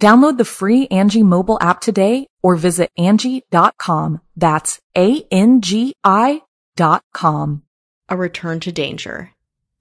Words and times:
Download 0.00 0.38
the 0.38 0.44
free 0.44 0.86
Angi 0.88 1.24
mobile 1.24 1.58
app 1.60 1.80
today 1.80 2.28
or 2.42 2.54
visit 2.54 2.90
Angi.com. 2.98 4.20
That's 4.36 4.80
A-N-G-I 4.96 6.42
dot 6.76 7.02
com. 7.12 7.62
A 8.08 8.16
return 8.16 8.60
to 8.60 8.70
danger. 8.72 9.30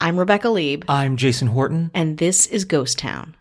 I'm 0.01 0.17
Rebecca 0.17 0.49
Leib, 0.49 0.85
I'm 0.89 1.17
Jason 1.17 1.49
Horton. 1.49 1.91
and 1.93 2.17
this 2.17 2.45
is 2.47 2.65
Ghost 2.65 2.97
Town. 2.97 3.35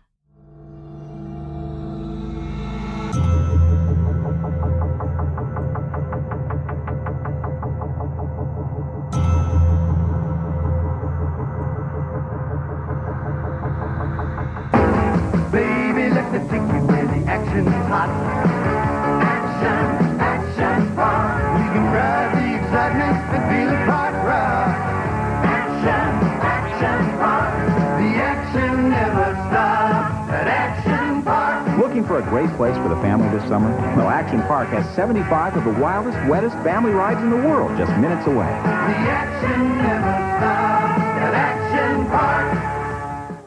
Great 32.37 32.55
place 32.55 32.77
for 32.77 32.87
the 32.87 32.95
family 32.97 33.27
this 33.35 33.47
summer? 33.49 33.75
Well, 33.95 34.09
Action 34.09 34.43
Park 34.43 34.69
has 34.69 34.87
75 34.95 35.57
of 35.57 35.63
the 35.63 35.81
wildest, 35.81 36.15
wettest 36.29 36.55
family 36.57 36.91
rides 36.91 37.19
in 37.21 37.31
the 37.31 37.35
world 37.35 37.75
just 37.79 37.91
minutes 37.97 38.27
away. 38.27 38.45
The 38.45 39.09
action 39.09 39.77
never 39.79 40.13
stops 40.37 41.01
at 41.17 41.33
Action 41.33 42.05
Park. 42.05 43.43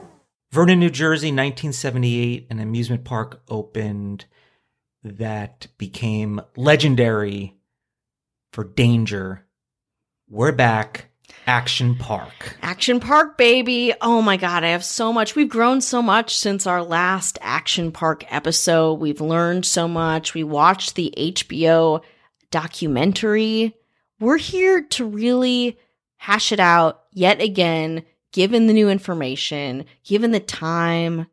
Vernon, 0.50 0.80
New 0.80 0.90
Jersey, 0.90 1.28
1978, 1.28 2.48
an 2.50 2.58
amusement 2.58 3.04
park 3.04 3.40
opened 3.46 4.24
that 5.04 5.68
became 5.78 6.40
legendary 6.56 7.54
for 8.52 8.64
danger. 8.64 9.46
We're 10.28 10.50
back. 10.50 11.09
Action 11.46 11.96
Park. 11.96 12.56
Action 12.62 13.00
Park, 13.00 13.36
baby. 13.36 13.92
Oh 14.00 14.22
my 14.22 14.36
God, 14.36 14.64
I 14.64 14.68
have 14.68 14.84
so 14.84 15.12
much. 15.12 15.34
We've 15.34 15.48
grown 15.48 15.80
so 15.80 16.00
much 16.00 16.36
since 16.36 16.66
our 16.66 16.82
last 16.82 17.38
Action 17.40 17.92
Park 17.92 18.24
episode. 18.32 18.94
We've 18.94 19.20
learned 19.20 19.66
so 19.66 19.88
much. 19.88 20.34
We 20.34 20.44
watched 20.44 20.94
the 20.94 21.12
HBO 21.16 22.02
documentary. 22.50 23.74
We're 24.20 24.36
here 24.36 24.82
to 24.82 25.04
really 25.04 25.78
hash 26.18 26.52
it 26.52 26.60
out 26.60 27.04
yet 27.12 27.40
again, 27.40 28.04
given 28.32 28.66
the 28.66 28.74
new 28.74 28.88
information, 28.88 29.86
given 30.04 30.30
the 30.30 30.40
time. 30.40 31.26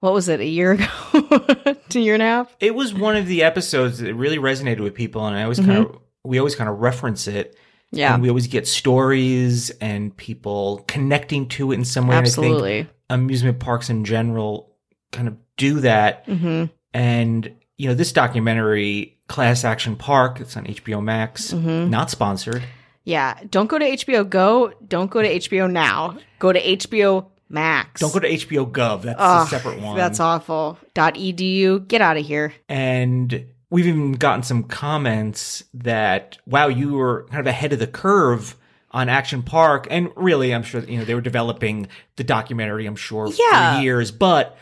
What 0.00 0.12
was 0.12 0.28
it, 0.28 0.40
a 0.40 0.44
year 0.44 0.72
ago? 0.72 0.86
a 1.14 1.98
year 1.98 2.14
and 2.14 2.22
a 2.22 2.26
half? 2.26 2.56
It 2.58 2.74
was 2.74 2.92
one 2.92 3.16
of 3.16 3.26
the 3.26 3.44
episodes 3.44 3.98
that 3.98 4.14
really 4.14 4.38
resonated 4.38 4.80
with 4.80 4.94
people, 4.94 5.24
and 5.26 5.36
I 5.36 5.44
always 5.44 5.60
kind 5.60 5.78
of 5.78 5.86
mm-hmm. 5.86 5.96
we 6.24 6.38
always 6.38 6.56
kind 6.56 6.68
of 6.68 6.80
reference 6.80 7.28
it. 7.28 7.56
Mm-hmm. 7.92 7.98
Yeah. 7.98 8.14
And 8.14 8.22
we 8.22 8.28
always 8.28 8.46
get 8.46 8.66
stories 8.66 9.70
and 9.80 10.16
people 10.16 10.84
connecting 10.88 11.48
to 11.50 11.72
it 11.72 11.76
in 11.76 11.84
some 11.84 12.06
way. 12.08 12.16
Absolutely. 12.16 12.82
think 12.84 12.88
amusement 13.10 13.58
parks 13.58 13.90
in 13.90 14.04
general 14.04 14.74
kind 15.12 15.28
of 15.28 15.36
do 15.58 15.80
that. 15.80 16.24
hmm 16.26 16.64
And 16.94 17.52
you 17.76 17.88
know, 17.88 17.94
this 17.94 18.12
documentary, 18.12 19.18
Class 19.28 19.64
Action 19.64 19.96
Park, 19.96 20.40
it's 20.40 20.56
on 20.56 20.64
HBO 20.66 21.02
Max, 21.02 21.52
Mhm. 21.52 21.88
not 21.90 22.10
sponsored. 22.10 22.62
Yeah. 23.04 23.34
Don't 23.50 23.66
go 23.66 23.78
to 23.78 23.84
HBO 23.84 24.24
Go. 24.28 24.72
Don't 24.86 25.10
go 25.10 25.20
to 25.22 25.28
HBO 25.28 25.66
Now. 25.70 26.16
Go 26.38 26.52
to 26.52 26.60
HBO 26.60 27.26
Max. 27.48 28.00
Don't 28.00 28.12
go 28.12 28.20
to 28.20 28.28
HBO 28.28 28.64
Gov. 28.70 29.02
That's 29.02 29.18
Ugh, 29.20 29.46
a 29.46 29.50
separate 29.50 29.80
one. 29.80 29.96
That's 29.96 30.20
awful. 30.20 30.78
Dot 30.94 31.14
edu. 31.16 31.86
Get 31.88 32.00
out 32.00 32.16
of 32.16 32.24
here. 32.24 32.54
And 32.68 33.46
we've 33.72 33.86
even 33.86 34.12
gotten 34.12 34.42
some 34.42 34.62
comments 34.64 35.64
that, 35.72 36.36
wow, 36.46 36.68
you 36.68 36.92
were 36.92 37.26
kind 37.30 37.40
of 37.40 37.46
ahead 37.46 37.72
of 37.72 37.78
the 37.78 37.86
curve 37.86 38.54
on 38.90 39.08
Action 39.08 39.42
Park. 39.42 39.86
And 39.90 40.10
really, 40.14 40.54
I'm 40.54 40.62
sure, 40.62 40.82
you 40.82 40.98
know, 40.98 41.04
they 41.06 41.14
were 41.14 41.22
developing 41.22 41.88
the 42.16 42.22
documentary, 42.24 42.84
I'm 42.84 42.96
sure, 42.96 43.32
Yeah. 43.32 43.76
for 43.76 43.82
years. 43.82 44.10
But 44.10 44.58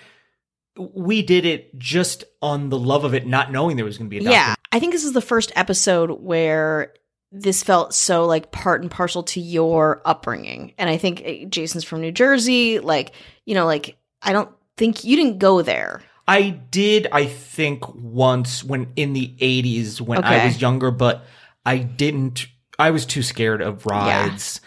we 0.78 1.22
did 1.22 1.44
it 1.44 1.76
just 1.76 2.22
on 2.40 2.68
the 2.68 2.78
love 2.78 3.02
of 3.02 3.12
it, 3.12 3.26
not 3.26 3.50
knowing 3.50 3.74
there 3.74 3.84
was 3.84 3.98
going 3.98 4.08
to 4.08 4.16
be 4.16 4.24
a 4.24 4.30
Yeah. 4.30 4.54
I 4.70 4.78
think 4.78 4.92
this 4.92 5.04
is 5.04 5.12
the 5.12 5.20
first 5.20 5.50
episode 5.56 6.10
where 6.22 6.94
this 7.32 7.64
felt 7.64 7.92
so 7.92 8.26
like 8.26 8.52
part 8.52 8.80
and 8.80 8.90
parcel 8.90 9.24
to 9.24 9.40
your 9.40 10.02
upbringing. 10.04 10.72
And 10.78 10.88
I 10.88 10.96
think 10.96 11.22
eh, 11.24 11.44
Jason's 11.48 11.82
from 11.82 12.00
New 12.00 12.12
Jersey. 12.12 12.78
Like, 12.78 13.12
you 13.44 13.54
know, 13.56 13.66
like, 13.66 13.96
I 14.22 14.32
don't 14.32 14.50
think 14.76 15.02
you 15.02 15.16
didn't 15.16 15.38
go 15.38 15.62
there. 15.62 16.02
I 16.30 16.50
did, 16.50 17.08
I 17.10 17.26
think, 17.26 17.92
once 17.92 18.62
when 18.62 18.92
in 18.94 19.14
the 19.14 19.34
80s 19.40 20.00
when 20.00 20.22
I 20.22 20.46
was 20.46 20.60
younger, 20.62 20.92
but 20.92 21.24
I 21.66 21.78
didn't, 21.78 22.46
I 22.78 22.92
was 22.92 23.04
too 23.04 23.24
scared 23.24 23.60
of 23.60 23.84
rides. 23.84 24.60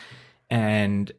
And 0.50 1.10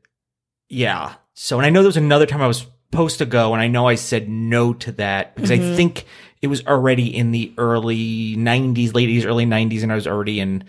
yeah. 0.69 1.15
So, 1.33 1.57
and 1.59 1.65
I 1.65 1.71
know 1.71 1.81
there 1.81 1.89
was 1.89 1.97
another 1.97 2.27
time 2.27 2.43
I 2.43 2.47
was 2.47 2.67
supposed 2.91 3.19
to 3.19 3.27
go, 3.27 3.55
and 3.55 3.63
I 3.63 3.69
know 3.69 3.89
I 3.89 3.95
said 3.95 4.29
no 4.29 4.75
to 4.75 4.93
that 4.93 5.35
because 5.35 5.51
Mm-hmm. 5.51 5.73
I 5.73 5.77
think 5.77 6.05
it 6.43 6.49
was 6.49 6.67
already 6.67 7.17
in 7.17 7.31
the 7.33 7.55
early 7.57 8.37
90s, 8.37 8.95
late 8.95 9.09
80s, 9.09 9.25
early 9.25 9.47
90s, 9.47 9.83
and 9.83 9.91
I 9.91 9.95
was 9.95 10.07
already 10.07 10.41
in 10.41 10.65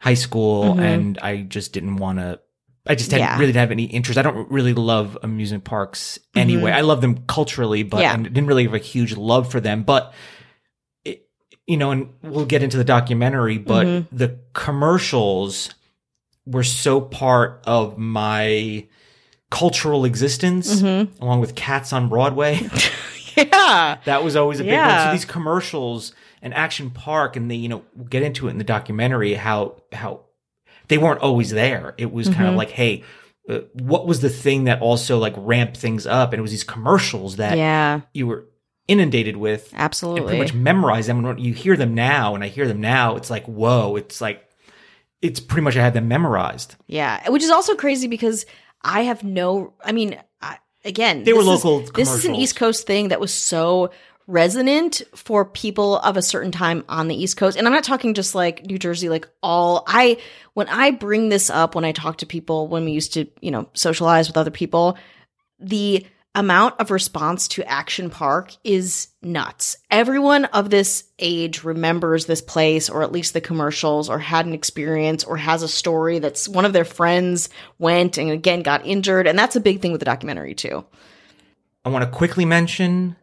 high 0.00 0.14
school, 0.14 0.78
and 0.80 1.18
I 1.22 1.42
just 1.42 1.72
didn't 1.72 1.96
want 1.96 2.18
to. 2.18 2.40
I 2.86 2.94
just 2.94 3.10
didn't 3.10 3.22
Mm-hmm. 3.26 3.34
Yeah. 3.34 3.40
really 3.40 3.52
have 3.54 3.70
any 3.70 3.84
interest. 3.84 4.18
I 4.18 4.22
don't 4.22 4.50
really 4.50 4.74
love 4.74 5.16
amusement 5.22 5.64
parks 5.64 6.18
anyway. 6.34 6.70
I 6.72 6.82
love 6.82 7.00
them 7.00 7.24
culturally, 7.26 7.82
but 7.82 7.96
Mm-hmm. 7.98 8.02
Yeah. 8.02 8.28
I 8.28 8.32
didn't 8.32 8.46
really 8.46 8.64
have 8.64 8.74
a 8.74 8.78
huge 8.78 9.16
love 9.16 9.50
for 9.50 9.60
them. 9.60 9.84
But 9.84 10.12
it, 11.04 11.26
you 11.66 11.76
know, 11.78 11.90
and 11.92 12.10
we'll 12.22 12.44
get 12.46 12.62
into 12.62 12.76
the 12.76 12.84
documentary, 12.84 13.58
but 13.58 13.86
Mm-hmm. 13.86 14.16
the 14.16 14.38
commercials 14.52 15.70
were 16.46 16.62
so 16.62 17.00
part 17.00 17.62
of 17.66 17.96
my 17.96 18.86
cultural 19.50 20.04
existence, 20.04 20.82
Mm-hmm. 20.82 21.22
along 21.22 21.40
with 21.40 21.54
Cats 21.54 21.92
on 21.92 22.08
Broadway. 22.08 22.60
Yeah. 23.36 23.98
that 24.04 24.22
was 24.22 24.36
always 24.36 24.60
a 24.60 24.62
big 24.62 24.70
one. 24.74 24.78
Yeah. 24.78 25.06
So 25.06 25.12
these 25.12 25.24
commercials 25.24 26.12
and 26.40 26.54
Action 26.54 26.90
Park, 26.90 27.34
and 27.34 27.50
they, 27.50 27.56
you 27.56 27.68
know, 27.68 27.82
we'll 27.96 28.06
get 28.06 28.22
into 28.22 28.46
it 28.46 28.50
in 28.52 28.58
the 28.58 28.64
documentary 28.64 29.34
how 29.34 29.82
how 29.92 30.20
they 30.88 30.98
weren't 30.98 31.20
always 31.20 31.50
there. 31.50 31.94
It 31.98 32.12
was 32.12 32.26
kind 32.28 32.40
Mm-hmm. 32.40 32.48
of 32.50 32.54
like, 32.56 32.70
hey. 32.70 33.04
Uh, 33.46 33.58
what 33.74 34.06
was 34.06 34.20
the 34.20 34.30
thing 34.30 34.64
that 34.64 34.80
also 34.80 35.18
like 35.18 35.34
ramped 35.36 35.76
things 35.76 36.06
up? 36.06 36.32
And 36.32 36.38
it 36.38 36.40
was 36.40 36.50
these 36.50 36.64
commercials 36.64 37.36
that 37.36 37.58
Yeah. 37.58 38.00
you 38.14 38.26
were 38.26 38.46
inundated 38.88 39.36
with 39.36 39.70
and 39.72 39.82
Absolutely. 39.82 40.22
pretty 40.22 40.38
much 40.38 40.54
memorize 40.54 41.08
them. 41.08 41.18
And 41.18 41.26
when 41.26 41.38
you 41.38 41.52
hear 41.52 41.76
them 41.76 41.94
now, 41.94 42.34
and 42.34 42.42
I 42.42 42.48
hear 42.48 42.66
them 42.66 42.80
now, 42.80 43.16
it's 43.16 43.28
like, 43.28 43.44
whoa, 43.44 43.96
it's 43.96 44.22
like, 44.22 44.48
it's 45.20 45.40
pretty 45.40 45.60
much 45.60 45.76
I 45.76 45.82
had 45.82 45.92
them 45.92 46.08
memorized. 46.08 46.76
Yeah, 46.86 47.28
which 47.30 47.42
is 47.42 47.50
also 47.50 47.74
crazy 47.74 48.06
because 48.08 48.46
I 48.80 49.02
have 49.02 49.22
no. 49.22 49.74
I 49.84 49.92
mean, 49.92 50.18
I, 50.40 50.56
again, 50.82 51.24
They 51.24 51.34
were 51.34 51.42
this 51.44 51.58
is- 51.58 51.64
local 51.66 51.80
This 51.92 52.12
is 52.14 52.24
an. 52.24 52.34
East 52.34 52.56
Coast 52.56 52.86
thing 52.86 53.08
that 53.08 53.20
was 53.20 53.32
so 53.34 53.90
resonant 54.26 55.02
for 55.14 55.44
people 55.44 55.98
of 55.98 56.16
a 56.16 56.22
certain 56.22 56.52
time 56.52 56.84
on 56.88 57.08
the 57.08 57.14
East 57.14 57.36
Coast, 57.36 57.56
and 57.56 57.66
I'm 57.66 57.72
not 57.72 57.84
talking 57.84 58.14
just 58.14 58.34
like 58.34 58.64
New 58.66 58.78
Jersey. 58.78 59.08
Like 59.08 59.28
all 59.42 59.84
I 59.86 60.18
when 60.54 60.68
I 60.68 60.90
bring 60.90 61.28
this 61.28 61.50
up 61.50 61.74
when 61.74 61.84
I 61.84 61.92
talk 61.92 62.18
to 62.18 62.26
people 62.26 62.68
when 62.68 62.84
we 62.84 62.92
used 62.92 63.14
to 63.14 63.26
you 63.40 63.50
know 63.50 63.68
socialize 63.74 64.28
with 64.28 64.36
other 64.36 64.50
people, 64.50 64.96
the 65.58 66.06
amount 66.34 66.80
of 66.80 66.90
response 66.90 67.46
to 67.46 67.62
Action 67.64 68.10
Park 68.10 68.56
is 68.64 69.08
nuts. 69.22 69.76
Everyone 69.90 70.46
of 70.46 70.68
this 70.68 71.04
age 71.18 71.62
remembers 71.62 72.26
this 72.26 72.42
place, 72.42 72.90
or 72.90 73.02
at 73.02 73.12
least 73.12 73.34
the 73.34 73.40
commercials, 73.40 74.10
or 74.10 74.18
had 74.18 74.46
an 74.46 74.52
experience, 74.52 75.22
or 75.22 75.36
has 75.36 75.62
a 75.62 75.68
story 75.68 76.18
that's 76.18 76.48
one 76.48 76.64
of 76.64 76.72
their 76.72 76.84
friends 76.84 77.50
went 77.78 78.18
and 78.18 78.30
again 78.30 78.62
got 78.62 78.84
injured. 78.84 79.26
And 79.26 79.38
that's 79.38 79.56
a 79.56 79.60
big 79.60 79.80
thing 79.80 79.92
with 79.92 80.00
the 80.00 80.06
documentary, 80.06 80.54
too. 80.54 80.84
I 81.84 81.90
want 81.90 82.04
to 82.04 82.10
quickly 82.10 82.44
mention 82.44 83.16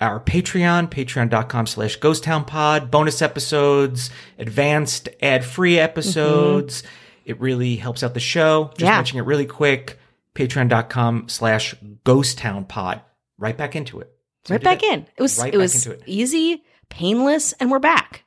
our 0.00 0.20
Patreon, 0.20 0.88
patreon.com 0.90 1.66
slash 1.66 1.98
ghosttownpod, 1.98 2.90
bonus 2.90 3.20
episodes, 3.22 4.10
advanced 4.38 5.08
ad-free 5.20 5.78
episodes. 5.78 6.82
It 7.24 7.40
really 7.40 7.76
helps 7.76 8.02
out 8.02 8.14
the 8.14 8.20
show. 8.20 8.68
Just 8.70 8.80
Yeah. 8.80 8.96
mentioning 8.96 9.24
it 9.24 9.26
really 9.26 9.46
quick. 9.46 9.98
Patreon.com 10.34 11.28
slash 11.28 11.74
ghosttownpod. 12.04 13.02
Right 13.38 13.56
back 13.56 13.74
into 13.76 14.00
it. 14.00 14.10
So 14.44 14.54
right 14.54 14.62
back 14.62 14.80
that. 14.80 14.92
in. 14.92 15.06
It 15.16 15.22
was 15.22 15.38
Right 15.38 15.52
it 15.52 15.58
was 15.58 15.86
it. 15.86 16.02
easy, 16.06 16.62
painless, 16.88 17.52
and 17.54 17.70
we're 17.70 17.78
back. 17.80 18.24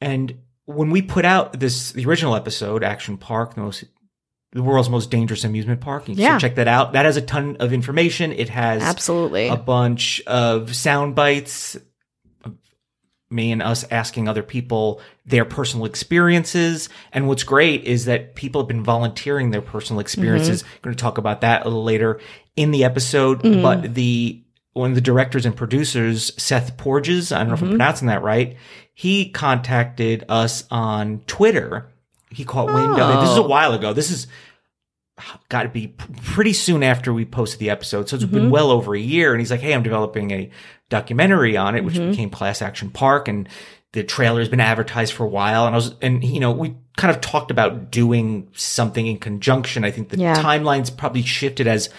And 0.00 0.38
when 0.64 0.90
we 0.90 1.02
put 1.02 1.24
out 1.24 1.58
this, 1.58 1.92
the 1.92 2.06
original 2.06 2.34
episode, 2.36 2.82
Action 2.84 3.18
Park, 3.18 3.54
the 3.54 3.60
most, 3.60 3.84
the 4.52 4.62
world's 4.62 4.90
most 4.90 5.10
dangerous 5.10 5.44
amusement 5.44 5.80
park, 5.80 6.04
Yeah. 6.06 6.38
check 6.38 6.56
that 6.56 6.66
out. 6.68 6.94
That 6.94 7.04
has 7.04 7.16
a 7.16 7.22
ton 7.22 7.56
of 7.60 7.72
information. 7.72 8.32
It 8.32 8.48
has 8.48 8.82
Absolutely. 8.82 9.48
a 9.48 9.56
bunch 9.56 10.20
of 10.26 10.74
sound 10.74 11.14
bites 11.14 11.76
me 13.32 13.52
and 13.52 13.62
us 13.62 13.84
asking 13.92 14.26
other 14.28 14.42
people 14.42 15.00
their 15.24 15.44
personal 15.44 15.86
experiences. 15.86 16.88
And 17.12 17.28
what's 17.28 17.44
great 17.44 17.84
is 17.84 18.06
that 18.06 18.34
people 18.34 18.60
have 18.60 18.66
been 18.68 18.82
volunteering 18.82 19.52
their 19.52 19.62
personal 19.62 20.00
experiences. 20.00 20.62
Mm-hmm. 20.64 20.72
going 20.82 20.96
to 20.96 21.00
talk 21.00 21.16
about 21.18 21.42
that 21.42 21.62
a 21.62 21.64
little 21.68 21.84
later 21.84 22.18
in 22.56 22.72
the 22.72 22.82
episode. 22.82 23.42
But 23.42 23.94
the 23.94 24.42
one 24.72 24.90
of 24.90 24.94
the 24.96 25.00
directors 25.00 25.46
and 25.46 25.54
producers, 25.56 26.32
Seth 26.42 26.76
Porges, 26.76 27.30
I 27.30 27.38
don't 27.38 27.48
know 27.50 27.54
Mm-hmm. 27.54 27.64
if 27.64 27.70
I'm 27.70 27.76
pronouncing 27.78 28.08
that 28.08 28.22
right, 28.22 28.56
he 28.94 29.30
contacted 29.30 30.24
us 30.28 30.64
on 30.70 31.20
Twitter. 31.28 31.86
He 32.30 32.44
caught 32.44 32.66
wind 32.72 32.98
of 33.00 33.10
it. 33.16 33.20
This 33.20 33.30
is 33.30 33.38
a 33.38 33.42
Oh. 33.42 33.46
while 33.48 33.72
ago. 33.74 33.92
This 33.92 34.10
is 34.10 34.26
got 35.50 35.64
to 35.64 35.68
be 35.68 35.88
pretty 36.22 36.52
soon 36.54 36.82
after 36.82 37.12
we 37.12 37.24
posted 37.26 37.58
the 37.60 37.68
episode. 37.70 38.08
So 38.08 38.16
it's 38.16 38.24
Mm-hmm. 38.24 38.34
been 38.34 38.50
well 38.50 38.70
over 38.70 38.94
a 38.94 39.00
year. 39.00 39.32
And 39.32 39.40
he's 39.40 39.50
like, 39.50 39.60
Hey, 39.60 39.74
I'm 39.74 39.82
developing 39.82 40.30
a 40.30 40.50
documentary 40.88 41.56
on 41.56 41.76
it, 41.76 41.84
which 41.84 41.96
Mm-hmm. 41.96 42.10
became 42.10 42.30
Class 42.30 42.62
Action 42.62 42.90
Park. 42.90 43.28
And 43.28 43.48
the 43.92 44.02
trailer 44.02 44.38
has 44.40 44.48
been 44.48 44.60
advertised 44.60 45.12
for 45.12 45.24
a 45.24 45.28
while. 45.28 45.66
And 45.66 45.74
I 45.74 45.76
was, 45.78 45.94
and 46.00 46.24
you 46.24 46.40
know, 46.40 46.52
we 46.52 46.74
kind 46.96 47.14
of 47.14 47.20
talked 47.20 47.50
about 47.50 47.90
doing 47.90 48.48
something 48.54 49.06
in 49.06 49.18
conjunction. 49.18 49.84
I 49.84 49.90
think 49.90 50.08
the 50.08 50.16
Yeah. 50.18 50.36
timelines 50.36 50.96
probably 50.96 51.22
shifted 51.22 51.66
as, 51.66 51.90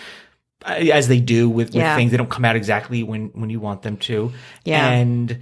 as 0.66 1.08
they 1.08 1.20
do 1.20 1.48
with, 1.50 1.68
with 1.68 1.76
Yeah. 1.76 1.96
things. 1.96 2.10
They 2.12 2.18
don't 2.18 2.30
come 2.30 2.46
out 2.46 2.56
exactly 2.56 3.04
when, 3.04 3.28
when 3.34 3.50
you 3.52 3.60
want 3.60 3.82
them 3.84 3.98
to. 3.98 4.32
Yeah. 4.66 4.88
And 4.90 5.40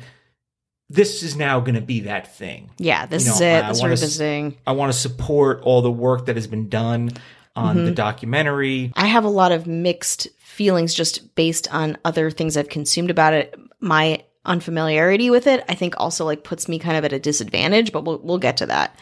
this 0.89 1.21
is 1.23 1.35
now 1.35 1.59
going 1.59 1.75
to 1.75 1.81
be 1.81 2.01
that 2.01 2.35
thing. 2.35 2.69
yeah, 2.77 3.05
this 3.05 3.25
you 3.25 3.31
is 3.33 3.41
it. 3.41 3.63
I 3.63 3.67
This 3.67 3.77
is 3.77 3.81
wanna 3.81 3.91
revisiting. 3.91 4.57
I 4.65 4.71
want 4.71 4.91
to 4.91 4.97
support 4.97 5.61
all 5.63 5.81
the 5.81 5.91
work 5.91 6.25
that 6.25 6.35
has 6.35 6.47
been 6.47 6.69
done 6.69 7.11
on 7.55 7.75
Mm-hmm. 7.75 7.85
the 7.85 7.91
documentary. 7.91 8.91
I 8.95 9.07
have 9.07 9.23
a 9.25 9.29
lot 9.29 9.51
of 9.51 9.67
mixed 9.67 10.27
feelings 10.39 10.93
just 10.93 11.35
based 11.35 11.73
on 11.73 11.97
other 12.05 12.31
things 12.31 12.55
I've 12.57 12.69
consumed 12.69 13.09
about 13.11 13.33
it. 13.33 13.55
My 13.79 14.23
unfamiliarity 14.45 15.29
with 15.29 15.47
it, 15.47 15.63
I 15.69 15.75
think, 15.75 15.95
also 15.97 16.25
like 16.25 16.43
puts 16.43 16.67
me 16.67 16.79
kind 16.79 16.97
of 16.97 17.05
at 17.05 17.13
a 17.13 17.19
disadvantage. 17.19 17.91
But 17.91 18.03
we'll 18.05 18.19
we'll 18.19 18.37
get 18.37 18.57
to 18.57 18.65
that. 18.67 18.95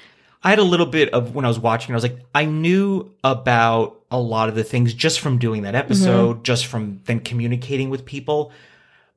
I 0.43 0.49
had 0.51 0.59
a 0.59 0.63
little 0.63 0.85
bit 0.85 1.09
of 1.13 1.33
when 1.35 1.45
I 1.45 1.47
was 1.47 1.59
watching, 1.59 1.93
I 1.93 1.95
was 1.95 2.03
like, 2.03 2.19
I 2.35 2.45
knew 2.45 3.11
about 3.23 4.01
a 4.11 4.19
lot 4.19 4.49
of 4.49 4.55
the 4.55 4.63
things 4.63 4.93
just 4.93 5.19
from 5.19 5.39
doing 5.39 5.63
that 5.63 5.73
episode, 5.75 6.43
just 6.43 6.67
from 6.67 7.01
then 7.05 7.19
communicating 7.21 7.89
with 7.89 8.05
people. 8.05 8.51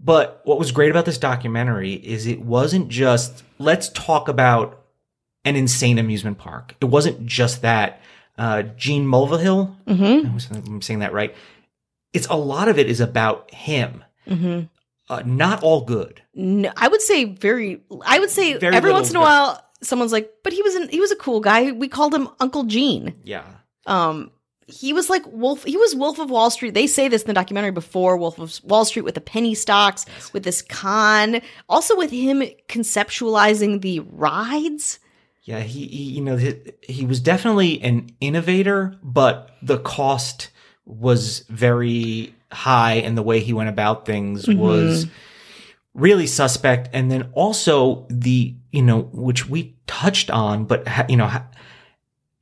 But 0.02 0.40
what 0.44 0.58
was 0.58 0.72
great 0.72 0.90
about 0.90 1.04
this 1.04 1.18
documentary 1.18 1.92
is 1.92 2.26
it 2.26 2.40
wasn't 2.40 2.88
just, 2.88 3.42
let's 3.58 3.90
talk 3.90 4.28
about 4.28 4.82
an 5.44 5.56
insane 5.56 5.98
amusement 5.98 6.38
park. 6.38 6.74
It 6.80 6.86
wasn't 6.86 7.26
just 7.26 7.62
that. 7.62 8.00
Uh, 8.38 8.62
Gene 8.62 9.06
Mulvihill, 9.06 9.76
Mm-hmm. 9.86 10.66
I'm 10.72 10.80
saying 10.80 11.00
that 11.00 11.12
right. 11.12 11.34
It's 12.14 12.26
a 12.28 12.34
lot 12.36 12.68
of 12.68 12.78
it 12.78 12.88
is 12.88 13.00
about 13.00 13.52
him. 13.52 14.02
Mm-hmm. 14.26 14.66
Uh, 15.10 15.22
not 15.26 15.62
all 15.62 15.82
good. 15.84 16.22
No, 16.34 16.72
I 16.76 16.88
would 16.88 17.02
say 17.02 17.24
very. 17.24 17.82
I 18.06 18.18
would 18.18 18.30
say 18.30 18.56
Very 18.56 18.74
every 18.74 18.92
once 18.92 19.10
in 19.10 19.16
a 19.16 19.20
while, 19.20 19.62
someone's 19.82 20.12
like, 20.12 20.32
"But 20.44 20.52
he 20.52 20.62
was 20.62 20.76
an, 20.76 20.88
he 20.88 21.00
was 21.00 21.10
a 21.10 21.16
cool 21.16 21.40
guy. 21.40 21.72
We 21.72 21.88
called 21.88 22.14
him 22.14 22.28
Uncle 22.38 22.64
Gene." 22.64 23.16
Yeah. 23.24 23.44
Um, 23.86 24.30
he 24.70 24.92
was 24.92 25.10
like 25.10 25.22
Wolf. 25.26 25.64
He 25.64 25.76
was 25.76 25.94
Wolf 25.94 26.18
of 26.18 26.30
Wall 26.30 26.50
Street. 26.50 26.74
They 26.74 26.86
say 26.86 27.08
this 27.08 27.22
in 27.22 27.28
the 27.28 27.34
documentary 27.34 27.70
before 27.70 28.16
Wolf 28.16 28.38
of 28.38 28.60
Wall 28.64 28.84
Street 28.84 29.02
with 29.02 29.14
the 29.14 29.20
penny 29.20 29.54
stocks, 29.54 30.06
with 30.32 30.44
this 30.44 30.62
con, 30.62 31.40
also 31.68 31.96
with 31.96 32.10
him 32.10 32.42
conceptualizing 32.68 33.80
the 33.80 34.00
rides. 34.00 34.98
Yeah, 35.42 35.60
he, 35.60 35.86
he 35.86 36.02
you 36.02 36.20
know 36.20 36.36
he, 36.36 36.56
he 36.82 37.06
was 37.06 37.20
definitely 37.20 37.80
an 37.82 38.10
innovator, 38.20 38.96
but 39.02 39.50
the 39.62 39.78
cost 39.78 40.50
was 40.84 41.40
very 41.48 42.34
high, 42.52 42.94
and 42.94 43.16
the 43.16 43.22
way 43.22 43.40
he 43.40 43.52
went 43.52 43.68
about 43.68 44.06
things 44.06 44.46
mm-hmm. 44.46 44.58
was 44.58 45.06
really 45.94 46.26
suspect. 46.26 46.88
And 46.92 47.10
then 47.10 47.30
also 47.32 48.06
the 48.08 48.54
you 48.70 48.82
know 48.82 49.02
which 49.12 49.48
we 49.48 49.76
touched 49.86 50.30
on, 50.30 50.64
but 50.64 50.86
ha, 50.86 51.06
you 51.08 51.16
know. 51.16 51.26
Ha, 51.26 51.46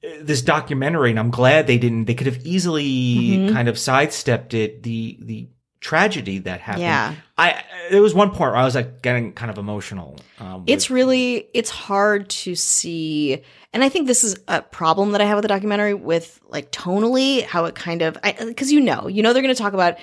this 0.03 0.43
documentary, 0.43 1.11
and 1.11 1.19
I'm 1.19 1.31
glad 1.31 1.67
they 1.67 1.79
didn't. 1.79 2.05
They 2.05 2.15
could 2.15 2.27
have 2.27 2.47
easily 2.47 3.51
kind 3.53 3.69
of 3.69 3.79
sidestepped 3.79 4.55
it. 4.55 4.83
The 4.83 5.19
the 5.21 5.49
tragedy 5.81 6.39
that 6.41 6.61
happened. 6.61 6.83
Yeah. 6.83 7.15
I 7.37 7.63
there 7.91 8.03
was 8.03 8.15
one 8.15 8.31
point 8.31 8.53
where 8.53 8.57
I 8.57 8.65
was 8.65 8.75
like 8.75 9.03
getting 9.03 9.33
kind 9.33 9.51
of 9.51 9.59
emotional. 9.59 10.19
Um, 10.39 10.65
It's 10.67 10.89
with- 10.89 10.95
really 10.97 11.49
it's 11.55 11.71
hard 11.71 12.29
to 12.31 12.55
see, 12.55 13.43
and 13.73 13.85
I 13.85 13.89
think 13.89 14.07
this 14.07 14.25
is 14.25 14.39
a 14.49 14.63
problem 14.63 15.13
that 15.13 15.21
I 15.21 15.25
have 15.25 15.37
with 15.37 15.43
the 15.43 15.49
documentary 15.49 15.95
with 15.95 16.41
like 16.49 16.73
tonally 16.73 17.43
how 17.45 17.65
it 17.67 17.75
kind 17.75 18.03
of 18.03 18.19
because 18.23 18.73
you 18.73 18.81
know 18.81 19.09
you 19.09 19.23
know 19.23 19.33
they're 19.33 19.43
going 19.43 19.55
to 19.55 19.61
talk 19.63 19.73
about 19.73 19.99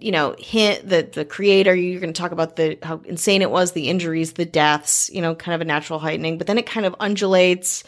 you 0.00 0.10
know 0.10 0.34
hint 0.38 0.88
the 0.88 1.02
the 1.02 1.24
creator 1.24 1.74
you're 1.74 2.00
going 2.00 2.12
to 2.12 2.20
talk 2.20 2.32
about 2.32 2.56
the 2.56 2.76
how 2.82 3.00
insane 3.04 3.42
it 3.42 3.50
was 3.50 3.72
the 3.72 3.88
injuries 3.88 4.32
the 4.32 4.44
deaths 4.44 5.08
you 5.12 5.22
know 5.22 5.34
kind 5.36 5.54
of 5.54 5.60
a 5.60 5.64
natural 5.64 6.00
heightening 6.00 6.36
but 6.36 6.48
then 6.48 6.58
it 6.58 6.66
kind 6.66 6.84
of 6.84 6.96
undulates 6.98 7.84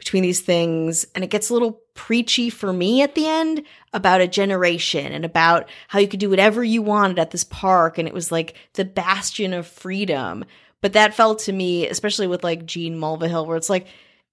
between 0.00 0.22
these 0.22 0.40
things 0.40 1.04
and 1.14 1.22
it 1.22 1.28
gets 1.28 1.50
a 1.50 1.52
little 1.52 1.82
preachy 1.92 2.48
for 2.48 2.72
me 2.72 3.02
at 3.02 3.14
the 3.14 3.26
end 3.26 3.62
about 3.92 4.22
a 4.22 4.26
generation 4.26 5.12
and 5.12 5.26
about 5.26 5.68
how 5.88 5.98
you 5.98 6.08
could 6.08 6.18
do 6.18 6.30
whatever 6.30 6.64
you 6.64 6.80
wanted 6.80 7.18
at 7.18 7.32
this 7.32 7.44
park 7.44 7.98
and 7.98 8.08
it 8.08 8.14
was 8.14 8.32
like 8.32 8.54
the 8.72 8.84
bastion 8.84 9.52
of 9.52 9.66
freedom. 9.66 10.42
But 10.80 10.94
that 10.94 11.12
felt 11.12 11.40
to 11.40 11.52
me 11.52 11.86
especially 11.86 12.26
with 12.26 12.42
like 12.42 12.64
Gene 12.64 12.98
Mulvihill 12.98 13.46
where 13.46 13.58
it's 13.58 13.68
like 13.68 13.88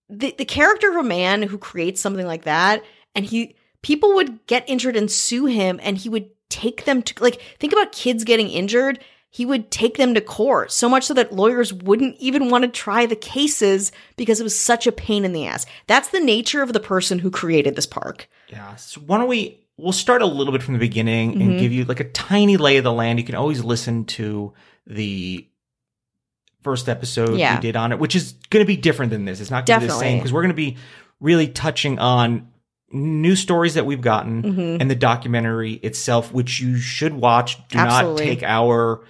the, 0.10 0.34
the 0.38 0.46
character 0.46 0.90
of 0.90 0.96
a 0.96 1.04
man 1.04 1.42
who 1.42 1.58
creates 1.58 2.00
something 2.00 2.26
like 2.26 2.46
that 2.46 2.82
and 3.14 3.26
he 3.26 3.58
people 3.82 4.16
would 4.16 4.48
get 4.48 4.70
injured 4.70 4.96
and 4.96 5.12
sue 5.12 5.48
him 5.48 5.82
and 5.84 5.98
he 5.98 6.08
would 6.08 6.30
take 6.50 6.86
them 6.86 7.02
to 7.02 7.22
like 7.22 7.42
think 7.60 7.74
about 7.74 7.92
kids 7.92 8.24
getting 8.24 8.48
injured 8.48 9.04
he 9.30 9.46
would 9.46 9.70
take 9.70 9.98
them 9.98 10.14
to 10.14 10.22
court 10.22 10.72
so 10.72 10.88
much 10.90 11.04
so 11.06 11.14
that 11.14 11.34
lawyers 11.34 11.74
wouldn't 11.74 12.16
even 12.18 12.50
want 12.50 12.64
to 12.64 12.70
try 12.70 13.06
the 13.06 13.16
cases 13.16 13.92
because 14.16 14.40
it 14.40 14.44
was 14.44 14.58
such 14.58 14.88
a 14.88 14.92
pain 14.92 15.26
in 15.26 15.34
the 15.34 15.46
ass 15.46 15.66
that's 15.88 16.10
the 16.10 16.20
nature 16.20 16.62
of 16.62 16.74
the 16.74 16.80
person 16.80 17.20
who 17.20 17.30
created 17.32 17.76
this 17.76 17.86
park 17.86 18.30
Yeah. 18.50 18.76
So 18.76 19.02
why 19.02 19.18
don't 19.18 19.28
we 19.28 19.60
we'll 19.78 19.92
start 19.94 20.22
a 20.22 20.26
little 20.26 20.52
bit 20.54 20.64
from 20.64 20.74
the 20.74 20.80
beginning 20.80 21.34
Mm-hmm. 21.34 21.42
and 21.42 21.60
give 21.60 21.72
you 21.72 21.86
like 21.86 22.00
a 22.00 22.10
tiny 22.10 22.58
lay 22.58 22.78
of 22.78 22.84
the 22.84 22.92
land. 22.94 23.20
You 23.20 23.26
can 23.26 23.36
always 23.36 23.64
listen 23.64 24.06
to 24.06 24.54
the 24.88 25.48
first 26.64 26.90
episode 26.90 27.38
Yeah. 27.38 27.56
we 27.56 27.62
did 27.62 27.76
on 27.76 27.92
it, 27.92 28.00
which 28.00 28.16
is 28.16 28.34
going 28.50 28.64
to 28.66 28.68
be 28.68 28.76
different 28.78 29.12
than 29.12 29.26
this. 29.26 29.40
It's 29.40 29.52
not 29.52 29.66
going 29.66 29.82
to 29.82 29.86
be 29.86 29.92
the 29.92 30.00
same 30.00 30.18
because 30.18 30.34
we're 30.34 30.42
going 30.42 30.50
to 30.50 30.56
be 30.56 30.78
really 31.20 31.48
touching 31.48 32.00
on 32.00 32.52
new 32.92 33.36
stories 33.36 33.74
that 33.74 33.86
we've 33.86 34.02
gotten 34.02 34.44
Mm-hmm. 34.44 34.82
and 34.82 34.90
the 34.90 34.96
documentary 34.96 35.74
itself, 35.74 36.32
which 36.32 36.60
you 36.62 36.78
should 36.78 37.14
watch. 37.14 37.58
Do 37.70 37.78
Absolutely. 37.80 38.26
not 38.26 38.30
take 38.32 38.44
our 38.44 39.02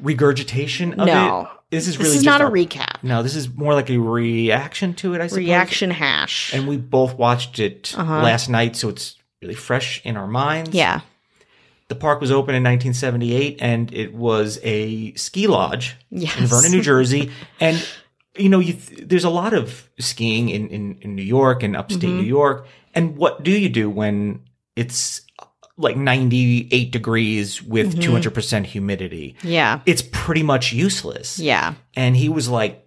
regurgitation 0.00 0.92
of 1.00 1.06
No. 1.06 1.40
it. 1.42 1.48
This 1.70 1.88
is 1.88 1.96
really 1.96 2.10
this 2.10 2.18
is 2.18 2.24
not 2.24 2.40
a 2.42 2.44
recap 2.44 3.02
No, 3.02 3.22
this 3.22 3.34
is 3.34 3.48
more 3.54 3.72
like 3.72 3.88
a 3.88 3.96
reaction 3.96 4.92
to 4.94 5.14
it. 5.14 5.20
I 5.22 5.26
suppose 5.26 5.38
reaction 5.38 5.90
hash 5.90 6.52
and 6.52 6.68
we 6.68 6.76
both 6.76 7.14
watched 7.16 7.58
it 7.58 7.94
Uh-huh. 7.96 8.22
last 8.22 8.48
night, 8.50 8.76
so 8.76 8.88
it's 8.90 9.16
really 9.40 9.54
fresh 9.54 10.00
in 10.04 10.16
our 10.16 10.26
minds. 10.26 10.70
yeah 10.74 11.00
The 11.88 11.94
park 11.94 12.20
was 12.20 12.30
open 12.30 12.54
in 12.54 12.62
1978, 12.62 13.58
and 13.60 13.92
it 13.92 14.14
was 14.14 14.58
a 14.62 15.12
ski 15.14 15.46
lodge 15.46 15.96
Yes. 16.10 16.36
in 16.38 16.46
Vernon, 16.46 16.72
New 16.72 16.82
Jersey. 16.82 17.30
And 17.60 17.82
you 18.36 18.48
know, 18.48 18.60
you 18.60 18.72
th- 18.74 19.08
there's 19.08 19.24
a 19.24 19.30
lot 19.30 19.52
of 19.52 19.90
skiing 19.98 20.48
in, 20.48 20.68
in, 20.68 20.96
in 21.02 21.14
New 21.16 21.22
York 21.24 21.62
and 21.62 21.76
upstate 21.76 22.02
Mm-hmm. 22.08 22.16
New 22.18 22.26
York. 22.26 22.66
And 22.94 23.16
what 23.16 23.42
do 23.42 23.50
you 23.50 23.68
do 23.68 23.88
when 23.90 24.42
it's 24.76 25.22
like 25.76 25.96
98 25.96 26.90
degrees 26.92 27.62
with 27.62 27.96
mm-hmm. 27.96 28.14
200% 28.14 28.64
humidity? 28.66 29.36
yeah 29.42 29.80
It's 29.86 30.02
pretty 30.02 30.42
much 30.42 30.72
useless. 30.72 31.38
yeah 31.38 31.74
And 31.96 32.16
he 32.16 32.28
was 32.28 32.48
like, 32.48 32.86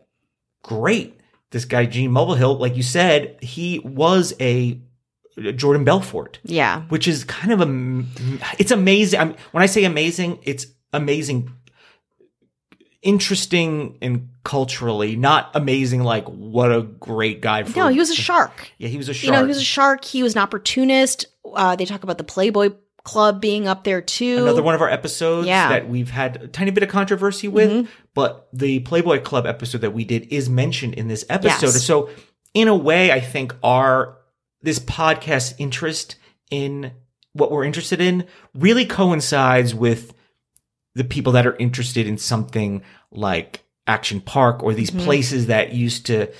great. 0.63 1.19
This 1.51 1.65
guy, 1.65 1.85
Gene 1.85 2.11
Mulvihill, 2.11 2.59
like 2.59 2.75
you 2.75 2.83
said, 2.83 3.37
he 3.41 3.79
was 3.79 4.33
a 4.39 4.79
Jordan 5.55 5.83
Belfort. 5.83 6.39
Yeah. 6.43 6.83
which 6.83 7.07
is 7.07 7.23
kind 7.23 7.51
of 7.51 7.61
a 7.61 8.03
it's 8.57 8.71
amazing 8.71 9.19
I'm, 9.19 9.35
when 9.51 9.63
i 9.63 9.65
say 9.65 9.83
amazing 9.83 10.39
it's 10.43 10.67
amazing 10.93 11.51
interesting 13.05 13.97
and 14.01 14.29
culturally 14.43 15.15
not 15.15 15.49
amazing 15.55 16.03
like 16.03 16.25
what 16.27 16.71
a 16.71 16.81
great 16.81 17.41
guy 17.41 17.63
for 17.63 17.77
No, 17.79 17.87
he 17.87 17.97
was 17.99 18.09
a 18.09 18.15
shark. 18.15 18.69
yeah 18.77 18.87
he 18.89 18.97
was 18.97 19.07
a 19.09 19.13
shark 19.13 19.25
You 19.25 19.31
know, 19.31 19.41
he 19.41 19.47
was 19.47 19.57
a 19.57 19.63
shark. 19.63 20.03
He 20.03 20.21
was 20.23 20.35
an 20.35 20.41
opportunist. 20.41 21.25
Uh, 21.53 21.75
they 21.75 21.85
talk 21.85 22.03
about 22.03 22.17
the 22.17 22.23
Playboy 22.23 22.71
Club 23.03 23.39
being 23.39 23.67
up 23.67 23.83
there 23.83 24.01
too. 24.01 24.39
another 24.41 24.63
one 24.63 24.73
of 24.75 24.81
our 24.81 24.89
episodes 24.89 25.47
Yeah. 25.47 25.63
Mm-hmm. 25.65 25.71
that 25.73 25.89
we've 25.89 26.09
had 26.09 26.37
a 26.43 26.47
tiny 26.47 26.71
bit 26.71 26.83
of 26.83 26.89
controversy 26.89 27.47
with 27.47 27.87
but 28.15 28.47
the 28.51 28.79
playboy 28.79 29.21
club 29.21 29.45
episode 29.45 29.81
that 29.81 29.91
we 29.93 30.05
did 30.05 30.27
is 30.33 30.49
mentioned 30.49 30.95
in 30.95 31.07
this 31.07 31.23
episode 31.29 31.67
Yes. 31.67 31.83
so 31.83 32.09
in 32.55 32.67
a 32.67 32.75
way 32.75 33.11
i 33.11 33.19
think 33.19 33.53
our 33.61 34.17
this 34.63 34.79
podcast 34.79 35.53
interest 35.59 36.15
in 36.49 36.93
what 37.33 37.51
we're 37.51 37.63
interested 37.65 38.01
in 38.01 38.25
really 38.55 38.85
coincides 38.87 39.75
with 39.75 40.14
the 40.95 41.03
people 41.03 41.33
that 41.33 41.45
are 41.45 41.55
interested 41.57 42.07
in 42.07 42.17
something 42.17 42.81
like 43.11 43.63
action 43.87 44.21
park 44.21 44.63
or 44.63 44.73
these 44.73 44.89
mm-hmm. 44.89 45.05
places 45.05 45.47
that 45.47 45.73
used 45.73 46.07
to 46.07 46.31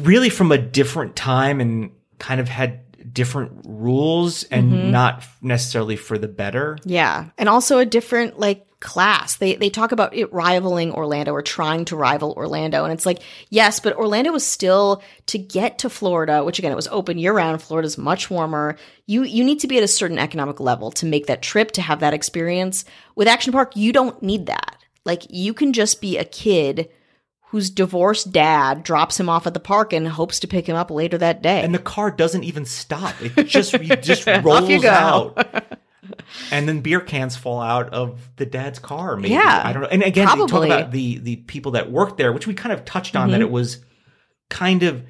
really 0.00 0.30
from 0.30 0.52
a 0.52 0.58
different 0.58 1.14
time 1.14 1.60
and 1.60 1.90
kind 2.18 2.40
of 2.40 2.48
had 2.48 2.80
different 3.12 3.52
rules 3.64 4.44
and 4.44 4.72
mm-hmm. 4.72 4.90
not 4.90 5.24
necessarily 5.42 5.96
for 5.96 6.18
the 6.18 6.28
better. 6.28 6.78
Yeah, 6.84 7.30
and 7.38 7.48
also 7.48 7.78
a 7.78 7.86
different 7.86 8.38
like 8.38 8.65
class. 8.80 9.36
They 9.36 9.56
they 9.56 9.70
talk 9.70 9.92
about 9.92 10.14
it 10.14 10.32
rivaling 10.32 10.92
Orlando 10.92 11.32
or 11.32 11.42
trying 11.42 11.84
to 11.86 11.96
rival 11.96 12.34
Orlando, 12.36 12.84
and 12.84 12.92
it's 12.92 13.06
like 13.06 13.20
yes, 13.50 13.80
but 13.80 13.96
Orlando 13.96 14.32
was 14.32 14.46
still 14.46 15.02
to 15.26 15.38
get 15.38 15.78
to 15.78 15.90
Florida, 15.90 16.44
which 16.44 16.58
again 16.58 16.72
it 16.72 16.76
was 16.76 16.88
open 16.88 17.18
year 17.18 17.32
round. 17.32 17.62
Florida's 17.62 17.98
much 17.98 18.30
warmer. 18.30 18.76
You 19.06 19.22
you 19.22 19.44
need 19.44 19.60
to 19.60 19.68
be 19.68 19.78
at 19.78 19.84
a 19.84 19.88
certain 19.88 20.18
economic 20.18 20.60
level 20.60 20.90
to 20.92 21.06
make 21.06 21.26
that 21.26 21.42
trip 21.42 21.72
to 21.72 21.82
have 21.82 22.00
that 22.00 22.14
experience. 22.14 22.84
With 23.14 23.28
Action 23.28 23.52
Park, 23.52 23.76
you 23.76 23.92
don't 23.92 24.22
need 24.22 24.46
that. 24.46 24.76
Like 25.04 25.22
you 25.30 25.54
can 25.54 25.72
just 25.72 26.00
be 26.00 26.18
a 26.18 26.24
kid 26.24 26.88
whose 27.50 27.70
divorced 27.70 28.32
dad 28.32 28.82
drops 28.82 29.18
him 29.18 29.28
off 29.28 29.46
at 29.46 29.54
the 29.54 29.60
park 29.60 29.92
and 29.92 30.06
hopes 30.08 30.40
to 30.40 30.48
pick 30.48 30.68
him 30.68 30.76
up 30.76 30.90
later 30.90 31.16
that 31.16 31.42
day. 31.42 31.62
and 31.62 31.74
the 31.74 31.78
car 31.78 32.10
doesn't 32.10 32.44
even 32.44 32.64
stop. 32.64 33.14
It 33.22 33.34
just 33.46 33.72
it 33.74 34.02
just 34.02 34.26
rolls 34.44 34.84
out. 34.84 35.38
And 36.50 36.68
then 36.68 36.80
beer 36.80 37.00
cans 37.00 37.36
fall 37.36 37.60
out 37.60 37.92
of 37.92 38.30
the 38.36 38.46
dad's 38.46 38.78
car. 38.78 39.16
Maybe 39.16 39.34
Yeah, 39.34 39.62
I 39.64 39.72
don't 39.72 39.82
know. 39.82 39.88
And 39.88 40.02
again, 40.02 40.28
you 40.36 40.46
talk 40.46 40.64
about 40.64 40.90
the 40.90 41.18
the 41.18 41.36
people 41.36 41.72
that 41.72 41.90
worked 41.90 42.16
there, 42.16 42.32
which 42.32 42.46
we 42.46 42.54
kind 42.54 42.72
of 42.72 42.84
touched 42.84 43.16
on. 43.16 43.24
Mm-hmm. 43.24 43.32
That 43.32 43.40
it 43.42 43.50
was 43.50 43.84
kind 44.48 44.82
of 44.82 45.04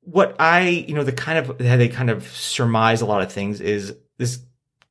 what 0.00 0.36
I 0.38 0.68
you 0.68 0.94
know 0.94 1.04
the 1.04 1.12
kind 1.12 1.38
of 1.38 1.60
how 1.60 1.76
they 1.76 1.88
kind 1.88 2.10
of 2.10 2.28
surmise 2.28 3.00
a 3.00 3.06
lot 3.06 3.22
of 3.22 3.32
things 3.32 3.60
is 3.60 3.94
this 4.18 4.40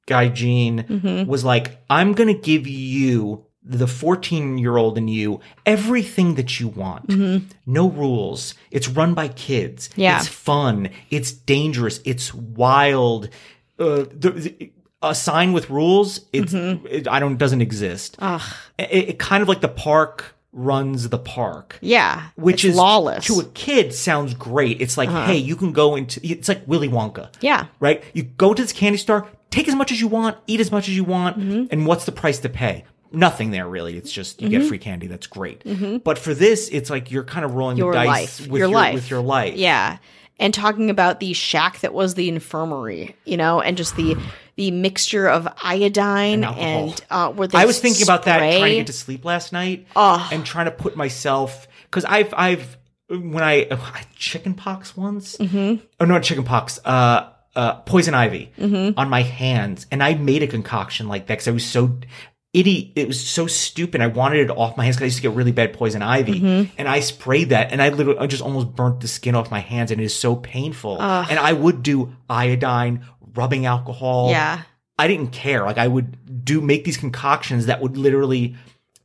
guy 0.06 0.28
Gene 0.28 0.84
Mm-hmm. 0.84 1.30
was 1.30 1.44
like, 1.46 1.82
I'm 1.90 2.14
gonna 2.14 2.34
give 2.34 2.68
you 2.68 3.46
the 3.66 3.88
14 3.88 4.58
year 4.58 4.76
old 4.76 4.98
in 4.98 5.08
you 5.08 5.40
everything 5.66 6.36
that 6.36 6.60
you 6.60 6.68
want. 6.68 7.10
No 7.66 7.90
rules. 7.90 8.56
It's 8.72 8.90
run 8.90 9.14
by 9.14 9.30
kids. 9.30 9.88
Mm-hmm. 9.90 10.02
Yeah. 10.02 10.18
It's 10.18 10.28
fun. 10.28 10.90
It's 11.10 11.32
dangerous. 11.32 12.02
It's 12.04 12.34
wild. 12.34 13.30
Uh, 13.84 14.06
the, 14.12 14.30
the- 14.32 14.72
a 15.06 15.14
sign 15.14 15.52
with 15.52 15.70
rules, 15.70 16.22
it's 16.32 16.54
it, 16.54 17.10
I 17.10 17.20
don't 17.20 17.36
doesn't 17.38 17.62
exist. 17.62 18.16
Mm-hmm. 18.20 18.36
Ugh. 18.36 18.42
It, 18.80 19.10
it 19.10 19.20
kind 19.20 19.42
of 19.44 19.50
like 19.50 19.60
the 19.60 19.68
park 19.68 20.34
runs 20.54 21.10
the 21.10 21.18
park 21.18 21.78
yeah, 21.82 22.30
which 22.36 22.64
is 22.64 22.76
lawless. 22.76 23.26
to 23.26 23.40
a 23.40 23.44
kid 23.44 23.94
sounds 23.94 24.34
great. 24.36 24.80
It's 24.82 24.98
like, 24.98 25.10
hey, 25.10 25.36
you 25.38 25.56
can 25.58 25.74
go 25.74 25.96
into 25.98 26.22
it's 26.24 26.48
like 26.48 26.62
Willy 26.68 26.88
Wonka. 26.88 27.30
Yeah. 27.42 27.66
Right? 27.82 28.02
You 28.14 28.24
go 28.24 28.54
to 28.54 28.62
this 28.62 28.72
candy 28.72 28.98
store, 28.98 29.28
take 29.50 29.68
as 29.68 29.76
much 29.76 29.92
as 29.92 30.00
you 30.00 30.08
want, 30.08 30.38
eat 30.48 30.60
as 30.62 30.72
much 30.72 30.88
as 30.88 30.96
you 30.96 31.04
want, 31.04 31.38
Mm-hmm. 31.38 31.66
and 31.72 31.86
what's 31.86 32.06
the 32.06 32.12
price 32.14 32.40
to 32.40 32.50
pay? 32.50 32.86
Nothing 33.12 33.52
there 33.52 33.68
really. 33.68 33.98
It's 33.98 34.12
just 34.12 34.42
you 34.42 34.48
Mm-hmm. 34.48 34.60
get 34.62 34.68
free 34.70 34.78
candy. 34.78 35.08
That's 35.08 35.28
great. 35.28 35.64
But 36.06 36.18
for 36.18 36.34
this, 36.34 36.70
it's 36.70 36.90
like 36.90 37.12
you're 37.12 37.24
kind 37.26 37.44
of 37.44 37.56
rolling 37.56 37.76
your 37.78 37.92
the 37.92 37.98
dice 38.04 38.08
life, 38.08 38.48
with 38.48 38.60
your, 38.60 38.70
life, 38.70 38.94
with 38.94 39.10
your 39.10 39.22
life. 39.22 39.56
Yeah, 39.56 39.98
and 40.40 40.54
talking 40.54 40.90
about 40.90 41.20
the 41.20 41.34
shack 41.34 41.80
that 41.82 41.94
was 41.94 42.16
the 42.16 42.28
infirmary, 42.30 43.16
you 43.26 43.38
know, 43.38 43.62
and 43.62 43.78
just 43.78 43.96
the 43.96 44.16
the 44.56 44.70
mixture 44.72 45.28
of 45.28 45.48
iodine 45.64 46.44
And 46.44 46.56
and, 46.60 47.06
uh, 47.10 47.30
where 47.32 47.48
they 47.48 47.58
I 47.58 47.66
was 47.66 47.80
thinking 47.80 48.04
about 48.04 48.24
that 48.24 48.38
trying 48.38 48.62
to 48.72 48.76
get 48.78 48.88
to 48.88 48.94
sleep 48.94 49.26
last 49.26 49.52
night 49.52 49.88
Ugh. 49.96 50.30
and 50.32 50.46
trying 50.46 50.66
to 50.66 50.72
put 50.72 50.96
myself 50.96 51.68
because 51.86 52.06
I've 52.06 52.34
I've 52.36 52.78
when 53.10 53.44
I, 53.44 53.68
oh, 53.70 53.92
I 53.94 53.98
had 54.00 54.08
chicken 54.16 54.54
pox 54.54 54.96
once. 54.98 55.38
Mm-hmm. 55.38 55.84
Oh 56.00 56.06
no, 56.06 56.20
chicken 56.20 56.44
pox. 56.44 56.80
Uh, 56.84 57.30
uh, 57.56 57.76
poison 57.82 58.16
ivy 58.16 58.52
Mm-hmm. 58.58 58.98
on 58.98 59.10
my 59.10 59.22
hands, 59.22 59.86
and 59.92 60.02
I 60.02 60.16
made 60.16 60.42
a 60.42 60.48
concoction 60.48 61.08
like 61.08 61.28
that 61.28 61.34
because 61.36 61.48
I 61.48 61.52
was 61.52 61.64
so 61.66 61.98
itty. 62.54 62.94
It 62.96 63.08
was 63.08 63.20
so 63.20 63.48
stupid. 63.48 64.00
I 64.02 64.08
wanted 64.08 64.40
it 64.50 64.50
off 64.52 64.78
my 64.78 64.84
hands 64.84 64.96
because 64.98 65.04
I 65.04 65.06
used 65.08 65.18
to 65.18 65.22
get 65.24 65.32
really 65.32 65.52
bad 65.52 65.74
poison 65.74 66.02
ivy, 66.02 66.40
Mm-hmm. 66.40 66.72
and 66.78 66.88
I 66.88 67.00
sprayed 67.00 67.50
that, 67.50 67.72
and 67.72 67.82
I 67.82 67.90
literally 67.90 68.20
I 68.20 68.28
just 68.28 68.44
almost 68.44 68.76
burnt 68.76 69.00
the 69.02 69.08
skin 69.08 69.36
off 69.36 69.50
my 69.52 69.60
hands, 69.60 69.92
and 69.92 70.00
it 70.00 70.04
is 70.06 70.16
so 70.16 70.36
painful. 70.36 71.02
And 71.02 71.40
I 71.40 71.54
would 71.54 71.84
do 71.84 72.16
iodine, 72.30 73.06
rubbing 73.36 73.66
alcohol. 73.66 74.30
Yeah, 74.30 74.62
I 75.00 75.08
didn't 75.08 75.32
care. 75.32 75.64
Like 75.66 75.78
I 75.80 75.88
would 75.88 76.46
do 76.46 76.62
make 76.62 76.84
these 76.86 76.98
concoctions 76.98 77.66
that 77.66 77.82
would 77.82 77.98
literally 77.98 78.56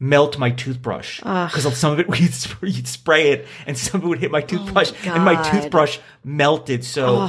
melt 0.00 0.38
my 0.38 0.50
toothbrush 0.50 1.19
because 1.19 1.76
some 1.76 1.93
of 1.93 1.99
it 1.99 2.07
sp- 2.38 2.62
you'd 2.62 2.87
spray 2.87 3.33
it 3.33 3.47
and 3.67 3.76
some 3.76 4.00
of 4.00 4.05
it 4.05 4.09
would 4.09 4.21
hit 4.21 4.31
my 4.31 4.40
toothbrush 4.40 4.93
and 5.05 5.25
my 5.25 5.35
toothbrush 5.50 5.99
melted. 6.23 6.85
So 6.85 7.28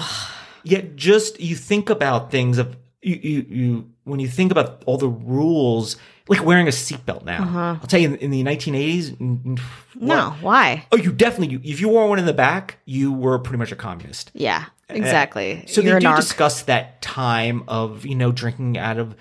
yet 0.63 0.95
just 0.95 1.39
you 1.39 1.55
think 1.55 1.89
about 1.89 2.29
things 2.29 2.59
of 2.59 2.75
you, 3.01 3.15
you, 3.15 3.45
you 3.49 3.89
when 4.09 4.19
you 4.19 4.27
think 4.27 4.51
about 4.51 4.83
all 4.85 4.97
the 4.97 5.07
rules 5.09 5.95
like 6.27 6.43
wearing 6.45 6.67
a 6.67 6.71
seatbelt 6.71 7.25
now. 7.25 7.77
I'll 7.81 7.87
tell 7.87 7.99
you 7.99 8.09
in, 8.09 8.15
in 8.17 8.29
the 8.31 8.43
1980s. 8.43 9.19
n- 9.19 9.41
n- 9.45 9.57
no, 9.95 10.35
why? 10.41 10.85
Oh, 10.91 10.97
you 10.97 11.11
definitely. 11.11 11.55
You, 11.55 11.61
if 11.63 11.81
you 11.81 11.89
wore 11.89 12.07
one 12.07 12.19
in 12.19 12.25
the 12.27 12.33
back, 12.33 12.77
you 12.85 13.11
were 13.11 13.39
pretty 13.39 13.57
much 13.57 13.71
a 13.71 13.75
communist. 13.75 14.29
Yeah, 14.35 14.65
exactly. 14.89 15.63
So 15.67 15.81
You're 15.81 15.95
they 15.95 15.99
do 16.01 16.07
arc. 16.07 16.17
discuss 16.19 16.61
that 16.63 17.01
time 17.01 17.63
of 17.67 18.05
you 18.05 18.13
know 18.15 18.31
drinking 18.31 18.77
out 18.77 18.97
of 18.99 19.15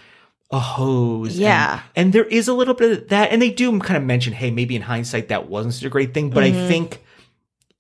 a 0.51 0.59
hose. 0.59 1.33
and- 1.33 1.41
Yeah. 1.41 1.81
and, 1.97 2.13
there 2.13 2.25
is 2.25 2.49
a 2.49 2.55
little 2.55 2.75
bit 2.75 2.91
of 2.93 3.09
that, 3.09 3.33
and 3.33 3.41
they 3.41 3.51
do 3.51 3.79
kind 3.81 3.97
of 3.99 4.03
mention, 4.03 4.33
hey, 4.33 4.51
maybe 4.51 4.77
in 4.77 4.83
hindsight 4.83 5.29
that 5.29 5.49
wasn't 5.49 5.75
such 5.75 5.85
a 5.85 5.91
great 5.91 6.13
thing, 6.15 6.31
but 6.31 6.43
Mm-hmm. 6.45 6.65
I 6.65 6.69
think 6.69 7.03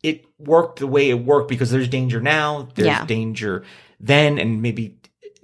it 0.02 0.24
worked 0.38 0.78
the 0.78 0.86
way 0.86 1.08
it 1.10 1.24
worked 1.24 1.48
because 1.48 1.70
there's 1.70 1.88
danger 1.88 2.20
now, 2.20 2.68
there's 2.74 2.86
Yeah. 2.88 3.04
danger 3.06 3.64
then, 4.00 4.38
and 4.38 4.62
maybe 4.62 4.96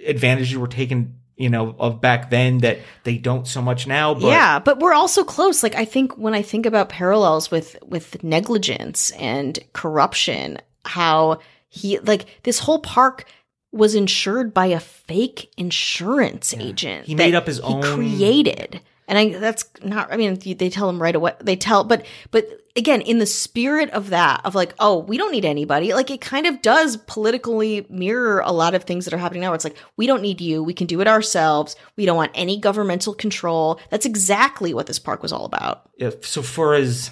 advantages 0.05 0.57
were 0.57 0.67
taken. 0.67 1.15
You 1.37 1.49
know, 1.49 1.75
of 1.77 1.99
back 1.99 2.29
then 2.29 2.59
that 2.59 2.79
they 3.03 3.17
don't 3.17 3.45
so 3.45 3.61
much 3.61 3.87
now. 3.87 4.13
But 4.13 4.27
yeah, 4.27 4.59
but 4.59 4.79
we're 4.79 4.93
also 4.93 5.23
close. 5.25 5.63
Like 5.63 5.75
I 5.75 5.83
think 5.83 6.17
when 6.17 6.33
I 6.33 6.41
think 6.41 6.65
about 6.65 6.87
parallels 6.89 7.51
with 7.51 7.75
with 7.83 8.23
negligence 8.23 9.11
and 9.11 9.59
corruption, 9.73 10.59
how 10.85 11.39
he 11.67 11.99
like 11.99 12.25
this 12.43 12.59
whole 12.59 12.79
park 12.79 13.25
was 13.73 13.93
insured 13.95 14.53
by 14.53 14.67
a 14.67 14.79
fake 14.79 15.51
insurance 15.57 16.53
agent. 16.57 17.05
He 17.05 17.15
made 17.15 17.35
up 17.35 17.47
his 17.47 17.57
he 17.57 17.63
own- 17.63 17.83
created. 17.83 18.79
And 19.07 19.17
I 19.17 19.37
that's 19.37 19.65
not 19.83 20.11
I 20.11 20.17
mean 20.17 20.39
they 20.39 20.69
tell 20.69 20.89
him 20.89 21.01
right 21.01 21.15
away 21.15 21.33
they 21.41 21.57
tell 21.57 21.83
but 21.83 22.05
but 22.31 22.47
again 22.77 22.99
in 23.01 23.19
the 23.19 23.25
spirit 23.25 23.89
of 23.91 24.09
that 24.09 24.41
of 24.43 24.53
like 24.53 24.73
oh 24.79 24.97
we 24.99 25.17
don't 25.17 25.31
need 25.31 25.45
anybody 25.45 25.93
like 25.93 26.11
it 26.11 26.19
kind 26.19 26.45
of 26.45 26.61
does 26.61 26.97
politically 26.97 27.85
mirror 27.89 28.41
a 28.41 28.51
lot 28.51 28.75
of 28.75 28.83
things 28.83 29.05
that 29.05 29.13
are 29.13 29.17
happening 29.17 29.41
now. 29.41 29.53
It's 29.53 29.63
like 29.63 29.77
we 29.97 30.07
don't 30.07 30.21
need 30.21 30.41
you. 30.41 30.61
We 30.63 30.73
can 30.73 30.85
do 30.87 30.99
it 31.01 31.07
ourselves. 31.07 31.75
We 31.95 32.05
don't 32.05 32.17
want 32.17 32.31
any 32.35 32.59
governmental 32.59 33.13
control. 33.13 33.79
That's 33.89 34.05
exactly 34.05 34.73
what 34.73 34.87
this 34.87 34.99
park 34.99 35.21
was 35.23 35.31
all 35.31 35.45
about. 35.45 35.89
Yeah, 35.97 36.11
so 36.21 36.41
for 36.41 36.73
as 36.75 37.11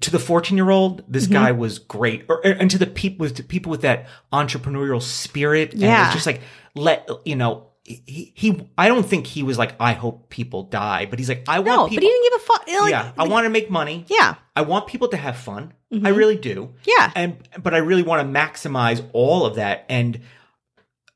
to 0.00 0.10
the 0.10 0.18
14 0.18 0.56
year 0.56 0.70
old 0.70 1.02
Mm-hmm. 1.02 1.12
this 1.12 1.26
guy 1.26 1.52
was 1.52 1.78
great. 1.78 2.24
Or, 2.28 2.40
and 2.46 2.70
to 2.70 2.78
the 2.78 2.86
people 2.86 3.24
with 3.24 3.36
to 3.36 3.42
people 3.42 3.70
with 3.70 3.82
that 3.82 4.06
entrepreneurial 4.32 5.02
spirit 5.02 5.72
and 5.72 5.82
Yeah. 5.82 6.06
it's 6.06 6.14
just 6.14 6.26
like 6.26 6.40
let 6.74 7.08
you 7.24 7.36
know 7.36 7.68
he, 7.86 8.32
he 8.34 8.68
i 8.76 8.88
don't 8.88 9.06
think 9.06 9.26
he 9.26 9.42
was 9.44 9.56
like 9.58 9.74
i 9.78 9.92
hope 9.92 10.28
people 10.28 10.64
die 10.64 11.06
but 11.06 11.18
he's 11.20 11.28
like 11.28 11.44
i 11.48 11.60
want 11.60 11.66
no 11.68 11.84
people 11.88 11.96
but 11.96 12.02
he 12.02 12.08
didn't 12.08 12.24
give 12.24 12.40
a 12.40 12.44
fuck. 12.44 12.66
Like, 12.82 12.90
yeah 12.90 13.12
i 13.16 13.26
want 13.28 13.44
to 13.44 13.50
make 13.50 13.70
money. 13.70 14.04
yeah. 14.08 14.34
I 14.56 14.62
want 14.62 14.86
people 14.86 15.08
to 15.08 15.16
have 15.18 15.36
fun. 15.36 15.72
I 16.02 16.08
really 16.08 16.36
do. 16.36 16.74
Yeah. 16.84 17.12
and 17.14 17.36
but 17.62 17.74
i 17.74 17.78
really 17.78 18.02
want 18.02 18.20
to 18.26 18.40
maximize 18.40 19.04
all 19.12 19.44
of 19.46 19.54
that. 19.56 19.84
And 19.88 20.20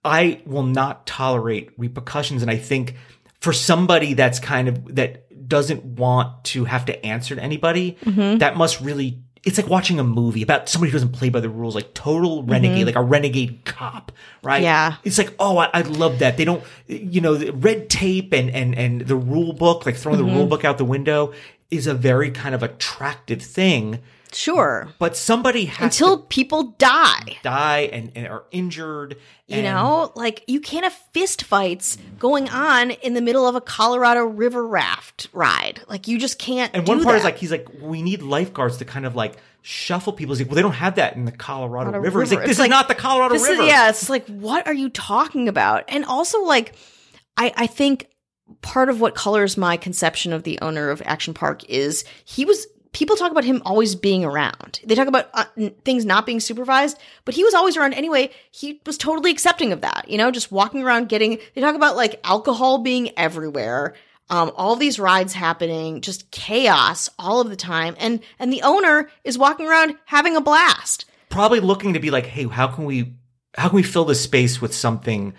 I 0.05 0.41
will 0.47 0.63
not 0.63 1.07
tolerate 1.07 1.71
repercussions. 1.77 2.43
And 2.43 2.51
I 2.51 2.57
think 2.57 2.97
for 3.41 3.53
somebody 3.53 4.15
that's 4.15 4.39
kind 4.41 4.69
of 4.69 4.95
that 4.95 5.49
doesn't 5.49 5.85
want 5.85 6.45
to 6.45 6.65
have 6.65 6.85
to 6.87 7.05
answer 7.05 7.35
to 7.35 7.43
anybody, 7.43 7.99
Mm-hmm. 8.05 8.39
that 8.39 8.57
must 8.57 8.81
really 8.81 9.23
it's 9.43 9.57
like 9.57 9.69
watching 9.69 9.99
a 9.99 10.05
movie 10.05 10.43
about 10.43 10.69
somebody 10.69 10.91
who 10.91 10.97
doesn't 10.97 11.13
play 11.13 11.31
by 11.31 11.41
the 11.41 11.49
rules, 11.49 11.75
like 11.75 11.95
total 11.95 12.43
renegade, 12.43 12.85
like 12.85 12.97
a 12.97 13.03
renegade 13.03 13.65
cop, 13.65 14.13
right? 14.43 14.57
Mm-hmm. 14.59 14.65
Yeah. 14.65 14.97
It's 15.03 15.17
like, 15.17 15.35
oh, 15.39 15.57
I, 15.57 15.71
I 15.73 15.81
love 15.83 16.19
that. 16.19 16.37
They 16.37 16.45
don't, 16.45 16.63
you 16.89 17.21
know, 17.23 17.35
the 17.37 17.51
red 17.53 17.89
tape 17.89 18.35
and 18.35 18.51
and 18.51 18.75
and 18.77 19.01
the 19.03 19.17
rule 19.17 19.53
book, 19.55 19.87
like 19.87 19.97
throwing 19.97 20.19
Mm-hmm. 20.21 20.29
the 20.29 20.35
rule 20.35 20.47
book 20.47 20.65
out 20.65 20.77
the 20.77 20.85
window, 20.85 21.33
is 21.71 21.87
a 21.87 21.95
very 21.95 22.31
kind 22.31 22.55
of 22.55 22.63
attractive 22.63 23.41
thing. 23.41 24.01
Sure. 24.33 24.89
but 24.99 25.17
somebody 25.17 25.65
has 25.67 25.83
Until 26.01 26.19
people 26.19 26.75
die. 26.79 27.39
die 27.43 27.89
and, 27.93 28.13
and 28.15 28.27
are 28.29 28.45
injured. 28.51 29.17
You 29.47 29.63
know, 29.63 30.13
like 30.15 30.45
you 30.47 30.61
can't 30.61 30.85
have 30.85 30.93
fist 31.13 31.43
fights 31.43 31.99
going 32.21 32.49
on 32.49 32.93
in 32.93 33.15
the 33.15 33.21
middle 33.21 33.49
of 33.49 33.57
a 33.57 33.61
Colorado 33.61 34.23
River 34.25 34.65
raft 34.65 35.29
ride. 35.33 35.81
Like 35.89 36.07
you 36.07 36.19
just 36.19 36.39
can't. 36.39 36.71
And 36.75 36.87
one 36.87 37.03
part 37.03 37.17
is 37.17 37.25
like 37.25 37.39
he's 37.39 37.51
like, 37.51 37.67
we 37.81 38.01
need 38.03 38.23
lifeguards 38.23 38.77
to 38.77 38.85
kind 38.85 39.05
of 39.07 39.17
like 39.17 39.37
shuffle 39.63 40.13
people. 40.13 40.35
He's 40.35 40.41
like, 40.43 40.49
well, 40.51 40.55
they 40.57 40.63
don't 40.63 40.73
have 40.75 40.95
that 40.95 41.17
in 41.17 41.25
the 41.25 41.33
Colorado 41.33 41.91
Colorado 41.91 41.99
River. 42.05 42.21
He's 42.21 42.31
like, 42.31 42.41
this 42.43 42.51
It's 42.51 42.59
is 42.59 42.61
like- 42.61 42.71
not 42.71 42.87
the 42.87 42.95
Colorado 42.95 43.35
This 43.35 43.43
is- 43.43 43.49
River. 43.51 43.65
yeah, 43.65 43.89
it's 43.91 44.09
like, 44.09 44.27
what 44.29 44.67
are 44.69 44.73
you 44.73 44.89
talking 44.89 45.49
about? 45.49 45.85
And 45.89 46.05
also, 46.05 46.43
like, 46.45 46.75
I, 47.37 47.53
I 47.57 47.67
think 47.67 48.07
part 48.63 48.89
of 48.89 49.01
what 49.01 49.15
colors 49.17 49.57
my 49.57 49.77
conception 49.77 50.33
of 50.33 50.45
the 50.45 50.61
owner 50.61 50.91
of 50.91 51.03
Action 51.05 51.35
Park 51.35 51.65
is 51.69 52.05
he 52.25 52.45
was. 52.45 52.67
People 52.93 53.17
talk 53.17 53.31
about 53.31 53.45
him 53.45 53.63
always 53.65 53.95
being 53.95 54.25
around. 54.25 54.81
They 54.85 54.97
talk 54.97 55.07
about 55.07 55.31
uh, 55.33 55.45
things 55.85 56.05
not 56.05 56.27
being 56.27 56.41
supervised, 56.41 56.99
but 57.25 57.35
he 57.35 57.45
was 57.45 57.55
always 57.55 57.77
around 57.77 57.95
anyway. 57.95 58.31
He 58.51 58.81
was 58.85 58.99
totally 58.99 59.31
accepting 59.31 59.73
of 59.73 59.83
that, 59.83 60.07
you 60.09 60.19
know, 60.19 60.31
just 60.33 60.51
walking 60.51 60.83
around 60.83 61.09
getting. 61.09 61.39
They 61.55 61.61
talk 61.61 61.77
about 61.77 61.95
like 61.95 62.21
alcohol 62.25 62.79
being 62.79 63.17
everywhere, 63.17 63.95
um, 64.31 64.53
all 64.57 64.77
these 64.77 64.99
rides 64.99 65.33
happening, 65.33 66.01
just 66.01 66.31
chaos 66.31 67.11
all 67.19 67.41
of 67.41 67.51
the 67.51 67.57
time, 67.57 67.97
and 67.99 68.21
and 68.39 68.53
the 68.53 68.63
owner 68.63 69.11
is 69.25 69.37
walking 69.37 69.69
around 69.69 69.97
having 70.05 70.37
a 70.37 70.41
blast. 70.41 71.05
Probably 71.29 71.61
looking 71.61 71.95
to 71.95 72.01
be 72.01 72.11
like, 72.11 72.27
hey, 72.27 72.47
how 72.47 72.69
can 72.69 72.85
we, 72.85 73.17
how 73.57 73.69
can 73.69 73.77
we 73.77 73.83
fill 73.83 74.05
this 74.05 74.21
space 74.21 74.61
with 74.61 74.75
something 74.75 75.35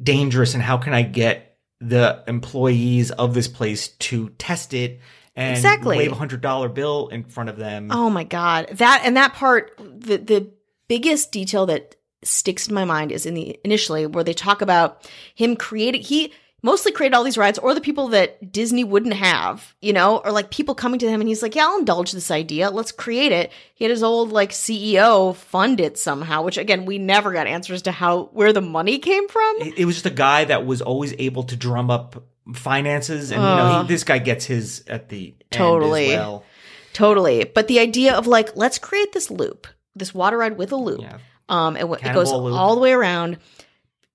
dangerous, 0.00 0.54
and 0.54 0.62
how 0.62 0.76
can 0.76 0.92
I 0.92 1.02
get 1.02 1.56
the 1.80 2.22
employees 2.26 3.10
of 3.10 3.34
this 3.34 3.48
place 3.48 3.88
to 3.88 4.30
test 4.30 4.74
it 4.74 5.00
and 5.36 5.56
Exactly. 5.56 5.98
wave 5.98 6.12
a 6.12 6.16
hundred 6.16 6.40
dollar 6.40 6.68
bill 6.68 7.08
in 7.08 7.24
front 7.24 7.48
of 7.50 7.56
them? 7.56 7.90
Oh 7.92 8.10
my 8.10 8.24
god. 8.24 8.68
That 8.72 9.02
and 9.04 9.16
that 9.16 9.34
part 9.34 9.72
the 9.78 10.16
the 10.16 10.50
biggest 10.88 11.30
detail 11.32 11.66
that 11.66 11.96
sticks 12.24 12.66
in 12.68 12.74
my 12.74 12.84
mind 12.84 13.12
is 13.12 13.26
in 13.26 13.34
the 13.34 13.58
initially 13.64 14.06
where 14.06 14.24
they 14.24 14.32
talk 14.32 14.62
about 14.62 15.08
him 15.34 15.54
creating 15.54 16.02
he 16.02 16.32
mostly 16.62 16.90
created 16.90 17.14
all 17.14 17.22
these 17.22 17.38
rides 17.38 17.58
or 17.58 17.74
the 17.74 17.80
people 17.80 18.08
that 18.08 18.50
Disney 18.50 18.82
wouldn't 18.82 19.14
have, 19.14 19.76
you 19.80 19.92
know, 19.92 20.16
or 20.24 20.32
like 20.32 20.50
people 20.50 20.74
coming 20.74 20.98
to 20.98 21.08
him 21.08 21.20
and 21.20 21.28
he's 21.28 21.42
like, 21.42 21.54
"Yeah, 21.54 21.66
I'll 21.66 21.78
indulge 21.78 22.10
this 22.10 22.30
idea. 22.30 22.70
Let's 22.70 22.90
create 22.90 23.30
it." 23.30 23.52
He 23.74 23.84
had 23.84 23.90
his 23.92 24.02
old 24.02 24.32
like 24.32 24.50
CEO 24.50 25.36
fund 25.36 25.78
it 25.80 25.96
somehow, 25.98 26.42
which 26.42 26.56
again, 26.58 26.84
we 26.84 26.98
never 26.98 27.32
got 27.32 27.46
answers 27.46 27.82
to 27.82 27.92
how 27.92 28.24
where 28.32 28.52
the 28.52 28.62
money 28.62 28.98
came 28.98 29.28
from. 29.28 29.56
it, 29.60 29.78
it 29.78 29.84
was 29.84 29.96
just 29.96 30.06
a 30.06 30.10
guy 30.10 30.44
that 30.46 30.66
was 30.66 30.82
always 30.82 31.14
able 31.18 31.44
to 31.44 31.56
drum 31.56 31.88
up 31.90 32.24
finances, 32.54 33.30
and 33.30 33.40
you 33.40 33.46
know, 33.46 33.82
he, 33.82 33.88
this 33.88 34.04
guy 34.04 34.18
gets 34.18 34.44
his 34.44 34.84
at 34.86 35.08
the 35.08 35.34
Totally. 35.50 36.06
end 36.06 36.12
as 36.14 36.18
well. 36.18 36.44
Totally. 36.92 37.44
But 37.44 37.68
the 37.68 37.78
idea 37.80 38.14
of 38.14 38.26
like, 38.26 38.56
let's 38.56 38.78
create 38.78 39.12
this 39.12 39.30
loop, 39.30 39.66
this 39.94 40.14
water 40.14 40.38
ride 40.38 40.56
with 40.56 40.72
a 40.72 40.76
loop. 40.76 41.00
Yeah. 41.02 41.18
Um, 41.48 41.76
and 41.76 41.92
it 41.92 42.14
goes 42.14 42.32
loop. 42.32 42.54
all 42.54 42.74
the 42.74 42.80
way 42.80 42.92
around. 42.92 43.38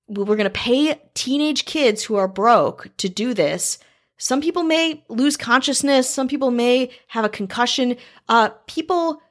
We- 0.08 0.24
We're 0.24 0.36
going 0.36 0.46
to 0.46 0.50
pay 0.50 1.00
teenage 1.14 1.66
kids 1.66 2.04
who 2.04 2.16
are 2.16 2.28
broke 2.28 2.90
to 2.98 3.08
do 3.10 3.34
this. 3.34 3.78
Some 4.18 4.42
people 4.42 4.64
may 4.64 5.04
lose 5.10 5.38
consciousness. 5.38 6.10
Some 6.10 6.28
people 6.28 6.52
may 6.52 6.92
have 7.08 7.26
a 7.26 7.30
concussion. 7.30 7.98
Uh, 8.30 8.50
people 8.68 9.22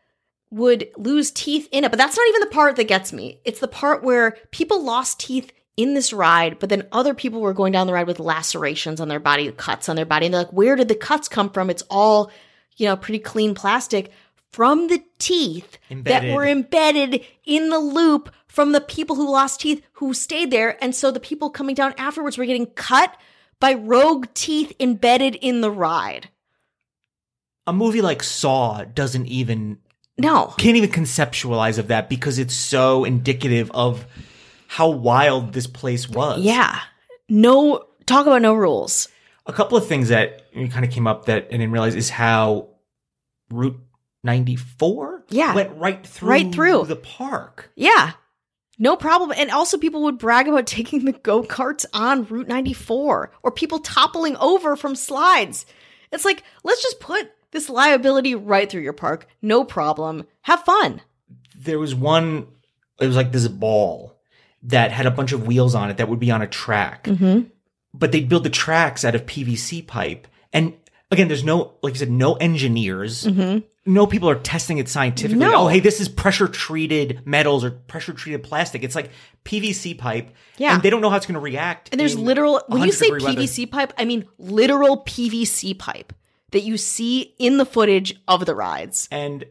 would 0.51 0.89
lose 0.97 1.31
teeth 1.31 1.69
in 1.71 1.85
it, 1.85 1.91
but 1.93 1.99
that's 1.99 2.17
not 2.17 2.29
even 2.29 2.41
the 2.41 2.47
part 2.49 2.75
that 2.77 2.89
gets 2.89 3.13
me. 3.13 3.41
It's 3.45 3.61
the 3.61 3.69
part 3.69 4.03
where 4.03 4.37
people 4.51 4.83
lost 4.83 5.21
teeth 5.21 5.53
in 5.77 5.95
this 5.95 6.13
ride, 6.13 6.59
but 6.59 6.69
then 6.69 6.87
other 6.93 7.15
people 7.15 7.41
were 7.41 7.55
going 7.55 7.73
down 7.73 7.87
the 7.87 7.93
ride 7.93 8.07
with 8.07 8.21
lacerations 8.21 9.01
on 9.01 9.09
their 9.09 9.21
body, 9.21 9.51
cuts 9.53 9.89
on 9.89 9.97
their 9.97 10.05
body. 10.05 10.27
And 10.27 10.35
they're 10.35 10.43
like, 10.43 10.53
where 10.53 10.77
did 10.77 10.89
the 10.89 10.95
cuts 10.95 11.29
come 11.29 11.51
from? 11.51 11.71
It's 11.71 11.85
all, 11.91 12.31
you 12.77 12.87
know, 12.87 12.97
pretty 12.97 13.19
clean 13.21 13.55
plastic 13.55 14.11
from 14.53 14.89
the 14.89 15.03
teeth 15.19 15.79
Embedded. 15.91 16.31
that 16.31 16.35
were 16.35 16.47
embedded 16.47 17.25
in 17.45 17.69
the 17.71 17.79
loop 17.79 18.35
from 18.49 18.73
the 18.73 18.81
people 18.81 19.17
who 19.17 19.31
lost 19.31 19.61
teeth 19.61 19.83
who 19.93 20.13
stayed 20.13 20.51
there. 20.51 20.83
And 20.83 20.95
so 20.95 21.11
the 21.11 21.21
people 21.21 21.51
coming 21.51 21.75
down 21.75 21.95
afterwards 21.97 22.37
were 22.37 22.47
getting 22.47 22.67
cut 22.67 23.17
by 23.61 23.75
rogue 23.75 24.27
teeth 24.35 24.73
embedded 24.81 25.37
in 25.37 25.61
the 25.61 25.71
ride. 25.71 26.29
A 27.67 27.73
movie 27.73 28.03
like 28.03 28.23
Saw 28.23 28.85
doesn't 28.85 29.27
even 29.27 29.79
No. 30.19 30.53
can't 30.59 30.77
even 30.77 30.91
conceptualize 30.91 31.79
of 31.79 31.89
that 31.89 32.09
because 32.09 32.39
it's 32.39 32.55
so 32.55 33.05
indicative 33.05 33.71
of 33.73 34.05
how 34.73 34.89
wild 34.89 35.53
this 35.53 35.67
place 35.67 36.09
was. 36.09 36.41
Yeah. 36.43 36.79
No, 37.29 37.83
talk 38.07 38.27
about 38.29 38.41
no 38.41 38.55
rules. 38.55 39.09
A 39.47 39.53
couple 39.53 39.77
of 39.77 39.89
things 39.89 40.11
that 40.11 40.45
kind 40.71 40.85
of 40.85 40.93
came 40.93 41.09
up 41.09 41.25
that 41.25 41.47
I 41.47 41.49
didn't 41.57 41.73
realize 41.73 41.97
is 41.97 42.09
how 42.09 42.69
Route 43.51 43.81
94 44.23 45.25
Yeah. 45.31 45.55
went 45.55 45.77
right 45.77 46.07
through 46.07 46.29
Right 46.29 46.53
through. 46.55 46.85
the 46.87 46.95
park. 46.95 47.73
Yeah. 47.75 48.13
No 48.79 48.95
problem. 48.95 49.33
And 49.37 49.51
also, 49.51 49.77
people 49.77 50.03
would 50.05 50.19
brag 50.19 50.47
about 50.47 50.67
taking 50.79 51.05
the 51.05 51.13
go 51.13 51.43
karts 51.43 51.85
on 51.93 52.25
Route 52.27 52.47
94 52.47 53.33
or 53.43 53.51
people 53.51 53.81
toppling 53.81 54.37
over 54.37 54.77
from 54.77 54.95
slides. 54.95 55.67
It's 56.13 56.25
like, 56.25 56.45
let's 56.63 56.83
just 56.83 57.01
put 57.01 57.29
this 57.51 57.69
liability 57.69 58.37
right 58.37 58.71
through 58.71 58.83
your 58.83 58.93
park. 58.93 59.27
No 59.43 59.65
problem. 59.65 60.27
Have 60.43 60.63
fun. 60.63 61.01
There 61.57 61.81
was 61.81 61.93
one, 61.93 62.47
it 63.01 63.07
was 63.09 63.17
like 63.17 63.33
this 63.33 63.49
ball 63.49 64.17
that 64.65 64.93
had 64.93 65.07
a 65.07 65.11
bunch 65.11 65.33
of 65.33 65.47
wheels 65.47 65.75
on 65.75 65.91
it 65.91 65.97
that 65.97 66.09
would 66.09 66.21
be 66.21 66.31
on 66.31 66.43
a 66.43 66.47
track. 66.47 67.05
Mm-hmm. 67.05 67.49
But 67.93 68.13
they'd 68.13 68.29
build 68.29 68.45
the 68.45 68.51
tracks 68.51 69.05
out 69.05 69.15
of 69.15 69.27
PVC 69.27 69.87
pipe. 69.87 70.27
And 70.53 70.75
again, 71.11 71.29
there's 71.29 71.45
no, 71.45 71.75
like 71.83 71.95
you 71.95 71.99
said, 71.99 72.11
no 72.11 72.35
engineers. 72.35 73.27
No 73.87 74.07
people 74.07 74.29
are 74.29 74.35
testing 74.37 74.79
it 74.79 74.89
scientifically. 74.89 75.43
Mm-hmm. 75.43 75.51
No. 75.53 75.65
Oh, 75.65 75.69
hey, 75.69 75.81
this 75.81 76.01
is 76.01 76.09
pressure 76.09 76.47
treated 76.47 77.23
metals 77.27 77.65
or 77.65 77.71
pressure 77.71 78.13
treated 78.13 78.43
plastic. 78.43 78.85
It's 78.85 78.95
like 78.95 79.11
PVC 79.45 79.97
pipe. 79.97 80.31
Yeah. 80.59 80.75
And 80.75 80.83
they 80.83 80.91
don't 80.91 81.01
know 81.01 81.11
how 81.11 81.17
it's 81.17 81.27
going 81.27 81.35
to 81.35 81.41
react. 81.41 81.89
And 81.91 81.99
there's 82.01 82.17
literal, 82.17 82.63
when 82.69 82.83
you 82.83 82.93
say 82.93 83.07
degree 83.07 83.25
weather. 83.25 83.41
PVC 83.41 83.71
pipe, 83.71 83.93
I 83.97 84.05
mean 84.05 84.27
literal 84.39 85.03
PVC 85.05 85.77
pipe 85.77 86.13
that 86.51 86.61
you 86.63 86.77
see 86.77 87.35
in 87.39 87.57
the 87.57 87.65
footage 87.65 88.15
of 88.29 88.45
the 88.45 88.55
rides. 88.55 89.09
and 89.11 89.47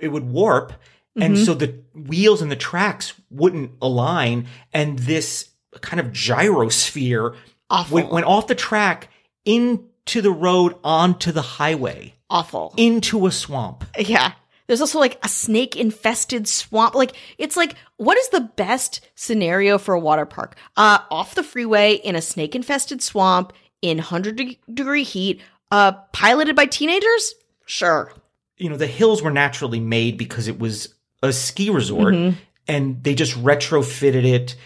it 0.00 0.08
would 0.08 0.24
warp 0.24 0.72
and 1.16 1.34
Mm-hmm. 1.36 1.44
so 1.44 1.54
the 1.54 1.80
wheels 1.94 2.42
and 2.42 2.50
the 2.50 2.56
tracks 2.56 3.12
wouldn't 3.30 3.72
align 3.80 4.46
and 4.72 4.98
this 4.98 5.48
kind 5.80 6.00
of 6.00 6.06
gyrosphere 6.08 7.36
Awful. 7.70 7.94
went, 7.94 8.10
went 8.10 8.26
off 8.26 8.46
the 8.46 8.54
track 8.54 9.08
into 9.44 10.20
the 10.22 10.30
road 10.30 10.74
onto 10.84 11.32
the 11.32 11.42
highway 11.42 12.14
Awful. 12.30 12.74
into 12.76 13.26
a 13.26 13.30
swamp 13.32 13.84
Yeah. 13.98 14.32
There's 14.66 14.80
also 14.80 14.98
like 14.98 15.18
a 15.22 15.28
snake 15.28 15.76
infested 15.76 16.48
swamp. 16.48 16.94
Like, 16.94 17.12
it's 17.36 17.54
like, 17.54 17.74
what 17.98 18.16
is 18.16 18.30
the 18.30 18.40
best 18.40 19.02
scenario 19.14 19.76
for 19.76 19.92
a 19.92 20.00
water 20.00 20.24
park? 20.24 20.56
Uh, 20.74 21.00
off 21.10 21.34
the 21.34 21.42
freeway 21.42 21.96
in 21.96 22.16
a 22.16 22.22
snake 22.22 22.54
infested 22.54 23.02
swamp 23.02 23.52
in 23.82 23.98
100 23.98 24.36
de- 24.36 24.58
degree 24.72 25.02
heat, 25.02 25.42
uh, 25.70 25.92
piloted 26.14 26.56
by 26.56 26.64
teenagers? 26.64 27.34
Sure. 27.66 28.10
you 28.56 28.70
know 28.70 28.78
the 28.78 28.86
hills 28.86 29.20
were 29.22 29.30
naturally 29.30 29.80
made 29.80 30.16
because 30.16 30.48
it 30.48 30.58
was 30.58 30.94
a 31.24 31.32
ski 31.32 31.70
resort 31.70 32.14
Mm-hmm. 32.14 32.36
and 32.68 33.02
they 33.04 33.14
just 33.14 33.34
retrofitted 33.42 34.24
it 34.24 34.56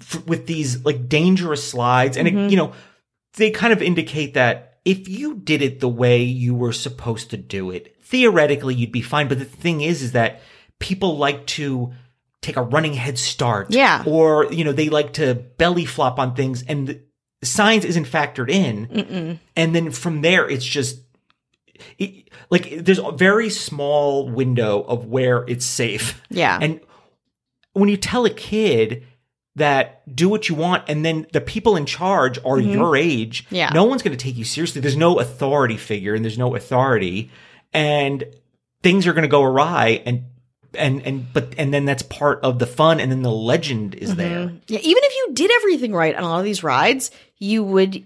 f- 0.00 0.24
with 0.26 0.46
these 0.46 0.84
like 0.84 1.08
dangerous 1.08 1.68
slides 1.68 2.16
and 2.16 2.26
Mm-hmm. 2.28 2.38
it, 2.38 2.50
you 2.50 2.56
know 2.56 2.72
they 3.36 3.50
kind 3.50 3.72
of 3.72 3.82
indicate 3.82 4.34
that 4.34 4.78
if 4.84 5.08
you 5.08 5.34
did 5.36 5.62
it 5.62 5.80
the 5.80 5.88
way 5.88 6.22
you 6.22 6.54
were 6.54 6.72
supposed 6.72 7.30
to 7.30 7.36
do 7.36 7.70
it 7.70 7.96
theoretically 8.02 8.74
you'd 8.74 8.92
be 8.92 9.00
fine 9.02 9.28
but 9.28 9.38
the 9.38 9.44
thing 9.44 9.80
is 9.80 10.02
is 10.02 10.12
that 10.12 10.40
people 10.78 11.16
like 11.16 11.46
to 11.46 11.92
take 12.42 12.56
a 12.58 12.62
running 12.62 12.92
head 12.94 13.18
start 13.18 13.68
Yeah. 13.70 14.02
or 14.06 14.52
you 14.52 14.64
know 14.64 14.72
they 14.72 14.88
like 14.90 15.14
to 15.14 15.34
belly 15.34 15.86
flop 15.86 16.18
on 16.18 16.34
things 16.34 16.62
and 16.62 16.86
the 16.88 17.00
science 17.42 17.84
isn't 17.84 18.06
factored 18.06 18.50
in 18.50 18.86
Mm-mm. 18.88 19.38
and 19.56 19.74
then 19.74 19.90
from 19.90 20.20
there 20.20 20.48
it's 20.48 20.64
just 20.64 21.00
it, 21.98 22.28
like 22.50 22.70
there's 22.84 22.98
a 22.98 23.12
very 23.12 23.50
small 23.50 24.28
window 24.28 24.82
of 24.82 25.06
where 25.06 25.44
it's 25.48 25.64
safe 25.64 26.20
Yeah. 26.30 26.58
and 26.60 26.80
when 27.72 27.88
you 27.88 27.96
tell 27.96 28.24
a 28.24 28.30
kid 28.30 29.04
that 29.56 30.02
do 30.14 30.28
what 30.28 30.48
you 30.48 30.54
want 30.54 30.84
and 30.88 31.04
then 31.04 31.26
the 31.32 31.40
people 31.40 31.76
in 31.76 31.86
charge 31.86 32.38
are 32.44 32.58
your 32.58 32.96
age 32.96 33.44
Mm-hmm. 33.46 33.54
Yeah. 33.54 33.70
no 33.72 33.84
one's 33.84 34.02
going 34.02 34.16
to 34.16 34.22
take 34.22 34.36
you 34.36 34.44
seriously 34.44 34.80
there's 34.80 34.96
no 34.96 35.18
authority 35.20 35.76
figure 35.76 36.14
and 36.14 36.24
there's 36.24 36.38
no 36.38 36.54
authority 36.56 37.30
and 37.72 38.24
things 38.82 39.06
are 39.06 39.12
going 39.12 39.22
to 39.22 39.28
go 39.28 39.42
awry 39.42 40.02
and 40.06 40.24
and 40.76 41.06
and 41.06 41.32
but 41.32 41.54
and 41.56 41.72
then 41.72 41.84
that's 41.84 42.02
part 42.02 42.40
of 42.42 42.58
the 42.58 42.66
fun 42.66 42.98
and 42.98 43.10
then 43.12 43.22
the 43.22 43.30
legend 43.30 43.94
is 43.94 44.16
there 44.16 44.52
Yeah, 44.66 44.78
even 44.80 45.02
if 45.04 45.14
you 45.14 45.34
did 45.34 45.52
everything 45.52 45.92
right 45.94 46.14
on 46.16 46.24
all 46.24 46.38
of 46.40 46.44
these 46.44 46.64
rides, 46.64 47.12
you 47.38 47.62
would 47.62 48.04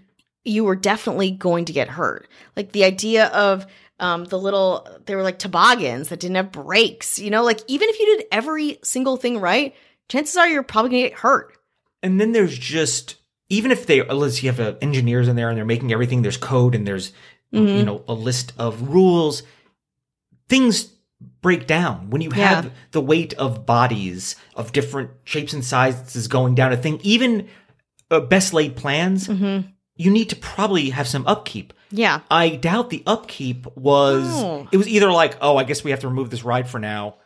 you 0.49 0.65
were 0.65 0.77
definitely 0.77 1.31
going 1.31 1.67
to 1.67 1.73
get 1.73 1.89
hurt. 1.89 2.29
Like 2.57 2.73
the 2.73 2.85
idea 2.85 3.27
of 3.29 3.67
um, 4.01 4.25
the 4.25 4.39
little 4.39 4.87
they 5.07 5.15
were 5.17 5.23
like 5.23 5.39
toboggans 5.39 6.09
that 6.09 6.21
didn't 6.21 6.37
have 6.37 6.53
brakes. 6.53 7.19
You 7.19 7.31
know, 7.31 7.45
like 7.45 7.61
even 7.69 7.89
if 7.89 7.99
you 8.01 8.17
did 8.17 8.27
every 8.33 8.79
single 8.83 9.17
thing 9.17 9.39
right, 9.41 9.75
chances 10.09 10.37
are 10.37 10.49
you're 10.49 10.63
probably 10.63 10.91
gonna 10.91 11.03
get 11.09 11.19
hurt. 11.19 11.57
and 12.03 12.21
then 12.21 12.33
there's 12.33 12.57
just 12.59 13.17
even 13.51 13.71
if 13.71 13.87
they 13.87 14.01
unless 14.01 14.43
you 14.43 14.51
have 14.51 14.61
uh, 14.61 14.75
engineers 14.81 15.27
in 15.29 15.35
there 15.37 15.49
and 15.49 15.57
they're 15.59 15.65
making 15.65 15.93
everything 15.93 16.23
there's 16.23 16.37
code 16.37 16.75
and 16.75 16.87
there's 16.87 17.13
Mm-hmm. 17.51 17.79
you 17.79 17.83
know 17.83 18.05
a 18.07 18.13
list 18.13 18.53
of 18.59 18.91
rules 18.91 19.43
things 20.51 20.93
break 21.41 21.67
down 21.67 22.11
when 22.11 22.21
you 22.21 22.31
Yeah. 22.31 22.49
have 22.57 22.73
the 22.93 23.01
weight 23.01 23.33
of 23.35 23.65
bodies 23.65 24.37
of 24.55 24.73
different 24.73 25.11
shapes 25.25 25.55
and 25.55 25.65
sizes 25.65 26.29
going 26.29 26.55
down 26.55 26.73
a 26.75 26.77
thing 26.77 27.01
even 27.03 27.49
uh, 28.11 28.21
best 28.21 28.53
laid 28.53 28.77
plans 28.77 29.29
Mm-hmm. 29.29 29.69
You 29.99 30.11
need 30.11 30.31
to 30.31 30.37
probably 30.37 30.89
have 30.91 31.07
some 31.07 31.27
upkeep 31.27 31.75
Yeah. 31.91 32.21
i 32.31 32.49
doubt 32.49 32.89
the 32.89 33.03
upkeep 33.07 33.67
was 33.77 34.25
Oh. 34.27 34.67
it 34.73 34.79
was 34.79 34.89
either 34.89 35.13
like 35.13 35.37
oh 35.43 35.57
i 35.59 35.65
guess 35.65 35.85
we 35.85 35.91
have 35.91 36.01
to 36.01 36.09
remove 36.09 36.31
this 36.31 36.45
ride 36.45 36.71
for 36.71 36.79
now 36.79 37.17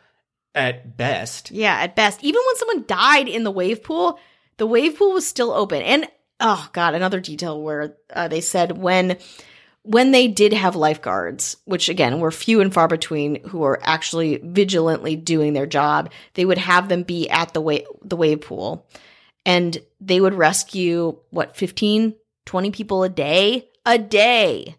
at 0.55 0.97
best 0.97 1.49
Yeah, 1.51 1.73
at 1.75 1.95
best. 1.95 2.23
Even 2.23 2.41
when 2.45 2.55
someone 2.57 2.83
died 2.85 3.27
in 3.27 3.43
the 3.43 3.49
wave 3.49 3.81
pool, 3.83 4.19
the 4.57 4.67
wave 4.67 4.97
pool 4.99 5.13
was 5.13 5.25
still 5.25 5.51
open. 5.51 5.81
And 5.81 6.07
oh 6.39 6.69
god, 6.73 6.93
another 6.93 7.19
detail 7.19 7.59
where 7.59 7.95
uh, 8.13 8.27
they 8.27 8.41
said 8.41 8.77
when 8.77 9.17
when 9.81 10.11
they 10.11 10.27
did 10.27 10.53
have 10.53 10.75
lifeguards, 10.75 11.57
which 11.65 11.89
again 11.89 12.19
were 12.19 12.29
few 12.29 12.61
and 12.61 12.71
far 12.71 12.87
between, 12.87 13.43
who 13.45 13.57
were 13.59 13.79
actually 13.81 14.37
vigilantly 14.43 15.15
doing 15.15 15.53
their 15.53 15.65
job, 15.65 16.11
they 16.35 16.45
would 16.45 16.59
have 16.59 16.87
them 16.87 17.01
be 17.01 17.27
at 17.31 17.53
the 17.55 17.61
wave 17.61 17.85
the 18.03 18.15
wave 18.15 18.41
pool, 18.41 18.85
and 19.47 19.75
they 19.99 20.21
would 20.21 20.35
rescue 20.35 21.17
what 21.31 21.57
15, 21.57 22.13
20 22.45 22.71
people 22.71 23.03
a 23.03 23.09
day, 23.09 23.69
a 23.85 23.97
day, 23.97 24.75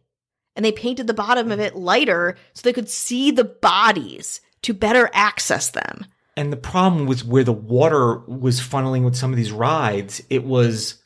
and 0.57 0.64
they 0.64 0.72
painted 0.72 1.07
the 1.07 1.14
bottom 1.14 1.50
of 1.50 1.61
it 1.61 1.74
lighter 1.77 2.37
so 2.53 2.62
they 2.62 2.72
could 2.72 2.88
see 2.88 3.31
the 3.31 3.44
bodies 3.44 4.40
to 4.62 4.72
better 4.74 5.11
access 5.12 5.70
them. 5.70 6.07
And 6.37 6.53
the 6.53 6.57
problem 6.57 7.07
was 7.07 7.24
where 7.24 7.44
the 7.44 7.53
water 7.53 8.18
was 8.27 8.61
funneling 8.61 9.05
with 9.05 9.16
some 9.16 9.31
of 9.31 9.37
these 9.37 9.53
rides, 9.53 10.22
it 10.31 10.44
was 10.44 10.96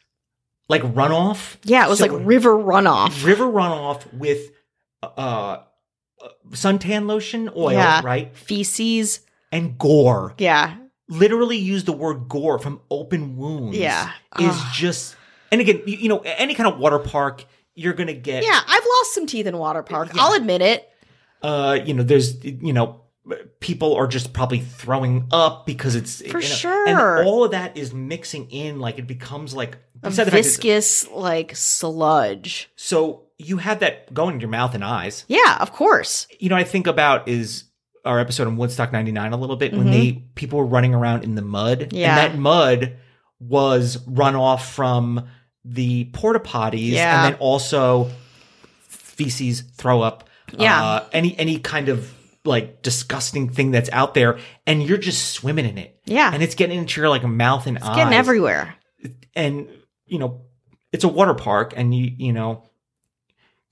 like 0.69 0.83
runoff. 0.83 1.57
Yeah, 1.65 1.87
it 1.87 1.89
was 1.91 1.99
So- 1.99 2.07
like 2.07 2.27
river 2.27 2.55
runoff. 2.55 3.25
river 3.25 3.45
runoff 3.47 4.13
with 4.13 4.51
uh, 5.03 5.07
uh 5.17 5.63
suntan 6.51 7.07
lotion 7.07 7.49
oil, 7.57 7.73
Yeah. 7.73 8.01
right? 8.05 8.37
Feces. 8.37 9.21
And 9.53 9.79
gore. 9.79 10.35
Yeah. 10.39 10.77
Literally 11.09 11.57
use 11.57 11.85
the 11.85 11.93
word 11.93 12.29
gore 12.29 12.59
from 12.59 12.81
open 12.91 13.37
wounds. 13.37 13.79
Yeah. 13.79 14.11
Is 14.39 14.49
Ugh. 14.51 14.73
just 14.75 15.17
and 15.53 15.61
again, 15.61 15.83
you, 15.87 15.97
you 15.97 16.09
know, 16.09 16.19
any 16.19 16.55
kind 16.55 16.73
of 16.73 16.79
water 16.79 16.99
park, 16.99 17.45
you're 17.75 17.93
gonna 17.95 18.13
get 18.15 18.43
Yeah, 18.45 18.61
I've 18.67 18.85
lost 18.85 19.15
some 19.15 19.27
teeth 19.27 19.47
in 19.47 19.57
water 19.59 19.83
park. 19.83 20.11
I'll 20.15 20.35
admit 20.35 20.63
it. 20.63 20.89
uh, 21.43 21.79
you 21.85 21.95
know, 21.95 22.03
there's 22.03 22.43
you 22.45 22.73
know, 22.73 23.03
people 23.61 23.95
are 23.95 24.07
just 24.07 24.33
probably 24.33 24.61
throwing 24.61 25.27
up 25.31 25.67
because 25.67 25.95
it's 25.95 26.21
For 26.23 26.27
you 26.41 26.49
know, 26.49 26.55
sure. 26.55 26.89
and 26.89 26.99
all 27.27 27.45
of 27.45 27.51
that 27.53 27.77
is 27.77 27.93
mixing 27.93 28.51
in 28.51 28.81
like 28.81 28.99
it 28.99 29.07
becomes 29.07 29.55
like 29.55 29.79
A 30.03 30.11
viscous 30.11 31.09
like 31.11 31.55
sludge. 31.55 32.71
so 32.77 33.25
you 33.41 33.59
have 33.59 33.79
that 33.81 34.13
going 34.13 34.35
in 34.35 34.41
your 34.41 34.49
mouth 34.51 34.75
and 34.75 34.83
eyes. 34.85 35.25
Yeah, 35.29 35.59
of 35.61 35.73
course. 35.73 36.27
You 36.41 36.49
know, 36.49 36.57
I 36.57 36.65
think 36.65 36.87
about 36.89 37.29
is 37.29 37.65
our 38.05 38.19
episode 38.19 38.49
on 38.49 38.57
Woodstock 38.57 38.93
99 38.93 39.33
a 39.33 39.37
little 39.37 39.55
bit 39.57 39.73
when 39.75 39.87
Mhm. 39.87 39.91
they 39.93 40.13
people 40.35 40.59
were 40.59 40.67
running 40.67 40.93
around 40.95 41.23
in 41.23 41.37
the 41.37 41.43
mud. 41.43 41.93
Yeah. 41.93 42.19
And 42.19 42.35
that 42.35 42.39
mud 42.41 42.97
was 43.39 43.99
runoff 44.09 44.63
from 44.63 45.29
the 45.71 46.05
porta 46.07 46.41
potties 46.41 46.93
Yeah. 46.93 47.25
and 47.25 47.35
then 47.35 47.41
also 47.41 48.11
feces, 48.89 49.61
throw 49.61 50.01
up, 50.03 50.29
Yeah. 50.57 50.83
uh, 50.83 51.09
any 51.13 51.39
any 51.39 51.59
kind 51.59 51.89
of 51.89 52.13
like 52.45 52.83
disgusting 52.83 53.51
thing 53.51 53.71
that's 53.73 53.91
out 53.93 54.15
there 54.15 54.39
and 54.67 54.83
you're 54.83 54.97
just 54.99 55.31
swimming 55.33 55.67
in 55.67 55.77
it. 55.77 56.01
Yeah. 56.07 56.31
And 56.33 56.43
it's 56.43 56.55
getting 56.55 56.79
into 56.79 57.01
your 57.01 57.11
like 57.11 57.23
mouth 57.25 57.67
and 57.67 57.79
eyes 57.79 57.97
Getting 57.97 58.15
everywhere. 58.15 58.75
and 59.35 59.69
you 60.07 60.19
know 60.19 60.43
it's 60.93 61.05
a 61.05 61.09
water 61.09 61.35
park 61.35 61.75
and 61.77 61.95
you 61.95 62.11
you 62.17 62.33
know 62.33 62.63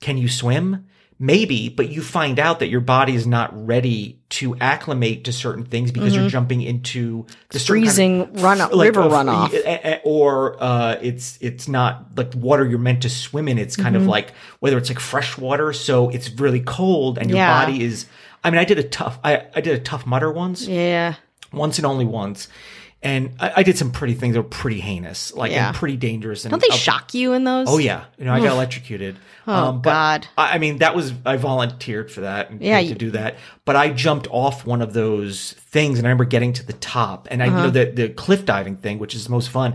can 0.03 0.19
you 0.19 0.29
swim 0.29 0.87
maybe 1.19 1.69
but 1.71 1.89
you 1.89 2.03
find 2.03 2.39
out 2.39 2.59
that 2.59 2.69
your 2.69 2.81
body 2.81 3.15
is 3.15 3.27
not 3.27 3.51
ready 3.67 4.19
to 4.29 4.55
acclimate 4.61 5.25
to 5.25 5.33
certain 5.33 5.65
things 5.65 5.91
because 5.91 6.15
you're 6.15 6.29
jumping 6.29 6.61
into 6.61 7.25
the 7.51 7.59
certain 7.59 7.85
kind 7.85 7.89
of- 7.89 7.95
Mm-hmm. 7.95 8.35
Freezing 8.35 8.45
runoff, 8.45 8.73
like, 8.73 8.87
river 8.89 9.03
uh, 9.03 9.09
runoff. 9.09 10.01
or 10.05 10.63
uh, 10.63 10.97
it's 11.01 11.39
it's 11.41 11.69
not 11.69 12.07
like 12.17 12.35
water 12.35 12.67
you're 12.67 12.79
meant 12.79 13.03
to 13.03 13.09
swim 13.11 13.49
in. 13.49 13.59
It's 13.59 13.77
kind 13.77 13.97
of 13.97 14.03
Mm-hmm. 14.03 14.11
like 14.11 14.33
whether 14.61 14.77
it's 14.79 14.91
like 14.91 15.01
fresh 15.01 15.39
water, 15.39 15.73
so 15.73 16.11
it's 16.11 16.29
really 16.33 16.61
cold, 16.61 17.19
and 17.19 17.31
your 17.31 17.39
Yeah. 17.39 17.65
body 17.65 17.83
is. 17.83 18.07
I 18.45 18.51
mean, 18.51 18.59
I 18.61 18.65
did 18.65 18.79
a 18.79 18.83
tough. 18.83 19.19
I 19.25 19.45
I 19.55 19.61
did 19.61 19.75
a 19.75 19.81
Tough 19.83 20.07
Mudder 20.07 20.31
once, 20.31 20.67
Yeah. 20.69 21.15
once 21.53 21.79
and 21.79 21.87
only 21.87 22.05
once, 22.05 22.49
and 23.03 23.35
I, 23.39 23.53
I 23.57 23.63
did 23.63 23.77
some 23.79 23.93
pretty 23.93 24.15
things 24.15 24.35
that 24.35 24.43
were 24.43 24.49
pretty 24.49 24.81
heinous, 24.81 25.33
like 25.35 25.53
Yeah. 25.53 25.69
and 25.69 25.77
pretty 25.77 25.97
dangerous. 25.97 26.45
And 26.45 26.51
Don't 26.51 26.61
they 26.63 26.69
uh, 26.69 26.77
shock 26.77 27.15
you 27.15 27.33
in 27.35 27.45
those? 27.45 27.69
Oh 27.71 27.79
yeah, 27.79 28.05
you 28.19 28.25
know 28.25 28.33
I 28.33 28.41
got 28.41 28.53
electrocuted. 28.53 29.17
Oh, 29.47 29.73
but 29.73 29.83
God. 29.83 30.29
I, 30.37 30.55
I 30.55 30.59
mean 30.59 30.79
that 30.79 30.97
was 30.97 31.13
I 31.25 31.37
volunteered 31.37 32.11
for 32.11 32.23
that 32.23 32.51
and 32.51 32.61
Yeah, 32.61 32.79
to 32.81 32.85
you- 32.87 32.95
do 32.95 33.11
that. 33.13 33.37
But 33.65 33.77
I 33.77 33.91
jumped 33.91 34.27
off 34.31 34.65
one 34.67 34.83
of 34.83 34.93
those 34.93 35.53
things, 35.53 35.99
and 35.99 36.07
I 36.07 36.11
remember 36.11 36.25
getting 36.25 36.53
to 36.55 36.67
the 36.67 36.73
top, 36.73 37.29
and 37.31 37.43
I 37.43 37.47
Uh-huh. 37.49 37.57
you 37.57 37.63
know 37.65 37.71
the 37.71 37.85
the 37.93 38.09
cliff 38.09 38.45
diving 38.45 38.77
thing, 38.77 38.99
which 38.99 39.15
is 39.15 39.25
the 39.25 39.31
most 39.31 39.51
fun. 39.51 39.75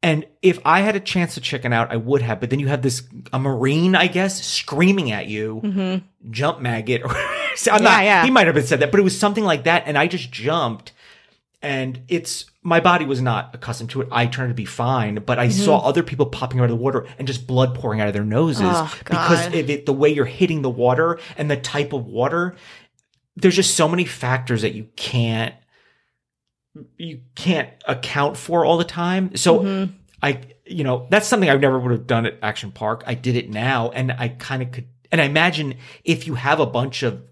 And 0.00 0.26
if 0.42 0.60
I 0.64 0.82
had 0.82 0.94
a 0.94 1.00
chance 1.00 1.34
to 1.34 1.40
chicken 1.40 1.72
out, 1.72 1.90
I 1.90 1.96
would 1.96 2.22
have. 2.22 2.38
But 2.38 2.50
then 2.50 2.60
you 2.60 2.68
have 2.68 2.82
this 2.82 3.02
a 3.32 3.38
marine, 3.40 3.96
I 3.96 4.06
guess, 4.06 4.40
screaming 4.44 5.10
at 5.10 5.26
you, 5.26 6.02
jump 6.30 6.60
maggot. 6.60 7.02
Or 7.04 7.08
So 7.56 7.72
I'm 7.72 7.78
Mm-hmm. 7.78 7.84
Yeah, 7.84 7.90
not, 7.90 8.04
yeah. 8.04 8.24
He 8.24 8.30
might 8.30 8.46
have 8.46 8.68
said 8.68 8.78
that, 8.78 8.92
but 8.92 9.00
it 9.00 9.02
was 9.02 9.18
something 9.18 9.42
like 9.42 9.64
that. 9.64 9.82
And 9.86 9.98
I 9.98 10.06
just 10.06 10.30
jumped 10.30 10.92
and 11.60 12.02
it's 12.08 12.46
my 12.62 12.80
body 12.80 13.04
was 13.04 13.20
not 13.20 13.54
accustomed 13.54 13.90
to 13.90 14.02
it. 14.02 14.08
I 14.12 14.26
turned 14.26 14.50
to 14.50 14.54
be 14.54 14.64
fine, 14.64 15.16
but 15.16 15.38
I 15.38 15.48
saw 15.48 15.78
other 15.78 16.02
people 16.02 16.26
popping 16.26 16.60
out 16.60 16.64
of 16.64 16.70
the 16.70 16.76
water 16.76 17.06
and 17.18 17.26
just 17.26 17.46
blood 17.46 17.74
pouring 17.74 18.00
out 18.00 18.08
of 18.08 18.14
their 18.14 18.24
noses 18.24 18.62
Mm-hmm. 18.62 18.94
Oh, 18.94 18.98
because 19.04 19.46
of 19.48 19.54
it, 19.70 19.86
the 19.86 19.92
way 19.92 20.08
you're 20.10 20.24
hitting 20.24 20.62
the 20.62 20.70
water 20.70 21.18
and 21.36 21.50
the 21.50 21.56
type 21.56 21.92
of 21.92 22.06
water. 22.06 22.54
There's 23.36 23.56
just 23.56 23.74
so 23.76 23.88
many 23.88 24.04
factors 24.04 24.62
that 24.62 24.74
you 24.74 24.88
can't 24.96 25.54
you 26.96 27.22
can't 27.34 27.70
account 27.86 28.36
for 28.36 28.64
all 28.64 28.76
the 28.76 28.84
time. 28.84 29.34
So 29.36 29.60
Mm-hmm. 29.60 29.92
I 30.22 30.40
you 30.66 30.84
know 30.84 31.06
that's 31.10 31.26
something 31.26 31.48
I 31.48 31.56
never 31.56 31.78
would 31.78 31.92
have 31.92 32.06
done 32.06 32.26
at 32.26 32.38
Action 32.42 32.72
Park. 32.72 33.04
I 33.06 33.14
did 33.14 33.36
it 33.36 33.50
now, 33.50 33.90
and 33.90 34.12
I 34.12 34.28
kind 34.28 34.62
of 34.62 34.72
could. 34.72 34.86
And 35.10 35.20
I 35.20 35.24
imagine 35.24 35.74
if 36.04 36.26
you 36.26 36.34
have 36.34 36.60
a 36.60 36.66
bunch 36.66 37.02
of 37.02 37.22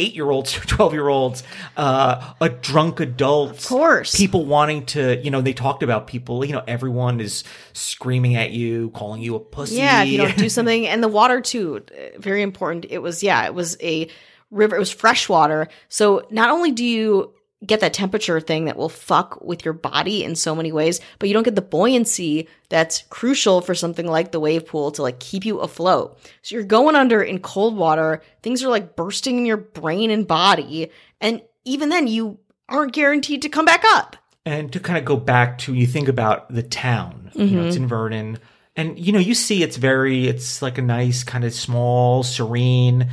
eight 0.00 0.14
year 0.14 0.30
olds, 0.30 0.52
twelve 0.66 0.92
year 0.92 1.08
olds, 1.08 1.42
uh, 1.76 2.34
a 2.40 2.48
drunk 2.48 3.00
adults, 3.00 3.64
Of 3.64 3.68
course. 3.68 4.14
people 4.16 4.44
wanting 4.44 4.86
to, 4.86 5.22
you 5.22 5.30
know, 5.30 5.40
they 5.40 5.52
talked 5.52 5.82
about 5.82 6.06
people, 6.06 6.44
you 6.44 6.52
know, 6.52 6.64
everyone 6.66 7.20
is 7.20 7.44
screaming 7.72 8.36
at 8.36 8.50
you, 8.50 8.90
calling 8.90 9.22
you 9.22 9.36
a 9.36 9.40
pussy. 9.40 9.76
Yeah, 9.76 10.02
if 10.02 10.08
you 10.08 10.18
don't 10.18 10.36
do 10.36 10.48
something, 10.48 10.86
and 10.86 11.02
the 11.02 11.08
water 11.08 11.40
too, 11.40 11.84
very 12.18 12.42
important. 12.42 12.86
It 12.90 12.98
was 12.98 13.22
yeah, 13.22 13.44
it 13.46 13.54
was 13.54 13.76
a 13.80 14.08
river. 14.50 14.76
It 14.76 14.80
was 14.80 14.90
fresh 14.90 15.28
water. 15.28 15.68
So 15.88 16.26
not 16.30 16.50
only 16.50 16.72
do 16.72 16.84
you 16.84 17.32
get 17.66 17.80
that 17.80 17.94
temperature 17.94 18.40
thing 18.40 18.66
that 18.66 18.76
will 18.76 18.88
fuck 18.88 19.42
with 19.42 19.64
your 19.64 19.74
body 19.74 20.24
in 20.24 20.36
so 20.36 20.54
many 20.54 20.72
ways, 20.72 21.00
but 21.18 21.28
you 21.28 21.32
don't 21.32 21.44
get 21.44 21.54
the 21.54 21.62
buoyancy 21.62 22.48
that's 22.68 23.02
crucial 23.10 23.60
for 23.60 23.74
something 23.74 24.06
like 24.06 24.32
the 24.32 24.40
wave 24.40 24.66
pool 24.66 24.90
to 24.92 25.02
like 25.02 25.20
keep 25.20 25.44
you 25.44 25.60
afloat. 25.60 26.18
So 26.42 26.54
you're 26.54 26.64
going 26.64 26.96
under 26.96 27.22
in 27.22 27.40
cold 27.40 27.76
water. 27.76 28.22
Things 28.42 28.62
are 28.62 28.68
like 28.68 28.96
bursting 28.96 29.38
in 29.38 29.46
your 29.46 29.56
brain 29.56 30.10
and 30.10 30.26
body, 30.26 30.90
and 31.20 31.42
even 31.64 31.88
then 31.88 32.06
you 32.06 32.38
aren't 32.68 32.92
guaranteed 32.92 33.42
to 33.42 33.48
come 33.48 33.64
back 33.64 33.84
up. 33.92 34.16
And 34.46 34.72
to 34.72 34.80
kind 34.80 34.98
of 34.98 35.04
go 35.04 35.16
back 35.16 35.58
to 35.58 35.74
you 35.74 35.86
think 35.86 36.08
about 36.08 36.52
the 36.52 36.62
town, 36.62 37.30
you 37.34 37.46
know, 37.46 37.66
it's 37.66 37.76
mm-hmm. 37.76 37.84
in 37.84 37.88
Vernon, 37.88 38.38
and 38.76 38.98
you 38.98 39.12
know 39.12 39.18
you 39.18 39.34
see 39.34 39.62
it's 39.62 39.76
very, 39.76 40.28
it's 40.28 40.60
like 40.60 40.76
a 40.76 40.82
nice 40.82 41.24
kind 41.24 41.44
of 41.44 41.54
small, 41.54 42.22
serene. 42.22 43.08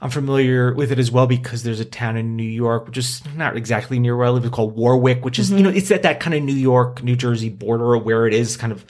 I'm 0.00 0.10
familiar 0.10 0.74
with 0.74 0.92
it 0.92 0.98
as 0.98 1.10
well 1.10 1.26
because 1.26 1.62
there's 1.62 1.80
a 1.80 1.84
town 1.84 2.16
in 2.16 2.36
New 2.36 2.42
York, 2.42 2.86
which 2.86 2.98
is 2.98 3.22
not 3.34 3.56
exactly 3.56 3.98
near 3.98 4.16
where 4.16 4.26
I 4.26 4.30
live. 4.30 4.44
It's 4.44 4.54
called 4.54 4.76
Warwick, 4.76 5.24
which 5.24 5.38
is 5.38 5.50
you 5.50 5.62
know 5.62 5.70
it's 5.70 5.90
at 5.90 6.02
that 6.02 6.20
kind 6.20 6.34
of 6.34 6.42
New 6.42 6.52
York, 6.54 7.02
New 7.02 7.16
Jersey 7.16 7.48
border 7.48 7.96
where 7.96 8.26
it 8.26 8.34
is 8.34 8.56
kind 8.56 8.72
of 8.72 8.84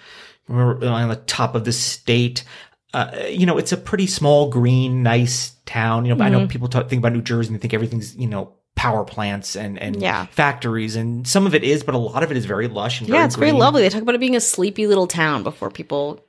on 0.49 1.09
the 1.09 1.23
top 1.27 1.55
of 1.55 1.64
the 1.64 1.73
state. 1.73 2.45
Uh, 2.92 3.25
you 3.29 3.47
know, 3.47 3.59
it's 3.59 3.73
a 3.73 3.77
pretty 3.77 4.07
small, 4.07 4.49
green, 4.51 5.03
nice 5.03 5.53
town. 5.66 6.05
You 6.05 6.11
know, 6.11 6.16
but 6.16 6.25
I 6.25 6.31
know 6.31 6.47
people 6.47 6.69
talk, 6.69 6.88
think 6.88 7.01
about 7.01 7.12
New 7.12 7.23
Jersey 7.23 7.49
and 7.49 7.57
they 7.57 7.61
think 7.61 7.75
everything's 7.75 8.16
you 8.16 8.27
know 8.27 8.55
power 8.75 9.05
plants 9.05 9.55
and 9.57 9.79
and 9.79 10.01
Yeah. 10.01 10.27
factories, 10.27 10.97
and 10.97 11.27
some 11.27 11.47
of 11.47 11.55
it 11.55 11.62
is, 11.62 11.83
but 11.83 11.95
a 11.95 11.99
lot 11.99 12.23
of 12.23 12.31
it 12.31 12.37
is 12.37 12.47
very 12.47 12.69
lush 12.69 13.01
and 13.01 13.09
very 13.09 13.19
Yeah, 13.21 13.27
it's 13.27 13.37
very 13.37 13.53
lovely. 13.53 13.83
They 13.83 13.88
talk 13.90 14.03
about 14.03 14.14
it 14.14 14.21
being 14.21 14.37
a 14.37 14.40
sleepy 14.40 14.87
little 14.87 15.07
town 15.07 15.42
before 15.42 15.71
people 15.71 16.21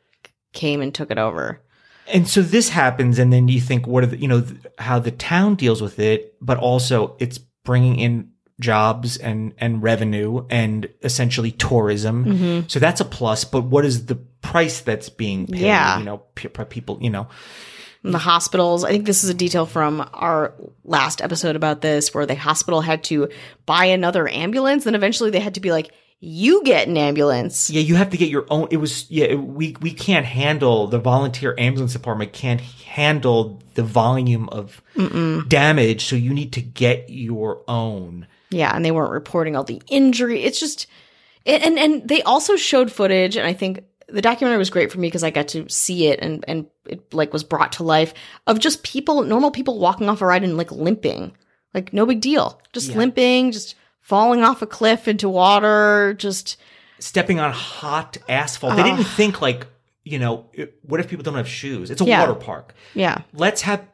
came 0.53 0.81
and 0.81 0.93
took 0.93 1.11
it 1.11 1.17
over. 1.17 1.61
And 2.13 2.27
so 2.27 2.41
this 2.41 2.69
happens, 2.69 3.19
and 3.19 3.33
then 3.33 3.47
you 3.47 3.59
think, 3.59 3.85
what 3.85 4.03
are 4.03 4.07
the, 4.07 4.17
you 4.17 4.27
know, 4.27 4.41
th- 4.41 4.61
how 4.77 4.99
the 4.99 5.11
town 5.11 5.55
deals 5.55 5.81
with 5.81 5.99
it, 5.99 6.35
but 6.41 6.57
also 6.57 7.15
it's 7.19 7.37
bringing 7.37 7.99
in 7.99 8.31
jobs 8.59 9.17
and, 9.17 9.53
and 9.57 9.83
revenue 9.83 10.45
and 10.49 10.89
essentially 11.03 11.51
tourism. 11.51 12.25
Mm-hmm. 12.25 12.67
So 12.67 12.79
that's 12.79 13.01
a 13.01 13.05
plus, 13.05 13.43
but 13.43 13.65
what 13.65 13.85
is 13.85 14.05
the 14.05 14.15
price 14.15 14.81
that's 14.81 15.09
being 15.09 15.47
paid? 15.47 15.61
Yeah. 15.61 15.99
You 15.99 16.05
know, 16.05 16.17
pe- 16.33 16.49
people, 16.65 16.97
you 17.01 17.09
know, 17.09 17.27
And 18.03 18.13
the 18.13 18.19
hospitals. 18.19 18.83
I 18.83 18.91
think 18.91 19.05
this 19.05 19.23
is 19.23 19.29
a 19.29 19.33
detail 19.33 19.65
from 19.65 20.07
our 20.13 20.53
last 20.83 21.21
episode 21.21 21.55
about 21.55 21.81
this, 21.81 22.13
where 22.13 22.25
the 22.25 22.35
hospital 22.35 22.81
had 22.81 23.03
to 23.05 23.29
buy 23.65 23.85
another 23.85 24.27
ambulance. 24.27 24.85
Then 24.85 24.95
eventually 24.95 25.29
they 25.29 25.39
had 25.39 25.55
to 25.55 25.59
be 25.59 25.71
like, 25.71 25.91
you 26.19 26.63
get 26.63 26.87
an 26.87 26.97
ambulance. 26.97 27.69
Yeah, 27.69 27.81
you 27.81 27.95
have 27.95 28.09
to 28.09 28.17
get 28.17 28.29
your 28.29 28.45
own. 28.49 28.67
It 28.71 28.77
was 28.77 29.09
yeah. 29.11 29.35
We 29.35 29.75
we 29.81 29.91
can't 29.91 30.25
handle 30.25 30.87
the 30.87 30.99
volunteer 30.99 31.53
ambulance 31.57 31.93
department 31.93 32.33
can't 32.33 32.59
handle 32.61 33.61
the 33.75 33.83
volume 33.83 34.49
of 34.49 34.81
damage. 35.47 36.05
So 36.05 36.15
you 36.15 36.33
need 36.33 36.53
to 36.53 36.61
get 36.61 37.09
your 37.09 37.61
own. 37.67 38.27
Yeah, 38.49 38.75
and 38.75 38.83
they 38.83 38.91
weren't 38.91 39.11
reporting 39.11 39.55
all 39.55 39.63
the 39.63 39.81
injury. 39.89 40.43
It's 40.43 40.59
just 40.59 40.87
and 41.45 41.61
and, 41.63 41.77
and 41.79 42.07
they 42.07 42.21
also 42.23 42.55
showed 42.55 42.91
footage 42.91 43.35
and 43.35 43.45
I 43.45 43.53
think 43.53 43.83
the 44.09 44.21
documentary 44.21 44.57
was 44.57 44.69
great 44.69 44.91
for 44.91 44.99
me 44.99 45.07
because 45.07 45.23
I 45.23 45.31
got 45.31 45.49
to 45.49 45.67
see 45.69 46.07
it 46.07 46.19
and 46.21 46.43
and 46.47 46.65
it 46.85 47.13
like 47.13 47.33
was 47.33 47.43
brought 47.43 47.73
to 47.73 47.83
life 47.83 48.13
of 48.47 48.57
just 48.59 48.83
people 48.83 49.21
normal 49.23 49.51
people 49.51 49.79
walking 49.79 50.07
off 50.09 50.21
a 50.21 50.25
ride 50.25 50.43
and 50.43 50.57
like 50.57 50.71
limping. 50.71 51.35
Like 51.73 51.91
no 51.93 52.05
big 52.05 52.21
deal. 52.21 52.59
Just 52.73 52.89
Yeah. 52.91 52.97
limping, 52.97 53.51
just 53.51 53.75
falling 54.07 54.41
off 54.41 54.61
a 54.61 54.65
cliff 54.67 55.05
into 55.05 55.27
water, 55.27 56.15
just 56.17 56.55
stepping 56.99 57.41
on 57.41 57.51
hot 57.51 58.15
asphalt. 58.29 58.77
They 58.77 58.83
didn't 58.83 59.03
think 59.03 59.41
like, 59.41 59.67
you 60.05 60.17
know, 60.17 60.45
what 60.83 61.01
if 61.01 61.09
people 61.09 61.23
don't 61.23 61.35
have 61.35 61.47
shoes? 61.49 61.91
It's 61.91 61.99
a 62.01 62.05
Yeah. 62.05 62.21
water 62.21 62.33
park. 62.35 62.73
yeah. 62.93 63.17
Let's 63.33 63.63
have 63.63 63.85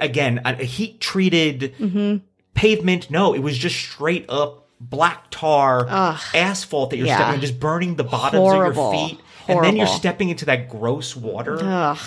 again 0.00 0.40
a 0.44 0.54
heat 0.56 1.00
treated 1.00 1.72
Mm-hmm. 1.78 2.16
pavement. 2.54 3.10
No, 3.12 3.32
it 3.32 3.38
was 3.44 3.56
just 3.56 3.76
straight 3.76 4.26
up 4.28 4.66
black 4.80 5.30
tar 5.30 5.86
Ugh. 5.88 6.20
asphalt 6.34 6.90
that 6.90 6.96
you're 6.96 7.06
Yeah. 7.06 7.16
stepping 7.18 7.34
on, 7.34 7.40
just 7.40 7.60
burning 7.60 7.94
the 7.94 8.04
bottoms 8.04 8.40
Horrible. 8.42 8.90
of 8.90 8.98
your 8.98 9.08
feet, 9.10 9.20
and 9.46 9.64
then 9.64 9.76
you're 9.76 9.86
stepping 9.86 10.30
into 10.30 10.44
that 10.46 10.68
gross 10.68 11.14
water. 11.14 11.58
Ugh. 11.62 11.98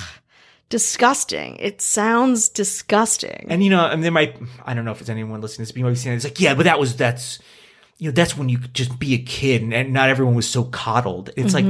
Disgusting. 0.69 1.55
It 1.59 1.81
sounds 1.81 2.49
disgusting. 2.49 3.45
And 3.49 3.63
you 3.63 3.69
know, 3.69 3.85
and 3.85 4.03
there 4.03 4.11
might 4.11 4.35
I 4.65 4.73
don't 4.73 4.85
know 4.85 4.91
if 4.91 4.99
it's 5.01 5.09
anyone 5.09 5.41
listening 5.41 5.57
to 5.65 5.67
this, 5.67 5.71
but 5.71 5.77
you 5.79 5.83
might 5.85 5.91
be 5.91 5.95
saying 5.95 6.15
it's 6.17 6.25
like, 6.25 6.39
yeah, 6.39 6.53
but 6.55 6.63
that 6.63 6.79
was 6.79 6.95
that's 6.95 7.39
you 7.97 8.09
know, 8.09 8.13
that's 8.13 8.37
when 8.37 8.47
you 8.49 8.59
could 8.59 8.73
just 8.73 8.99
be 8.99 9.13
a 9.15 9.17
kid 9.17 9.61
and, 9.63 9.73
and 9.73 9.91
not 9.93 10.09
everyone 10.09 10.35
was 10.35 10.47
so 10.47 10.63
coddled. 10.65 11.31
It's 11.35 11.53
like 11.53 11.65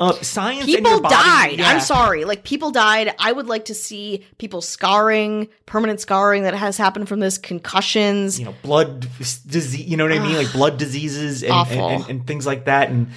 uh, 0.00 0.12
science 0.22 0.64
and 0.64 0.68
Mm-hmm. 0.68 0.84
people 0.84 1.00
body, 1.02 1.14
died. 1.14 1.58
yeah. 1.58 1.68
I'm 1.68 1.80
sorry. 1.80 2.24
Like 2.24 2.44
people 2.44 2.70
died. 2.70 3.14
I 3.18 3.30
would 3.30 3.46
like 3.46 3.66
to 3.66 3.74
see 3.74 4.24
people 4.38 4.60
scarring, 4.62 5.48
permanent 5.66 6.00
scarring 6.00 6.44
that 6.44 6.54
has 6.54 6.76
happened 6.78 7.08
from 7.08 7.20
this, 7.20 7.36
concussions. 7.36 8.38
you 8.38 8.46
know, 8.46 8.54
blood 8.62 9.06
disease, 9.46 9.76
you 9.86 9.96
know 9.96 10.04
what 10.04 10.12
I 10.12 10.18
mean? 10.20 10.36
Like 10.36 10.52
blood 10.52 10.78
diseases 10.78 11.42
and, 11.42 11.52
and, 11.52 11.80
and, 11.80 12.10
and 12.10 12.26
things 12.26 12.46
like 12.46 12.64
that. 12.64 12.88
And 12.90 13.08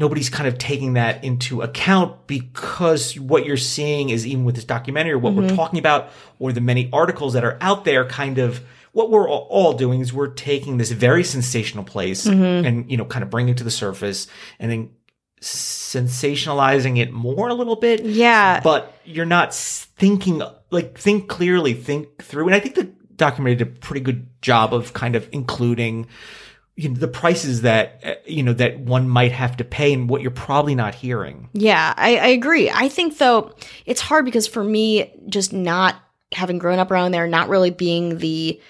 nobody's 0.00 0.28
kind 0.30 0.48
of 0.48 0.58
taking 0.58 0.94
that 0.94 1.22
into 1.22 1.60
account 1.62 2.26
because 2.26 3.18
what 3.20 3.44
you're 3.46 3.56
seeing 3.56 4.10
is 4.10 4.26
even 4.26 4.44
with 4.44 4.54
this 4.56 4.64
documentary 4.64 5.12
or 5.12 5.18
what 5.18 5.34
Mm-hmm. 5.34 5.48
we're 5.50 5.56
talking 5.56 5.78
about 5.78 6.08
or 6.40 6.52
the 6.52 6.60
many 6.60 6.88
articles 6.92 7.34
that 7.34 7.44
are 7.44 7.56
out 7.60 7.84
there 7.84 8.04
kind 8.06 8.38
of 8.38 8.60
what 8.92 9.10
we're 9.10 9.28
all- 9.30 9.74
doing 9.74 10.00
is 10.00 10.12
we're 10.12 10.26
taking 10.34 10.78
this 10.78 10.90
very 10.90 11.22
sensational 11.22 11.84
place 11.84 12.26
Mm-hmm. 12.26 12.66
and, 12.66 12.90
you 12.90 12.96
know, 12.96 13.04
kind 13.04 13.22
of 13.22 13.30
bringing 13.30 13.52
it 13.54 13.58
to 13.58 13.64
the 13.64 13.70
surface 13.70 14.26
and 14.58 14.70
then 14.72 14.90
sensationalizing 15.40 16.98
it 16.98 17.12
more 17.12 17.48
a 17.48 17.54
little 17.54 17.76
bit 17.76 18.04
Yeah. 18.04 18.60
but 18.60 18.94
you're 19.04 19.26
not 19.26 19.54
thinking 19.54 20.42
like 20.70 20.98
think 20.98 21.28
clearly 21.28 21.74
think 21.74 22.22
through 22.22 22.46
and 22.46 22.54
i 22.54 22.60
think 22.60 22.74
the 22.74 22.84
documentary 23.16 23.56
did 23.56 23.66
a 23.68 23.70
pretty 23.80 24.00
good 24.00 24.26
job 24.40 24.72
of 24.72 24.92
kind 24.92 25.14
of 25.16 25.28
including 25.32 26.06
you 26.80 26.88
know 26.88 26.94
the 26.94 27.08
prices 27.08 27.60
that 27.62 28.00
uh, 28.02 28.14
you 28.24 28.42
know 28.42 28.54
that 28.54 28.80
one 28.80 29.06
might 29.06 29.32
have 29.32 29.56
to 29.58 29.64
pay 29.64 29.92
and 29.92 30.08
what 30.08 30.22
you're 30.22 30.30
probably 30.30 30.74
not 30.74 30.94
hearing 30.94 31.48
Yeah, 31.52 31.92
I, 31.96 32.16
I 32.16 32.26
agree. 32.28 32.70
I 32.70 32.88
think 32.88 33.18
though 33.18 33.54
it's 33.84 34.00
hard 34.00 34.24
because 34.24 34.46
for 34.46 34.64
me, 34.64 35.12
just 35.28 35.52
not 35.52 35.96
having 36.32 36.58
grown 36.58 36.78
up 36.78 36.90
around 36.90 37.12
there, 37.12 37.26
not 37.26 37.50
really 37.50 37.70
being 37.70 38.16
the 38.18 38.60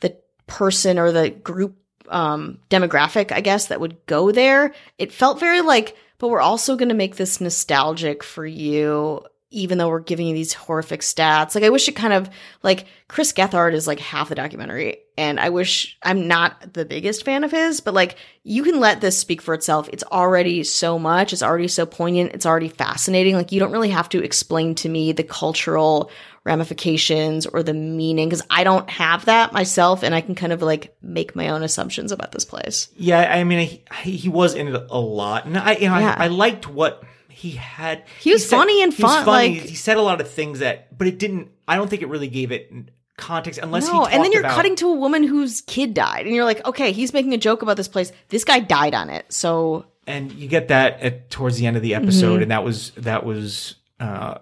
the 0.00 0.16
person 0.48 0.98
or 0.98 1.12
the 1.12 1.30
group 1.30 1.76
um 2.08 2.58
demographic, 2.70 3.30
I 3.30 3.40
guess, 3.40 3.68
that 3.68 3.80
would 3.80 4.04
go 4.06 4.32
there, 4.32 4.74
it 4.98 5.12
felt 5.12 5.38
very 5.38 5.60
like, 5.60 5.96
but 6.18 6.28
we're 6.28 6.40
also 6.40 6.74
gonna 6.74 6.94
make 6.94 7.14
this 7.14 7.40
nostalgic 7.40 8.24
for 8.24 8.44
you, 8.44 9.22
even 9.50 9.78
though 9.78 9.88
we're 9.88 10.00
giving 10.00 10.26
you 10.28 10.34
these 10.34 10.52
horrific 10.52 11.00
stats. 11.00 11.54
Like 11.54 11.64
I 11.64 11.70
wish 11.70 11.88
it 11.88 11.92
kind 11.96 12.12
of 12.12 12.30
like 12.62 12.86
Chris 13.08 13.32
Gethard 13.32 13.72
is 13.74 13.86
like 13.86 13.98
half 13.98 14.28
the 14.28 14.34
documentary. 14.36 14.98
And 15.18 15.40
I 15.40 15.48
wish 15.50 15.98
I'm 16.02 16.28
not 16.28 16.72
the 16.72 16.84
biggest 16.84 17.24
fan 17.24 17.42
of 17.44 17.50
his, 17.50 17.80
but 17.80 17.92
like 17.92 18.16
you 18.44 18.62
can 18.62 18.78
let 18.80 19.00
this 19.00 19.18
speak 19.18 19.42
for 19.42 19.52
itself. 19.52 19.88
It's 19.92 20.04
already 20.04 20.62
so 20.64 20.98
much. 20.98 21.32
It's 21.32 21.42
already 21.42 21.68
so 21.68 21.84
poignant. 21.84 22.32
It's 22.32 22.46
already 22.46 22.68
fascinating. 22.68 23.34
Like 23.34 23.50
you 23.52 23.58
don't 23.60 23.72
really 23.72 23.90
have 23.90 24.08
to 24.10 24.22
explain 24.22 24.76
to 24.76 24.88
me 24.88 25.12
the 25.12 25.24
cultural 25.24 26.10
ramifications 26.44 27.46
or 27.46 27.62
the 27.62 27.74
meaning 27.74 28.28
because 28.28 28.42
I 28.50 28.64
don't 28.64 28.88
have 28.88 29.24
that 29.26 29.52
myself 29.52 30.02
and 30.02 30.14
I 30.14 30.20
can 30.20 30.34
kind 30.34 30.52
of 30.52 30.62
like 30.62 30.94
make 31.02 31.34
my 31.34 31.48
own 31.48 31.62
assumptions 31.62 32.12
about 32.12 32.32
this 32.32 32.44
place. 32.44 32.88
yeah 32.96 33.20
i 33.34 33.44
mean 33.44 33.68
he, 34.02 34.10
he 34.18 34.28
was 34.28 34.54
in 34.54 34.68
it 34.68 34.86
a 34.90 34.98
lot 35.00 35.44
and 35.46 35.56
i 35.58 35.72
you 35.72 35.88
know 35.88 35.98
Yeah. 35.98 36.14
I, 36.18 36.24
I 36.24 36.28
liked 36.28 36.68
what 36.68 37.02
he 37.40 37.52
had 37.52 38.04
He 38.20 38.32
was 38.32 38.44
funny 38.46 38.82
and 38.82 38.92
he 38.92 39.02
was 39.02 39.12
fun, 39.12 39.24
funny. 39.24 39.58
like- 39.60 39.68
he 39.68 39.74
said 39.74 39.96
a 39.96 40.02
lot 40.02 40.20
of 40.20 40.28
things 40.30 40.58
that 40.60 40.96
but 40.96 41.06
it 41.06 41.18
didn't 41.18 41.48
i 41.66 41.76
don't 41.76 41.88
think 41.88 42.02
it 42.02 42.08
really 42.08 42.28
gave 42.28 42.52
it 42.52 42.70
context 43.16 43.60
unless 43.62 43.86
he 43.86 43.92
no, 43.92 44.06
and 44.06 44.24
then 44.24 44.32
you're 44.32 44.40
about- 44.40 44.54
cutting 44.54 44.76
to 44.76 44.88
a 44.88 44.94
woman 44.94 45.22
whose 45.22 45.60
kid 45.62 45.92
died 45.94 46.24
and 46.26 46.34
you're 46.34 46.44
like, 46.46 46.64
okay, 46.66 46.90
he's 46.90 47.12
making 47.12 47.34
a 47.34 47.36
joke 47.38 47.60
about 47.60 47.76
this 47.76 47.86
place. 47.88 48.12
This 48.30 48.44
guy 48.44 48.60
died 48.60 48.94
on 48.94 49.10
it. 49.10 49.30
So 49.30 49.84
and 50.06 50.32
you 50.32 50.48
get 50.48 50.68
that 50.68 51.00
at 51.02 51.28
towards 51.30 51.58
the 51.58 51.66
end 51.66 51.76
of 51.76 51.82
the 51.82 51.94
episode 51.94 52.34
Mm-hmm. 52.34 52.42
and 52.42 52.50
that 52.50 52.64
was 52.64 52.90
that 52.96 53.24
was 53.26 53.74
uh 54.00 54.38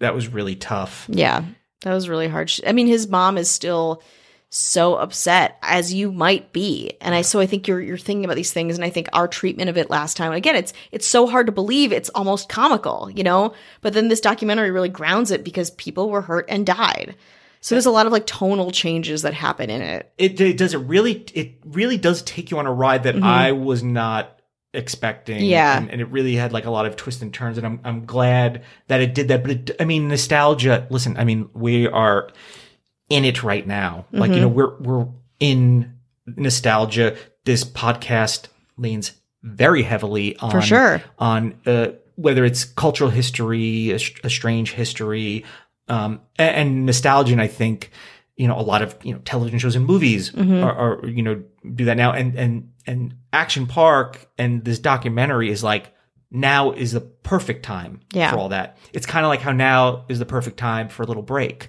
that 0.00 0.12
was 0.14 0.26
really 0.28 0.56
tough 0.56 1.06
Yeah, 1.08 1.44
that 1.82 1.94
was 1.94 2.08
really 2.08 2.26
hard. 2.28 2.52
I 2.66 2.72
mean, 2.72 2.88
his 2.88 3.06
mom 3.08 3.38
is 3.38 3.48
still 3.50 4.02
so 4.48 4.94
upset 4.94 5.58
as 5.62 5.92
you 5.92 6.12
might 6.12 6.52
be, 6.52 6.96
and 7.00 7.14
I 7.14 7.22
so 7.22 7.40
I 7.40 7.46
think 7.46 7.66
you're 7.66 7.80
you're 7.80 7.98
thinking 7.98 8.24
about 8.24 8.36
these 8.36 8.52
things, 8.52 8.76
and 8.76 8.84
I 8.84 8.90
think 8.90 9.08
our 9.12 9.28
treatment 9.28 9.70
of 9.70 9.76
it 9.76 9.90
last 9.90 10.16
time 10.16 10.32
again, 10.32 10.56
it's 10.56 10.72
it's 10.92 11.06
so 11.06 11.26
hard 11.26 11.46
to 11.46 11.52
believe, 11.52 11.92
it's 11.92 12.10
almost 12.10 12.48
comical, 12.48 13.10
you 13.10 13.24
know. 13.24 13.54
But 13.80 13.92
then 13.92 14.08
this 14.08 14.20
documentary 14.20 14.70
really 14.70 14.88
grounds 14.88 15.30
it 15.30 15.44
because 15.44 15.70
people 15.72 16.10
were 16.10 16.22
hurt 16.22 16.46
and 16.48 16.64
died. 16.64 17.16
So 17.60 17.74
there's 17.74 17.86
a 17.86 17.90
lot 17.90 18.06
of 18.06 18.12
like 18.12 18.26
tonal 18.26 18.70
changes 18.70 19.22
that 19.22 19.34
happen 19.34 19.70
in 19.70 19.82
it. 19.82 20.12
it, 20.18 20.40
it 20.40 20.56
does 20.56 20.74
it 20.74 20.78
really 20.78 21.24
it 21.34 21.58
really 21.64 21.96
does 21.96 22.22
take 22.22 22.50
you 22.50 22.58
on 22.58 22.66
a 22.66 22.72
ride 22.72 23.02
that 23.02 23.20
I 23.22 23.52
was 23.52 23.82
not 23.82 24.36
expecting. 24.72 25.38
Mm-hmm. 25.38 25.50
Yeah. 25.50 25.78
and, 25.78 25.90
and 25.90 26.00
it 26.00 26.08
really 26.10 26.36
had 26.36 26.52
like 26.52 26.66
a 26.66 26.70
lot 26.70 26.86
of 26.86 26.94
twists 26.94 27.22
and 27.22 27.34
turns, 27.34 27.58
and 27.58 27.66
I'm 27.66 27.80
I'm 27.82 28.06
glad 28.06 28.62
that 28.86 29.00
it 29.00 29.14
did 29.14 29.28
that. 29.28 29.42
But 29.42 29.50
it, 29.50 29.70
I 29.80 29.84
mean, 29.84 30.06
nostalgia. 30.06 30.86
Listen, 30.90 31.16
I 31.16 31.24
mean, 31.24 31.48
we 31.54 31.88
are 31.88 32.30
in 33.08 33.24
it 33.24 33.42
right 33.42 33.66
now. 33.66 34.06
Like 34.12 34.30
you 34.32 34.40
know, 34.40 34.50
Mm-hmm. 34.50 34.84
we're 34.84 34.98
we're 35.04 35.08
in 35.40 35.94
nostalgia. 36.26 37.16
This 37.44 37.64
podcast 37.64 38.48
leans 38.76 39.12
very 39.42 39.82
heavily 39.82 40.36
on 40.38 40.50
For 40.50 40.60
sure. 40.60 41.02
on 41.18 41.54
uh, 41.66 41.88
whether 42.16 42.44
it's 42.44 42.64
cultural 42.64 43.10
history, 43.10 43.90
a, 43.92 43.98
a 44.24 44.30
strange 44.30 44.72
history, 44.72 45.44
um, 45.88 46.20
a- 46.38 46.42
and, 46.42 46.84
nostalgia. 46.86 47.32
And 47.32 47.40
I 47.40 47.46
think 47.46 47.90
you 48.36 48.48
know 48.48 48.58
a 48.58 48.62
lot 48.62 48.82
of 48.82 48.96
you 49.02 49.12
know 49.12 49.20
television 49.24 49.58
shows 49.58 49.76
and 49.76 49.86
movies 49.86 50.30
Mm-hmm. 50.32 50.64
are, 50.64 51.00
are 51.02 51.08
you 51.08 51.22
know 51.22 51.42
do 51.74 51.84
that 51.86 51.96
now. 51.96 52.12
And 52.12 52.34
and 52.36 52.72
and 52.86 53.14
Action 53.32 53.66
Park 53.66 54.28
and 54.38 54.64
this 54.64 54.78
documentary 54.78 55.50
is 55.50 55.62
like 55.62 55.92
now 56.30 56.72
is 56.72 56.92
the 56.92 57.00
perfect 57.00 57.64
time 57.64 58.00
Yeah. 58.12 58.32
for 58.32 58.38
all 58.38 58.48
that. 58.48 58.78
It's 58.92 59.06
kind 59.06 59.24
of 59.24 59.28
like 59.30 59.40
how 59.40 59.52
now 59.52 60.04
is 60.08 60.18
the 60.18 60.26
perfect 60.26 60.56
time 60.56 60.88
for 60.88 61.02
a 61.04 61.06
little 61.06 61.22
break. 61.22 61.68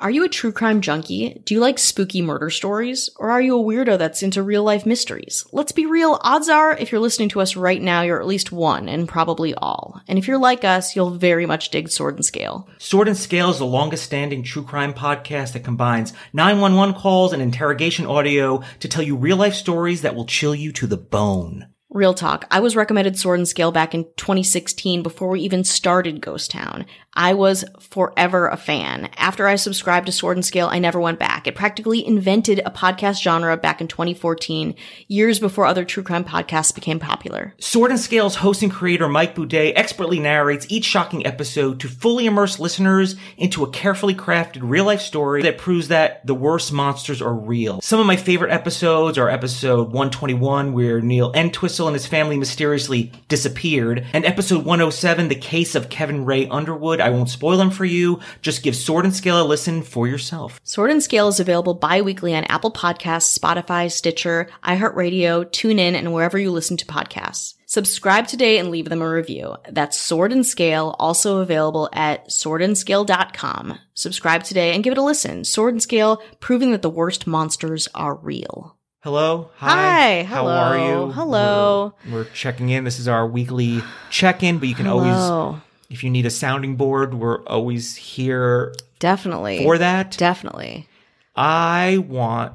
Are 0.00 0.12
you 0.12 0.22
a 0.22 0.28
true 0.28 0.52
crime 0.52 0.80
junkie? 0.80 1.42
Do 1.44 1.54
you 1.54 1.58
like 1.58 1.76
spooky 1.76 2.22
murder 2.22 2.50
stories? 2.50 3.10
Or 3.16 3.32
are 3.32 3.40
you 3.40 3.58
a 3.58 3.64
weirdo 3.64 3.98
that's 3.98 4.22
into 4.22 4.44
real 4.44 4.62
life 4.62 4.86
mysteries? 4.86 5.44
Let's 5.50 5.72
be 5.72 5.86
real, 5.86 6.20
odds 6.22 6.48
are 6.48 6.72
if 6.76 6.92
you're 6.92 7.00
listening 7.00 7.30
to 7.30 7.40
us 7.40 7.56
right 7.56 7.82
now, 7.82 8.02
you're 8.02 8.20
at 8.20 8.26
least 8.28 8.52
one, 8.52 8.88
and 8.88 9.08
probably 9.08 9.54
all. 9.54 10.00
And 10.06 10.16
if 10.16 10.28
you're 10.28 10.38
like 10.38 10.62
us, 10.62 10.94
you'll 10.94 11.10
very 11.10 11.46
much 11.46 11.70
dig 11.70 11.88
Sword 11.88 12.14
and 12.14 12.24
Scale. 12.24 12.68
Sword 12.78 13.08
and 13.08 13.16
Scale 13.16 13.50
is 13.50 13.58
the 13.58 13.66
longest 13.66 14.04
standing 14.04 14.44
true 14.44 14.62
crime 14.62 14.94
podcast 14.94 15.54
that 15.54 15.64
combines 15.64 16.12
911 16.32 16.94
calls 16.94 17.32
and 17.32 17.42
interrogation 17.42 18.06
audio 18.06 18.62
to 18.78 18.86
tell 18.86 19.02
you 19.02 19.16
real 19.16 19.36
life 19.36 19.54
stories 19.54 20.02
that 20.02 20.14
will 20.14 20.26
chill 20.26 20.54
you 20.54 20.70
to 20.74 20.86
the 20.86 20.96
bone. 20.96 21.66
Real 21.90 22.12
talk. 22.12 22.44
I 22.50 22.60
was 22.60 22.76
recommended 22.76 23.18
Sword 23.18 23.40
and 23.40 23.48
Scale 23.48 23.72
back 23.72 23.94
in 23.94 24.04
2016 24.18 25.02
before 25.02 25.30
we 25.30 25.40
even 25.40 25.64
started 25.64 26.20
Ghost 26.20 26.50
Town. 26.50 26.84
I 27.18 27.34
was 27.34 27.64
forever 27.80 28.46
a 28.46 28.56
fan. 28.56 29.10
After 29.16 29.48
I 29.48 29.56
subscribed 29.56 30.06
to 30.06 30.12
Sword 30.12 30.36
and 30.36 30.44
Scale, 30.44 30.68
I 30.70 30.78
never 30.78 31.00
went 31.00 31.18
back. 31.18 31.48
It 31.48 31.56
practically 31.56 32.06
invented 32.06 32.60
a 32.64 32.70
podcast 32.70 33.20
genre 33.20 33.56
back 33.56 33.80
in 33.80 33.88
2014, 33.88 34.76
years 35.08 35.40
before 35.40 35.66
other 35.66 35.84
true 35.84 36.04
crime 36.04 36.22
podcasts 36.22 36.72
became 36.72 37.00
popular. 37.00 37.54
Sword 37.58 37.90
and 37.90 37.98
Scale's 37.98 38.36
host 38.36 38.62
and 38.62 38.70
creator 38.70 39.08
Mike 39.08 39.34
Boudet 39.34 39.72
expertly 39.74 40.20
narrates 40.20 40.66
each 40.68 40.84
shocking 40.84 41.26
episode 41.26 41.80
to 41.80 41.88
fully 41.88 42.24
immerse 42.24 42.60
listeners 42.60 43.16
into 43.36 43.64
a 43.64 43.70
carefully 43.70 44.14
crafted 44.14 44.60
real 44.62 44.84
life 44.84 45.00
story 45.00 45.42
that 45.42 45.58
proves 45.58 45.88
that 45.88 46.24
the 46.24 46.36
worst 46.36 46.72
monsters 46.72 47.20
are 47.20 47.34
real. 47.34 47.80
Some 47.80 47.98
of 47.98 48.06
my 48.06 48.14
favorite 48.14 48.52
episodes 48.52 49.18
are 49.18 49.28
episode 49.28 49.88
121 49.88 50.72
where 50.72 51.00
Neil 51.00 51.32
Entwistle 51.32 51.88
and 51.88 51.96
his 51.96 52.06
family 52.06 52.38
mysteriously 52.38 53.10
disappeared, 53.26 54.06
and 54.12 54.24
episode 54.24 54.64
107, 54.64 55.26
The 55.26 55.34
Case 55.34 55.74
of 55.74 55.88
Kevin 55.88 56.24
Ray 56.24 56.46
Underwood. 56.46 57.07
I 57.08 57.10
won't 57.10 57.30
spoil 57.30 57.56
them 57.56 57.70
for 57.70 57.86
you. 57.86 58.20
Just 58.42 58.62
give 58.62 58.76
Sword 58.76 59.06
and 59.06 59.16
Scale 59.16 59.42
a 59.42 59.44
listen 59.44 59.82
for 59.82 60.06
yourself. 60.06 60.60
Sword 60.62 60.90
and 60.90 61.02
Scale 61.02 61.28
is 61.28 61.40
available 61.40 61.72
bi-weekly 61.72 62.34
on 62.34 62.44
Apple 62.44 62.70
Podcasts, 62.70 63.36
Spotify, 63.36 63.90
Stitcher, 63.90 64.48
iHeartRadio, 64.62 65.46
TuneIn, 65.46 65.94
and 65.94 66.12
wherever 66.12 66.38
you 66.38 66.50
listen 66.50 66.76
to 66.76 66.84
podcasts. 66.84 67.54
Subscribe 67.64 68.26
today 68.26 68.58
and 68.58 68.70
leave 68.70 68.90
them 68.90 69.00
a 69.02 69.10
review. 69.10 69.56
That's 69.70 69.96
Sword 69.96 70.32
and 70.32 70.44
Scale, 70.46 70.94
also 70.98 71.38
available 71.38 71.88
at 71.94 72.28
swordandscale.com. 72.28 73.78
Subscribe 73.94 74.44
today 74.44 74.74
and 74.74 74.84
give 74.84 74.92
it 74.92 74.98
a 74.98 75.02
listen. 75.02 75.44
Sword 75.44 75.74
and 75.74 75.82
Scale, 75.82 76.22
proving 76.40 76.72
that 76.72 76.82
the 76.82 76.90
worst 76.90 77.26
monsters 77.26 77.88
are 77.94 78.16
real. 78.16 78.78
Hello. 79.00 79.50
Hi. 79.56 80.24
How 80.24 80.42
Hello. 80.42 80.52
are 80.52 80.78
you? 80.78 81.12
Hello. 81.12 81.94
We're, 82.06 82.12
we're 82.12 82.24
checking 82.30 82.70
in. 82.70 82.84
This 82.84 82.98
is 82.98 83.06
our 83.06 83.26
weekly 83.26 83.80
check-in, 84.10 84.58
but 84.58 84.68
you 84.68 84.74
can 84.74 84.86
always, 84.86 85.14
Hello. 85.14 85.60
If 85.90 86.04
you 86.04 86.10
need 86.10 86.26
a 86.26 86.30
sounding 86.30 86.76
board, 86.76 87.14
we're 87.14 87.44
always 87.46 87.96
here 87.96 88.74
Definitely. 88.98 89.62
for 89.62 89.78
that. 89.78 90.16
Definitely. 90.18 90.86
I 91.34 91.98
want 92.08 92.54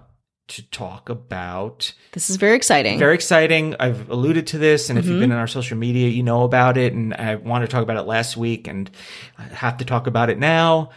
to 0.50 0.70
talk 0.70 1.08
about 1.10 1.94
This 2.12 2.30
is 2.30 2.36
very 2.36 2.56
exciting. 2.58 3.00
very 3.00 3.16
exciting. 3.16 3.76
I've 3.80 4.10
alluded 4.10 4.46
to 4.48 4.58
this, 4.58 4.90
and 4.90 5.00
if 5.00 5.06
Mm-hmm. 5.06 5.12
you've 5.14 5.22
been 5.22 5.32
in 5.32 5.38
our 5.38 5.48
social 5.48 5.78
media, 5.78 6.10
you 6.10 6.22
know 6.22 6.44
about 6.44 6.78
it. 6.78 6.94
And 6.94 7.14
I 7.14 7.36
wanted 7.36 7.68
to 7.68 7.72
talk 7.72 7.82
about 7.84 7.98
it 7.98 8.04
last 8.04 8.36
week, 8.38 8.68
and 8.68 8.92
I 9.40 9.44
have 9.44 9.78
to 9.78 9.86
talk 9.86 10.06
about 10.08 10.30
it 10.30 10.38
now. 10.38 10.90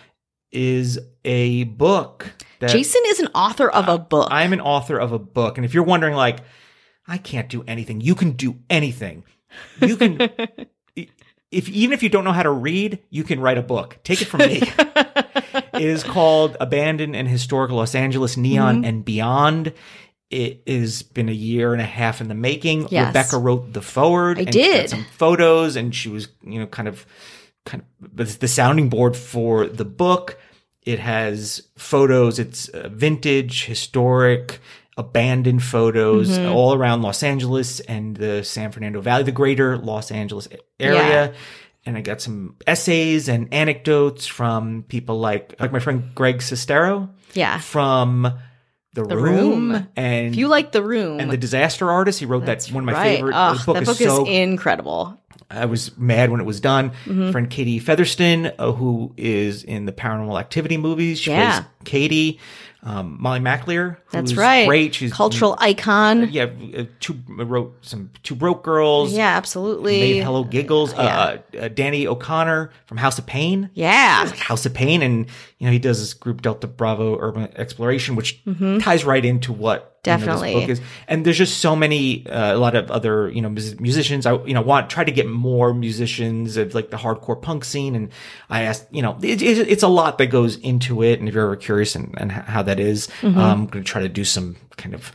Is 0.52 0.98
a 1.24 1.64
book 1.64 2.32
that 2.60 2.70
Jason 2.70 3.02
is 3.06 3.20
an 3.20 3.28
author 3.34 3.68
of 3.68 3.88
a 3.88 3.98
book. 3.98 4.28
I'm 4.30 4.52
an 4.52 4.60
author 4.60 4.98
of 4.98 5.12
a 5.12 5.18
book, 5.18 5.58
and 5.58 5.64
if 5.64 5.74
you're 5.74 5.82
wondering, 5.84 6.14
like, 6.14 6.38
I 7.06 7.18
can't 7.18 7.48
do 7.48 7.62
anything, 7.66 8.00
you 8.00 8.14
can 8.14 8.32
do 8.32 8.56
anything. 8.70 9.24
You 9.80 9.96
can, 9.96 10.18
if 11.50 11.68
even 11.68 11.92
if 11.92 12.02
you 12.02 12.08
don't 12.08 12.24
know 12.24 12.32
how 12.32 12.42
to 12.42 12.50
read, 12.50 12.98
you 13.10 13.24
can 13.24 13.40
write 13.40 13.58
a 13.58 13.62
book. 13.62 13.98
Take 14.04 14.22
it 14.22 14.26
from 14.26 14.40
me. 14.40 14.62
it 15.74 15.82
is 15.82 16.02
called 16.02 16.56
"Abandoned 16.60 17.14
and 17.16 17.28
Historic 17.28 17.70
Los 17.70 17.94
Angeles: 17.94 18.36
Neon 18.36 18.76
Mm-hmm. 18.76 18.84
and 18.84 19.04
Beyond." 19.04 19.72
It 20.28 20.62
has 20.66 21.04
been 21.04 21.28
a 21.28 21.32
year 21.32 21.72
and 21.72 21.80
a 21.80 21.84
half 21.86 22.20
in 22.20 22.26
the 22.26 22.34
making. 22.34 22.88
Yes. 22.90 23.08
Rebecca 23.08 23.38
wrote 23.38 23.72
the 23.72 23.80
forward. 23.80 24.38
I 24.38 24.42
and 24.42 24.52
she 24.52 24.60
had 24.60 24.80
did. 24.82 24.90
some 24.90 25.04
photos, 25.04 25.76
and 25.76 25.94
she 25.94 26.08
was, 26.08 26.26
you 26.42 26.58
know, 26.58 26.66
kind 26.66 26.88
of, 26.88 27.06
kind 27.64 27.84
of 28.02 28.16
the 28.16 28.24
the 28.24 28.48
sounding 28.48 28.88
board 28.88 29.16
for 29.16 29.68
the 29.68 29.84
book. 29.84 30.36
It 30.82 30.98
has 30.98 31.62
photos. 31.78 32.40
It's 32.40 32.68
uh, 32.70 32.88
vintage, 32.92 33.66
historic, 33.66 34.60
abandoned 34.96 35.62
photos 35.62 36.30
Mm-hmm. 36.38 36.52
all 36.52 36.74
around 36.74 37.02
Los 37.02 37.22
Angeles 37.22 37.80
and 37.80 38.16
the 38.16 38.42
San 38.44 38.72
Fernando 38.72 39.00
Valley, 39.00 39.24
the 39.24 39.32
greater 39.32 39.76
Los 39.76 40.10
Angeles 40.10 40.48
area. 40.80 41.34
And 41.84 41.96
I 41.96 42.00
got 42.00 42.20
some 42.20 42.56
essays 42.66 43.28
and 43.28 43.52
anecdotes 43.54 44.26
from 44.26 44.84
people 44.88 45.20
like 45.20 45.54
like 45.60 45.70
my 45.72 45.78
friend 45.78 46.10
Greg 46.14 46.38
Sestero 46.38 47.10
yeah. 47.34 47.58
from 47.60 48.22
The, 48.94 49.04
The 49.04 49.16
Room, 49.16 49.70
Room. 49.72 49.88
and 49.94 50.28
If 50.28 50.36
you 50.36 50.48
like 50.48 50.72
the 50.72 50.82
room, 50.82 51.20
and 51.20 51.30
the 51.30 51.36
Disaster 51.36 51.88
Artist. 51.90 52.18
He 52.18 52.26
wrote 52.26 52.44
that's 52.46 52.66
that 52.66 52.74
one 52.74 52.82
of 52.82 52.86
my 52.86 52.92
right. 52.94 53.16
favorite. 53.18 53.34
Ugh, 53.34 53.58
the 53.58 53.64
book 53.66 53.74
that 53.76 53.82
is 53.82 53.88
book 53.88 53.96
so 53.98 54.22
is 54.26 54.28
incredible. 54.36 55.20
I 55.48 55.66
was 55.66 55.96
mad 55.96 56.30
when 56.32 56.40
it 56.40 56.44
was 56.44 56.58
done. 56.58 56.90
Mm-hmm. 57.04 57.30
Friend 57.30 57.48
Katie 57.48 57.78
Featherston, 57.78 58.50
uh, 58.58 58.72
who 58.72 59.12
is 59.16 59.62
in 59.62 59.84
the 59.84 59.92
Paranormal 59.92 60.40
Activity 60.40 60.76
movies, 60.78 61.20
she 61.20 61.30
Yeah. 61.30 61.60
plays 61.60 61.66
Katie. 61.84 62.40
Um, 62.86 63.16
Molly 63.20 63.40
McAleer, 63.40 63.96
That's 64.12 64.36
right. 64.36 64.64
great. 64.64 64.94
She's 64.94 65.12
Cultural 65.12 65.56
icon. 65.58 66.28
Yeah, 66.30 66.44
uh, 66.78 66.84
two 67.00 67.18
wrote 67.28 67.76
some 67.84 68.10
Two 68.22 68.36
Broke 68.36 68.62
Girls. 68.62 69.12
Yeah, 69.12 69.36
absolutely. 69.36 69.98
Made 69.98 70.22
Hello 70.22 70.44
Giggles. 70.44 70.92
Yeah. 70.92 71.00
Uh, 71.00 71.38
uh, 71.58 71.68
Danny 71.68 72.06
O'Connor 72.06 72.70
from 72.86 72.96
House 72.98 73.18
of 73.18 73.26
Pain. 73.26 73.70
Yeah. 73.74 74.22
Like 74.26 74.38
House 74.38 74.66
of 74.66 74.72
Pain, 74.72 75.02
and 75.02 75.26
you 75.58 75.66
know 75.66 75.72
he 75.72 75.78
does 75.78 75.98
this 76.00 76.12
group 76.14 76.42
Delta 76.42 76.66
Bravo 76.66 77.18
Urban 77.18 77.48
Exploration, 77.56 78.14
which 78.16 78.42
ties 78.80 79.04
right 79.04 79.24
into 79.24 79.52
what 79.52 79.78
you 80.06 80.12
know, 80.12 80.18
Mm-hmm. 80.18 80.26
Definitely. 80.26 80.52
this 80.54 80.60
book 80.60 80.70
is. 80.70 80.80
And 81.08 81.26
there's 81.26 81.36
just 81.38 81.58
so 81.58 81.74
many, 81.74 82.24
uh, 82.28 82.54
a 82.54 82.58
lot 82.58 82.76
of 82.76 82.92
other 82.92 83.28
you 83.30 83.40
know 83.42 83.48
musicians. 83.48 84.24
I 84.26 84.34
you 84.44 84.54
know 84.54 84.62
want 84.62 84.88
try 84.88 85.02
to 85.02 85.10
get 85.10 85.26
more 85.28 85.74
musicians 85.74 86.56
of 86.56 86.74
like 86.74 86.90
the 86.90 86.96
hardcore 86.96 87.40
punk 87.40 87.64
scene, 87.64 87.96
and 87.96 88.10
I 88.48 88.62
asked 88.62 88.86
you 88.92 89.02
know 89.02 89.18
it, 89.22 89.42
it, 89.42 89.68
it's 89.68 89.82
a 89.82 89.88
lot 89.88 90.18
that 90.18 90.26
goes 90.26 90.56
into 90.58 91.02
it, 91.02 91.18
and 91.18 91.28
if 91.28 91.34
you're 91.34 91.44
ever 91.44 91.56
curious 91.56 91.96
and, 91.96 92.14
and 92.18 92.30
how 92.30 92.62
that 92.62 92.78
is, 92.78 93.08
Mm-hmm. 93.20 93.38
um, 93.38 93.60
I'm 93.62 93.66
going 93.66 93.82
to 93.84 93.90
try 93.90 94.02
to 94.02 94.08
do 94.08 94.24
some 94.24 94.56
kind 94.76 94.94
of 94.94 95.10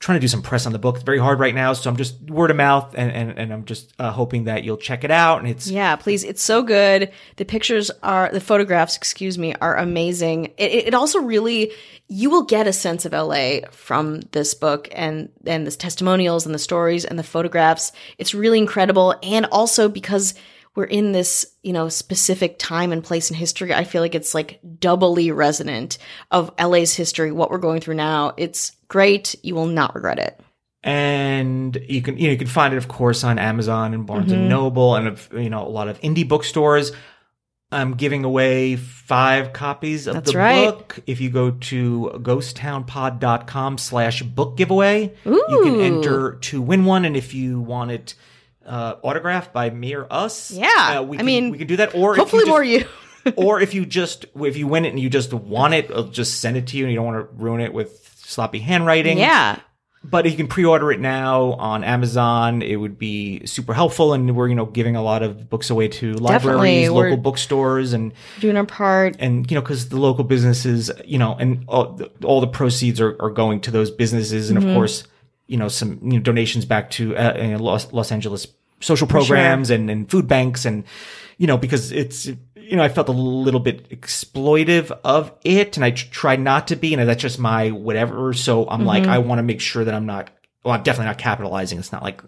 trying 0.00 0.16
to 0.16 0.20
do 0.20 0.28
some 0.28 0.40
press 0.40 0.64
on 0.64 0.72
the 0.72 0.78
book. 0.78 0.96
It's 0.96 1.04
very 1.04 1.18
hard 1.18 1.38
right 1.38 1.54
now, 1.54 1.74
so 1.74 1.90
I'm 1.90 1.96
just 1.96 2.18
word 2.22 2.50
of 2.50 2.56
mouth, 2.56 2.94
and 2.96 3.12
and, 3.12 3.38
and 3.38 3.52
I'm 3.52 3.66
just 3.66 3.92
uh, 3.98 4.10
hoping 4.10 4.44
that 4.44 4.64
you'll 4.64 4.78
check 4.78 5.04
it 5.04 5.10
out. 5.10 5.40
And 5.40 5.48
it's 5.48 5.68
Yeah, 5.68 5.94
please. 5.96 6.24
It's 6.24 6.42
so 6.42 6.62
good. 6.62 7.12
The 7.36 7.44
pictures 7.44 7.90
are, 8.02 8.30
the 8.32 8.40
photographs, 8.40 8.96
excuse 8.96 9.36
me, 9.36 9.54
are 9.60 9.76
amazing. 9.76 10.46
It, 10.56 10.86
it 10.86 10.94
also 10.94 11.20
really, 11.20 11.72
you 12.08 12.30
will 12.30 12.44
get 12.44 12.66
a 12.66 12.72
sense 12.72 13.04
of 13.04 13.12
LA 13.12 13.58
from 13.70 14.22
this 14.32 14.54
book 14.54 14.88
and, 14.92 15.28
and 15.44 15.66
the 15.66 15.70
testimonials 15.70 16.46
and 16.46 16.54
the 16.54 16.58
stories 16.58 17.04
and 17.04 17.18
the 17.18 17.22
photographs. 17.22 17.92
It's 18.16 18.34
really 18.34 18.58
incredible. 18.58 19.14
And 19.22 19.46
also 19.46 19.88
because 19.88 20.34
we're 20.80 20.86
in 20.86 21.12
this, 21.12 21.46
you 21.62 21.72
know, 21.72 21.88
specific 21.88 22.58
time 22.58 22.90
and 22.92 23.04
place 23.04 23.30
in 23.30 23.36
history, 23.36 23.72
I 23.72 23.84
feel 23.84 24.02
like 24.02 24.14
it's 24.14 24.34
like 24.34 24.58
doubly 24.80 25.30
resonant 25.30 25.98
of 26.30 26.50
LA's 26.58 26.94
history, 26.94 27.30
what 27.32 27.50
we're 27.50 27.58
going 27.58 27.80
through 27.80 27.94
now. 27.94 28.32
It's 28.36 28.72
great. 28.88 29.36
You 29.42 29.54
will 29.54 29.66
not 29.66 29.94
regret 29.94 30.18
it. 30.18 30.40
and 30.82 31.76
you 31.88 32.00
can 32.02 32.16
you 32.16 32.24
know 32.28 32.32
you 32.32 32.38
can 32.38 32.46
find 32.46 32.72
it 32.74 32.78
of 32.78 32.88
course 32.88 33.22
on 33.22 33.38
Amazon 33.38 33.92
and 33.94 34.06
Barnes 34.06 34.32
Mm-hmm. 34.32 34.40
and 34.40 34.48
Noble 34.48 34.94
and 34.96 35.06
of 35.08 35.28
you 35.34 35.50
know 35.50 35.66
a 35.66 35.68
lot 35.68 35.88
of 35.88 36.00
indie 36.00 36.26
bookstores. 36.26 36.92
I'm 37.72 37.94
giving 37.94 38.24
away 38.24 38.74
five 38.76 39.52
copies 39.52 40.08
of 40.08 40.14
That's 40.14 40.32
the 40.32 40.38
right. 40.38 40.64
book. 40.70 40.98
If 41.06 41.20
you 41.20 41.30
go 41.30 41.52
to 41.52 42.10
ghosttownpod.com 42.20 43.78
slash 43.78 44.22
book 44.22 44.56
giveaway, 44.56 45.14
you 45.24 45.60
can 45.62 45.80
enter 45.80 46.32
to 46.50 46.60
win 46.60 46.84
one. 46.84 47.04
And 47.04 47.16
if 47.16 47.32
you 47.34 47.60
want 47.60 47.90
it 47.92 48.14
uh, 48.70 48.96
autographed 49.02 49.52
by 49.52 49.68
me 49.70 49.94
or 49.94 50.06
us, 50.10 50.50
Yeah. 50.50 50.68
uh, 51.00 51.02
we 51.02 51.16
I 51.16 51.18
can, 51.18 51.26
mean, 51.26 51.50
we 51.50 51.58
can 51.58 51.66
do 51.66 51.76
that. 51.76 51.94
Or 51.94 52.14
Hopefully 52.16 52.42
if 52.42 52.46
you 52.46 52.52
more 52.52 52.64
you. 52.64 52.84
or 53.36 53.60
if 53.60 53.74
you 53.74 53.84
just 53.84 54.24
if 54.40 54.56
you 54.56 54.66
win 54.66 54.84
it 54.86 54.90
and 54.90 54.98
you 55.00 55.10
just 55.10 55.32
want 55.34 55.74
it, 55.74 55.90
I'll 55.90 56.04
just 56.04 56.40
send 56.40 56.56
it 56.56 56.66
to 56.68 56.76
you 56.78 56.84
and 56.84 56.92
you 56.92 56.96
don't 56.98 57.06
want 57.06 57.18
to 57.28 57.34
ruin 57.44 57.60
it 57.60 57.72
with 57.74 57.90
sloppy 58.24 58.60
handwriting. 58.60 59.18
yeah. 59.18 59.58
But 60.02 60.24
if 60.24 60.32
you 60.32 60.38
can 60.38 60.48
pre-order 60.48 60.90
it 60.92 60.98
now 60.98 61.52
on 61.60 61.84
Amazon, 61.84 62.62
it 62.62 62.76
would 62.76 62.96
be 62.98 63.44
super 63.44 63.74
helpful. 63.74 64.14
And 64.14 64.34
we're, 64.34 64.48
you 64.48 64.54
know, 64.54 64.64
giving 64.64 64.96
a 64.96 65.02
lot 65.02 65.22
of 65.22 65.50
books 65.50 65.68
away 65.68 65.88
to 65.88 66.14
libraries, 66.14 66.90
we're- 66.90 67.10
local 67.10 67.22
bookstores, 67.22 67.92
and 67.92 68.14
Doing 68.40 68.56
our 68.56 68.64
part. 68.64 69.16
and 69.18 69.50
you 69.50 69.56
know, 69.56 69.60
because 69.60 69.90
the 69.90 69.98
local 69.98 70.24
businesses, 70.24 70.90
you 71.04 71.18
know, 71.18 71.36
and 71.38 71.64
all 71.68 71.92
the, 71.92 72.10
all 72.24 72.40
the 72.40 72.46
proceeds 72.46 72.98
are, 72.98 73.14
are 73.20 73.28
going 73.28 73.60
to 73.60 73.70
those 73.70 73.90
businesses, 73.90 74.48
and 74.48 74.58
Mm-hmm. 74.58 74.68
of 74.70 74.74
course, 74.74 75.04
you 75.48 75.58
know, 75.58 75.68
some 75.68 75.98
you 76.02 76.14
know 76.14 76.20
donations 76.20 76.64
back 76.64 76.88
to 76.92 77.14
uh, 77.14 77.58
Los 77.58 77.92
Los 77.92 78.10
Angeles 78.10 78.46
social 78.80 79.06
programs 79.06 79.70
and, 79.70 79.90
and 79.90 80.10
food 80.10 80.26
banks, 80.26 80.64
and 80.64 80.84
you 81.38 81.46
know, 81.46 81.56
because 81.56 81.92
it's 81.92 82.26
you 82.70 82.76
know, 82.76 82.82
I 82.84 82.88
felt 82.88 83.08
a 83.08 83.12
little 83.12 83.60
bit 83.60 83.88
exploitive 83.90 84.96
of 85.04 85.32
it, 85.44 85.76
and 85.76 85.84
I 85.84 85.90
try 85.90 86.36
not 86.36 86.68
to 86.68 86.76
be, 86.76 86.94
and 86.94 87.08
that's 87.08 87.20
just 87.20 87.38
my 87.38 87.70
whatever. 87.70 88.32
So 88.32 88.68
I'm 88.68 88.84
like, 88.84 89.02
Mm-hmm. 89.02 89.12
I 89.12 89.18
want 89.18 89.38
to 89.38 89.42
make 89.42 89.60
sure 89.60 89.84
that 89.84 89.94
I'm 89.94 90.06
not. 90.06 90.30
Well, 90.64 90.74
I'm 90.74 90.82
definitely 90.82 91.06
not 91.06 91.18
capitalizing. 91.18 91.78
It's 91.78 91.92
not 91.92 92.02
like 92.02 92.22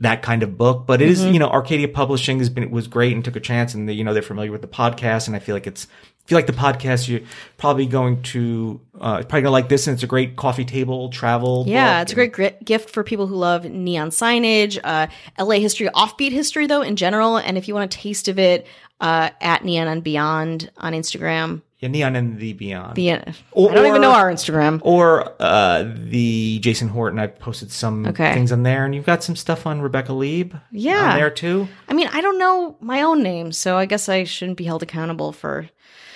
that 0.00 0.22
kind 0.22 0.42
of 0.42 0.56
book, 0.56 0.86
but 0.86 1.02
it 1.02 1.08
is, 1.08 1.20
Mm-hmm. 1.22 1.32
you 1.34 1.38
know, 1.38 1.48
Arcadia 1.50 1.88
Publishing 1.88 2.38
has 2.38 2.48
been 2.48 2.70
was 2.70 2.86
great 2.86 3.12
and 3.12 3.24
took 3.24 3.36
a 3.36 3.40
chance, 3.40 3.74
and 3.74 3.88
they, 3.88 3.92
you 3.92 4.02
know 4.04 4.12
they're 4.14 4.22
familiar 4.22 4.50
with 4.52 4.62
the 4.62 4.68
podcast, 4.68 5.26
and 5.26 5.36
I 5.36 5.38
feel 5.40 5.54
like 5.54 5.66
it's 5.66 5.86
if 6.24 6.30
you 6.30 6.36
like 6.36 6.46
the 6.46 6.52
podcast, 6.52 7.08
you're 7.08 7.20
probably 7.58 7.86
going 7.86 8.22
to 8.22 8.80
uh, 9.00 9.16
probably 9.22 9.42
gonna 9.42 9.50
like 9.50 9.68
this, 9.68 9.86
and 9.86 9.94
it's 9.94 10.02
a 10.02 10.06
great 10.06 10.36
coffee 10.36 10.64
table 10.64 11.08
travel. 11.10 11.64
Yeah, 11.66 12.00
it's 12.02 12.12
a 12.12 12.14
great 12.14 12.32
gri- 12.32 12.56
gift 12.64 12.90
for 12.90 13.02
people 13.04 13.26
who 13.26 13.36
love 13.36 13.64
neon 13.64 14.10
signage, 14.10 14.78
uh, 14.82 15.06
LA 15.38 15.56
history, 15.56 15.88
offbeat 15.88 16.30
history, 16.32 16.66
though, 16.66 16.82
in 16.82 16.96
general. 16.96 17.36
And 17.36 17.58
if 17.58 17.68
you 17.68 17.74
want 17.74 17.94
a 17.94 17.98
taste 17.98 18.28
of 18.28 18.38
it, 18.38 18.66
uh, 19.00 19.30
at 19.40 19.64
Neon 19.64 19.88
and 19.88 20.02
Beyond 20.04 20.70
on 20.76 20.92
Instagram. 20.92 21.62
Yeah, 21.80 21.88
Neon 21.88 22.14
and 22.14 22.38
the 22.38 22.52
Beyond. 22.52 22.94
The, 22.94 23.10
Or- 23.52 23.70
I 23.70 23.74
don't 23.74 23.86
even 23.86 24.02
know 24.02 24.12
our 24.12 24.30
Instagram. 24.30 24.80
or 24.84 25.34
uh, 25.40 25.84
the 25.96 26.58
Jason 26.60 26.88
Horton. 26.88 27.18
I 27.18 27.26
posted 27.26 27.70
some 27.72 28.06
Okay. 28.06 28.34
things 28.34 28.52
on 28.52 28.62
there, 28.64 28.84
and 28.84 28.94
you've 28.94 29.06
got 29.06 29.24
some 29.24 29.34
stuff 29.34 29.66
on 29.66 29.80
Rebecca 29.80 30.12
Leib. 30.12 30.54
Yeah. 30.70 31.12
on 31.12 31.16
there 31.18 31.30
too. 31.30 31.68
I 31.88 31.94
mean, 31.94 32.08
I 32.12 32.20
don't 32.20 32.38
know 32.38 32.76
my 32.80 33.00
own 33.00 33.22
name, 33.22 33.50
so 33.52 33.76
I 33.78 33.86
guess 33.86 34.10
I 34.10 34.24
shouldn't 34.24 34.58
be 34.58 34.64
held 34.64 34.82
accountable 34.82 35.32
for 35.32 35.70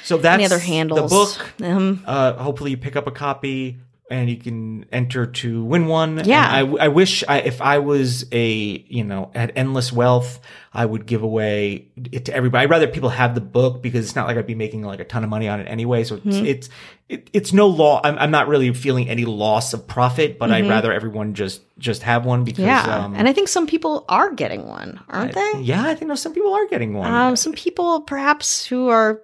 So 0.05 0.19
that's 0.19 0.35
any 0.35 0.45
other 0.45 0.59
handles. 0.59 1.11
The 1.11 1.17
book. 1.17 1.53
Um, 1.67 2.03
Uh, 2.07 2.35
hopefully, 2.35 2.71
you 2.73 2.77
pick 2.77 2.95
up 2.95 3.07
a 3.07 3.11
copy 3.11 3.79
and 4.11 4.29
you 4.29 4.37
can 4.37 4.85
enter 4.93 5.25
to 5.27 5.65
win 5.65 5.87
one. 5.87 6.21
Yeah. 6.25 6.47
I, 6.47 6.61
I 6.61 6.89
wish 6.89 7.25
I, 7.27 7.39
if 7.41 7.63
I 7.63 7.79
was 7.79 8.27
a 8.33 8.47
you 8.89 9.03
know 9.05 9.31
had 9.35 9.53
endless 9.57 9.93
wealth, 9.93 10.41
I 10.73 10.85
would 10.85 11.07
give 11.07 11.23
away 11.23 11.89
it 12.13 12.27
to 12.27 12.35
everybody. 12.35 12.65
I'd 12.65 12.71
rather 12.71 12.87
people 12.87 13.09
have 13.09 13.35
the 13.35 13.41
book 13.41 13.83
because 13.83 14.05
it's 14.05 14.15
not 14.15 14.27
like 14.27 14.37
I'd 14.37 14.47
be 14.47 14.55
making 14.55 14.83
like 14.83 15.01
a 15.01 15.05
ton 15.05 15.25
of 15.25 15.31
money 15.31 15.49
on 15.49 15.61
it 15.61 15.65
anyway. 15.65 16.05
So 16.05 16.17
it's 16.17 16.25
Mm-hmm. 16.27 16.47
it's 16.47 16.69
it, 17.09 17.29
it's 17.35 17.53
no 17.53 17.67
law. 17.67 18.01
I'm, 18.03 18.19
I'm 18.19 18.31
not 18.31 18.49
really 18.49 18.73
feeling 18.73 19.09
any 19.11 19.25
loss 19.27 19.73
of 19.75 19.87
profit, 19.87 20.39
but 20.39 20.47
Mm-hmm. 20.51 20.55
I'd 20.65 20.69
rather 20.69 20.93
everyone 20.93 21.35
just 21.35 21.63
just 21.79 22.03
have 22.03 22.25
one 22.27 22.45
because 22.45 22.65
yeah, 22.65 23.05
um, 23.05 23.15
and 23.15 23.27
I 23.29 23.33
think 23.33 23.49
some 23.49 23.67
people 23.67 24.05
are 24.09 24.31
getting 24.33 24.67
one, 24.67 25.01
aren't 25.09 25.35
they? 25.35 25.53
yeah, 25.61 25.83
I 25.85 25.95
think 25.95 26.09
no, 26.09 26.15
some 26.15 26.33
people 26.35 26.53
are 26.55 26.67
getting 26.67 26.95
one. 26.95 27.11
Um, 27.13 27.37
some 27.37 27.53
people 27.53 28.03
perhaps 28.03 28.65
who 28.67 28.89
are 28.89 29.21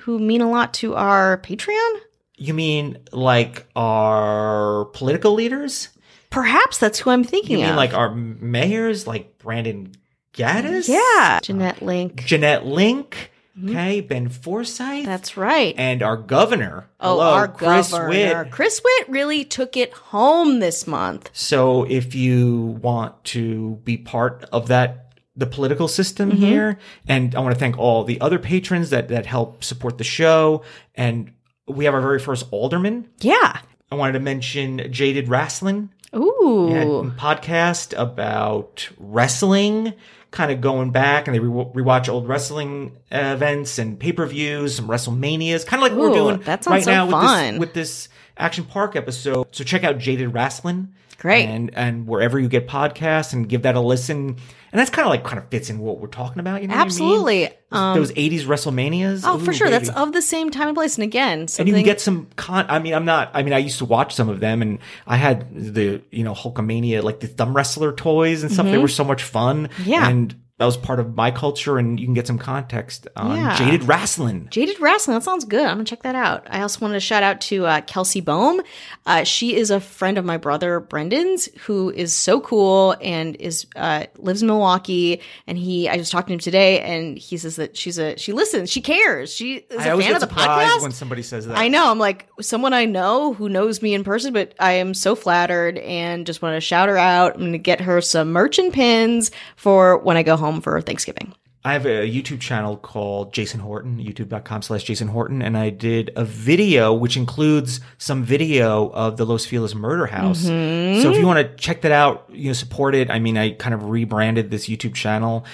who 0.00 0.18
mean 0.18 0.40
a 0.40 0.50
lot 0.50 0.72
to 0.74 0.94
our 0.94 1.38
Patreon. 1.38 2.00
You 2.46 2.54
mean 2.54 2.98
like 3.12 3.66
our 3.76 4.86
political 4.86 5.32
leaders? 5.34 5.88
Perhaps 6.30 6.78
that's 6.78 6.98
who 6.98 7.10
I'm 7.10 7.24
thinking 7.24 7.58
You 7.58 7.64
mean 7.64 7.70
of. 7.70 7.76
like 7.76 7.94
our 7.94 8.14
mayors, 8.14 9.06
like 9.06 9.38
Brandon 9.38 9.92
Gaddis? 10.34 10.88
yeah, 10.88 11.40
Jeanette 11.42 11.82
Link. 11.82 12.24
Jeanette 12.24 12.64
Link, 12.64 13.30
okay, 13.62 14.00
Ben 14.00 14.28
Forsyth, 14.30 14.80
Mm-hmm. 14.80 15.04
That's 15.06 15.36
right. 15.36 15.74
and 15.76 16.02
our 16.02 16.16
governor. 16.16 16.88
Oh, 17.00 17.10
Hello, 17.16 17.32
our 17.34 17.48
Chris 17.48 17.90
governor. 17.90 18.08
Witt. 18.44 18.50
Chris 18.50 18.80
Witt 18.82 19.08
really 19.10 19.44
took 19.44 19.76
it 19.76 19.92
home 19.92 20.58
this 20.60 20.86
month. 20.86 21.28
So 21.34 21.84
if 21.84 22.14
you 22.14 22.78
want 22.82 23.22
to 23.24 23.76
be 23.84 23.98
part 23.98 24.44
of 24.52 24.68
that 24.68 24.98
the 25.36 25.46
political 25.46 25.88
system 25.88 26.30
Mm-hmm. 26.30 26.42
here 26.42 26.78
and 27.08 27.34
I 27.34 27.40
want 27.40 27.54
to 27.54 27.58
thank 27.58 27.78
all 27.78 28.04
the 28.04 28.20
other 28.20 28.38
patrons 28.38 28.90
that 28.90 29.08
that 29.08 29.24
help 29.26 29.64
support 29.64 29.96
the 29.98 30.04
show 30.04 30.62
and 30.94 31.32
we 31.66 31.84
have 31.84 31.94
our 31.94 32.00
very 32.00 32.18
first 32.18 32.46
alderman. 32.50 33.08
Yeah. 33.20 33.60
I 33.90 33.94
wanted 33.94 34.12
to 34.12 34.20
mention 34.20 34.90
Jaded 34.92 35.28
Wrestling. 35.28 35.90
Ooh. 36.14 37.12
Podcast 37.18 37.98
about 37.98 38.88
wrestling, 38.98 39.94
kind 40.30 40.50
of 40.52 40.60
going 40.60 40.90
back 40.90 41.26
and 41.26 41.34
they 41.34 41.38
re- 41.38 41.64
rewatch 41.82 42.08
old 42.08 42.28
wrestling 42.28 42.96
uh, 43.10 43.32
events 43.34 43.78
and 43.78 43.98
pay 43.98 44.12
per 44.12 44.26
views, 44.26 44.76
some 44.76 44.88
WrestleManias, 44.88 45.66
kind 45.66 45.82
of 45.82 45.88
like 45.90 45.92
Ooh, 45.92 46.10
we're 46.10 46.14
doing 46.14 46.40
right 46.42 46.64
so 46.84 46.90
now 46.90 47.08
fun. 47.10 47.58
with 47.58 47.60
this 47.60 47.60
with 47.60 47.74
this 47.74 48.08
Action 48.36 48.64
Park 48.64 48.96
episode. 48.96 49.46
So 49.52 49.64
check 49.64 49.84
out 49.84 49.98
Jaded 49.98 50.34
Wrestling, 50.34 50.94
Great. 51.22 51.44
and 51.44 51.70
and 51.74 52.08
wherever 52.08 52.36
you 52.36 52.48
get 52.48 52.66
podcasts, 52.66 53.32
and 53.32 53.48
give 53.48 53.62
that 53.62 53.76
a 53.76 53.80
listen. 53.80 54.36
And 54.72 54.80
that's 54.80 54.90
kind 54.90 55.06
of 55.06 55.10
like 55.10 55.22
kind 55.22 55.38
of 55.38 55.48
fits 55.50 55.70
in 55.70 55.78
what 55.78 56.00
we're 56.00 56.08
talking 56.08 56.40
about. 56.40 56.62
You 56.62 56.68
know, 56.68 56.74
what 56.74 56.80
I 56.80 56.84
mean? 56.84 56.86
Absolutely. 56.86 57.50
Um, 57.70 57.96
Those 57.96 58.10
'80s 58.10 58.42
WrestleManias. 58.42 59.22
oh, 59.24 59.38
for 59.38 59.50
Ooh, 59.50 59.54
sure. 59.54 59.70
That's 59.70 59.88
of 59.88 60.12
the 60.12 60.20
same 60.20 60.50
time 60.50 60.66
and 60.66 60.76
place. 60.76 60.96
And 60.96 61.04
again, 61.04 61.46
and 61.60 61.68
you 61.68 61.74
can 61.74 61.84
get 61.84 62.00
some 62.00 62.26
con. 62.34 62.66
I 62.68 62.80
mean, 62.80 62.92
I'm 62.92 63.04
not. 63.04 63.30
I 63.34 63.44
mean, 63.44 63.52
I 63.52 63.58
used 63.58 63.78
to 63.78 63.84
watch 63.84 64.16
some 64.16 64.28
of 64.28 64.40
them, 64.40 64.62
and 64.62 64.80
I 65.06 65.16
had 65.16 65.46
the 65.54 66.02
you 66.10 66.24
know 66.24 66.34
Hulkamania, 66.34 67.04
like 67.04 67.20
the 67.20 67.28
thumb 67.28 67.54
wrestler 67.54 67.92
toys 67.92 68.42
and 68.42 68.50
stuff. 68.50 68.66
They 68.66 68.78
were 68.78 68.88
so 68.88 69.04
much 69.04 69.22
fun. 69.22 69.68
Mm-hmm. 69.68 69.90
Yeah. 69.90 70.08
and 70.08 70.34
that 70.62 70.66
was 70.66 70.76
part 70.76 71.00
of 71.00 71.16
my 71.16 71.32
culture, 71.32 71.76
and 71.76 71.98
you 71.98 72.06
can 72.06 72.14
get 72.14 72.24
some 72.28 72.38
context 72.38 73.08
on 73.16 73.36
Yeah. 73.36 73.56
Jaded 73.58 73.82
Wrestling. 73.82 74.46
Jaded 74.48 74.78
Wrestling. 74.78 75.16
That 75.16 75.24
sounds 75.24 75.44
good. 75.44 75.66
I'm 75.66 75.72
gonna 75.74 75.82
check 75.84 76.04
that 76.04 76.14
out. 76.14 76.46
I 76.48 76.62
also 76.62 76.78
wanted 76.78 76.94
to 76.94 77.00
shout 77.00 77.24
out 77.24 77.40
to 77.42 77.66
uh, 77.66 77.80
Kelsey 77.80 78.20
Bohm. 78.20 78.60
Uh, 79.04 79.24
she 79.24 79.56
is 79.56 79.72
a 79.72 79.80
friend 79.80 80.18
of 80.18 80.24
my 80.24 80.36
brother 80.36 80.78
Brendan's, 80.78 81.48
who 81.62 81.90
is 81.90 82.12
so 82.12 82.40
cool 82.40 82.94
and 83.02 83.34
is 83.36 83.66
uh, 83.74 84.04
lives 84.18 84.42
in 84.42 84.46
Milwaukee. 84.46 85.20
And 85.48 85.58
he, 85.58 85.88
I 85.88 85.96
was 85.96 86.10
talking 86.10 86.28
to 86.28 86.32
him 86.34 86.38
today, 86.38 86.78
and 86.78 87.18
he 87.18 87.36
says 87.38 87.56
that 87.56 87.76
she's 87.76 87.98
a 87.98 88.16
she 88.16 88.32
listens, 88.32 88.70
she 88.70 88.80
cares, 88.80 89.34
she 89.34 89.54
is 89.68 89.78
I 89.80 89.88
a 89.88 89.98
fan 89.98 90.14
of 90.14 90.20
the 90.20 90.28
podcast. 90.28 90.80
when 90.82 90.92
somebody 90.92 91.22
says 91.24 91.48
that. 91.48 91.58
I 91.58 91.66
know. 91.66 91.90
I'm 91.90 91.98
like 91.98 92.28
someone 92.40 92.72
I 92.72 92.84
know 92.84 93.34
who 93.34 93.48
knows 93.48 93.82
me 93.82 93.94
in 93.94 94.04
person, 94.04 94.32
but 94.32 94.54
I 94.60 94.74
am 94.74 94.94
so 94.94 95.16
flattered 95.16 95.78
and 95.78 96.24
just 96.24 96.40
want 96.40 96.54
to 96.54 96.60
shout 96.60 96.88
her 96.88 96.96
out. 96.96 97.34
I'm 97.34 97.40
going 97.40 97.50
to 97.52 97.58
get 97.58 97.80
her 97.80 98.00
some 98.00 98.30
merch 98.30 98.60
and 98.60 98.72
pins 98.72 99.32
for 99.56 99.98
when 99.98 100.16
I 100.16 100.22
go 100.22 100.36
home 100.36 100.51
for 100.60 100.80
Thanksgiving. 100.80 101.34
I 101.64 101.74
have 101.74 101.86
a 101.86 102.10
YouTube 102.10 102.40
channel 102.40 102.76
called 102.76 103.32
Jason 103.32 103.60
Horton, 103.60 103.98
youtube.com 103.98 104.62
slash 104.62 104.82
Jason 104.82 105.06
Horton, 105.06 105.40
and 105.40 105.56
I 105.56 105.70
did 105.70 106.10
a 106.16 106.24
video 106.24 106.92
which 106.92 107.16
includes 107.16 107.80
some 107.98 108.24
video 108.24 108.88
of 108.90 109.16
the 109.16 109.24
Los 109.24 109.46
Feliz 109.46 109.72
murder 109.72 110.06
house. 110.06 110.40
So 110.42 110.50
if 110.50 111.04
you 111.04 111.10
mm-hmm. 111.12 111.26
want 111.26 111.48
to 111.48 111.54
check 111.56 111.82
that 111.82 111.92
out, 111.92 112.28
you 112.32 112.48
know, 112.48 112.52
support 112.52 112.96
it. 112.96 113.10
I 113.10 113.20
mean, 113.20 113.38
I 113.38 113.50
kind 113.50 113.74
of 113.74 113.90
rebranded 113.90 114.50
this 114.50 114.68
YouTube 114.68 114.94
channel. 114.94 115.44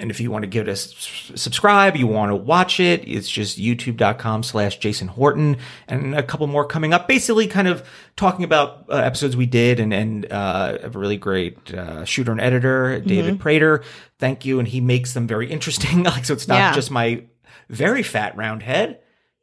And 0.00 0.10
if 0.10 0.20
you 0.20 0.30
want 0.30 0.42
to 0.42 0.46
give 0.48 0.66
it 0.66 0.70
a 0.70 0.72
s- 0.72 1.30
subscribe, 1.34 1.94
you 1.96 2.06
want 2.06 2.30
to 2.30 2.36
watch 2.36 2.80
it, 2.80 3.06
it's 3.06 3.28
just 3.28 3.58
youtube.com 3.58 4.42
slash 4.42 4.78
Jason 4.78 5.08
Horton 5.08 5.58
and 5.88 6.14
a 6.14 6.22
couple 6.22 6.46
more 6.46 6.64
coming 6.66 6.92
up. 6.92 7.06
Basically 7.06 7.46
kind 7.46 7.68
of 7.68 7.86
talking 8.16 8.44
about 8.44 8.86
uh, 8.88 8.94
episodes 8.96 9.36
we 9.36 9.46
did 9.46 9.78
and, 9.78 9.92
and, 9.92 10.30
uh, 10.32 10.78
a 10.82 10.88
really 10.90 11.16
great, 11.16 11.72
uh, 11.74 12.04
shooter 12.04 12.32
and 12.32 12.40
editor, 12.40 13.00
David 13.00 13.38
Prater. 13.40 13.82
Thank 14.18 14.44
you. 14.44 14.58
And 14.58 14.66
he 14.66 14.80
makes 14.80 15.12
them 15.14 15.26
very 15.26 15.50
interesting. 15.50 16.02
like, 16.04 16.24
so 16.24 16.32
it's 16.34 16.48
not 16.48 16.56
Yeah. 16.56 16.74
just 16.74 16.90
my 16.90 17.24
very 17.68 18.02
fat 18.02 18.36
round 18.36 18.62
head. 18.62 19.00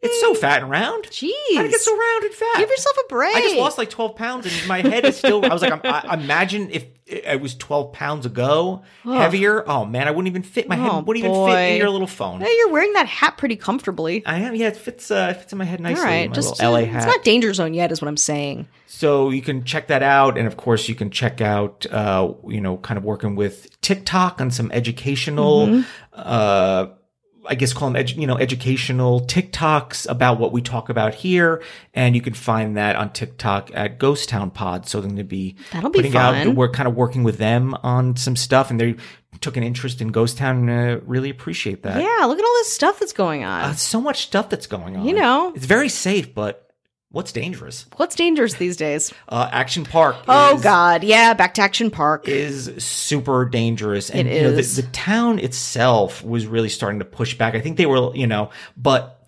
It's 0.07 0.21
so 0.21 0.33
fat 0.33 0.61
and 0.61 0.71
round. 0.71 1.05
Jeez. 1.05 1.31
How 1.55 1.61
did 1.61 1.67
it 1.67 1.71
get 1.71 1.81
so 1.81 1.97
round 1.97 2.23
and 2.25 2.33
fat? 2.33 2.57
Give 2.57 2.69
yourself 2.69 2.97
a 3.03 3.07
break. 3.07 3.35
I 3.35 3.41
just 3.41 3.55
lost 3.57 3.77
like 3.77 3.89
12 3.89 4.15
pounds 4.15 4.45
and 4.45 4.67
my 4.67 4.81
head 4.81 5.05
is 5.05 5.17
still, 5.17 5.45
I 5.45 5.49
was 5.49 5.61
like, 5.61 5.71
I'm, 5.73 5.81
I, 5.83 6.13
imagine 6.15 6.69
if 6.71 6.85
it 7.09 7.39
was 7.39 7.55
12 7.55 7.93
pounds 7.93 8.25
ago, 8.25 8.83
heavier. 9.05 9.63
Oh 9.69 9.85
man, 9.85 10.09
I 10.09 10.11
wouldn't 10.11 10.27
even 10.27 10.43
fit. 10.43 10.67
My 10.67 10.77
Oh, 10.77 10.95
head 10.95 11.07
wouldn't 11.07 11.25
even 11.25 11.45
fit 11.47 11.71
in 11.71 11.77
your 11.77 11.89
little 11.89 12.05
phone. 12.05 12.41
Hey, 12.41 12.53
you're 12.57 12.69
wearing 12.69 12.91
that 12.93 13.07
hat 13.07 13.37
pretty 13.37 13.55
comfortably. 13.55 14.25
I 14.25 14.39
am. 14.39 14.55
Yeah, 14.55 14.67
it 14.67 14.75
fits. 14.75 15.09
Uh, 15.09 15.29
it 15.31 15.37
fits 15.39 15.53
in 15.53 15.57
my 15.57 15.63
head 15.63 15.79
nicely. 15.79 16.01
All 16.01 16.05
right, 16.05 16.29
my 16.29 16.35
just 16.35 16.59
little 16.59 16.73
LA 16.73 16.79
hat. 16.83 16.97
it's 16.97 17.05
not 17.05 17.23
danger 17.23 17.53
zone 17.53 17.73
yet, 17.73 17.93
is 17.93 18.01
what 18.01 18.09
I'm 18.09 18.17
saying. 18.17 18.67
so 18.87 19.29
you 19.29 19.41
can 19.41 19.63
check 19.63 19.87
that 19.87 20.03
out, 20.03 20.37
and 20.37 20.47
of 20.47 20.57
course 20.57 20.89
you 20.89 20.95
can 20.95 21.09
check 21.09 21.39
out. 21.39 21.85
Uh, 21.89 22.33
you 22.49 22.59
know, 22.59 22.75
kind 22.75 22.97
of 22.97 23.05
working 23.05 23.37
with 23.37 23.79
TikTok 23.79 24.41
on 24.41 24.51
some 24.51 24.69
educational. 24.73 25.67
Mm-hmm. 25.67 25.89
Uh, 26.13 26.87
I 27.47 27.55
guess 27.55 27.73
call 27.73 27.89
them, 27.89 28.03
edu- 28.03 28.17
you 28.17 28.27
know, 28.27 28.37
educational 28.37 29.21
TikToks 29.21 30.09
about 30.09 30.39
what 30.39 30.51
we 30.51 30.61
talk 30.61 30.89
about 30.89 31.13
here, 31.15 31.61
and 31.93 32.15
you 32.15 32.21
can 32.21 32.33
find 32.33 32.77
that 32.77 32.95
on 32.95 33.11
TikTok 33.13 33.71
at 33.73 33.97
Ghost 33.99 34.29
Town 34.29 34.51
Pod. 34.51 34.87
So 34.87 34.99
they're 34.99 35.07
going 35.07 35.17
to 35.17 35.23
be 35.23 35.55
That'll 35.71 35.89
be 35.89 35.99
putting 35.99 36.11
fun. 36.11 36.47
out. 36.47 36.55
We're 36.55 36.69
kind 36.69 36.87
of 36.87 36.95
working 36.95 37.23
with 37.23 37.37
them 37.37 37.73
on 37.83 38.15
some 38.15 38.35
stuff, 38.35 38.69
and 38.69 38.79
they 38.79 38.95
took 39.41 39.57
an 39.57 39.63
interest 39.63 40.01
in 40.01 40.09
Ghost 40.09 40.37
Town, 40.37 40.69
and 40.69 40.99
uh, 40.99 41.05
really 41.05 41.29
appreciate 41.29 41.83
that. 41.83 42.01
Yeah, 42.01 42.25
look 42.25 42.39
at 42.39 42.45
all 42.45 42.53
this 42.55 42.73
stuff 42.73 42.99
that's 42.99 43.13
going 43.13 43.43
on. 43.43 43.61
Uh, 43.63 43.73
so 43.73 44.01
much 44.01 44.23
stuff 44.23 44.49
that's 44.49 44.67
going 44.67 44.97
on. 44.97 45.05
You 45.05 45.13
know. 45.13 45.53
it's 45.55 45.65
very 45.65 45.89
safe, 45.89 46.33
but 46.33 46.66
what's 47.11 47.31
dangerous? 47.31 47.85
What's 47.97 48.15
dangerous 48.15 48.55
these 48.55 48.77
days? 48.77 49.13
Uh, 49.29 49.49
Action 49.51 49.83
Park. 49.85 50.17
Oh 50.27 50.55
is, 50.55 50.61
God, 50.61 51.03
yeah, 51.03 51.33
back 51.33 51.53
to 51.55 51.61
Action 51.61 51.89
Park. 51.91 52.27
is 52.27 52.71
super 52.83 53.45
dangerous, 53.45 54.09
and 54.09 54.27
It 54.27 54.35
you 54.35 54.41
know, 54.43 54.51
the, 54.51 54.81
the 54.81 54.87
town 54.91 55.39
itself 55.39 56.23
was 56.23 56.45
really 56.45 56.69
starting 56.69 56.99
to 56.99 57.05
push 57.05 57.37
back. 57.37 57.55
I 57.55 57.61
think 57.61 57.77
they 57.77 57.85
were, 57.85 58.15
you 58.15 58.27
know, 58.27 58.49
but 58.75 59.27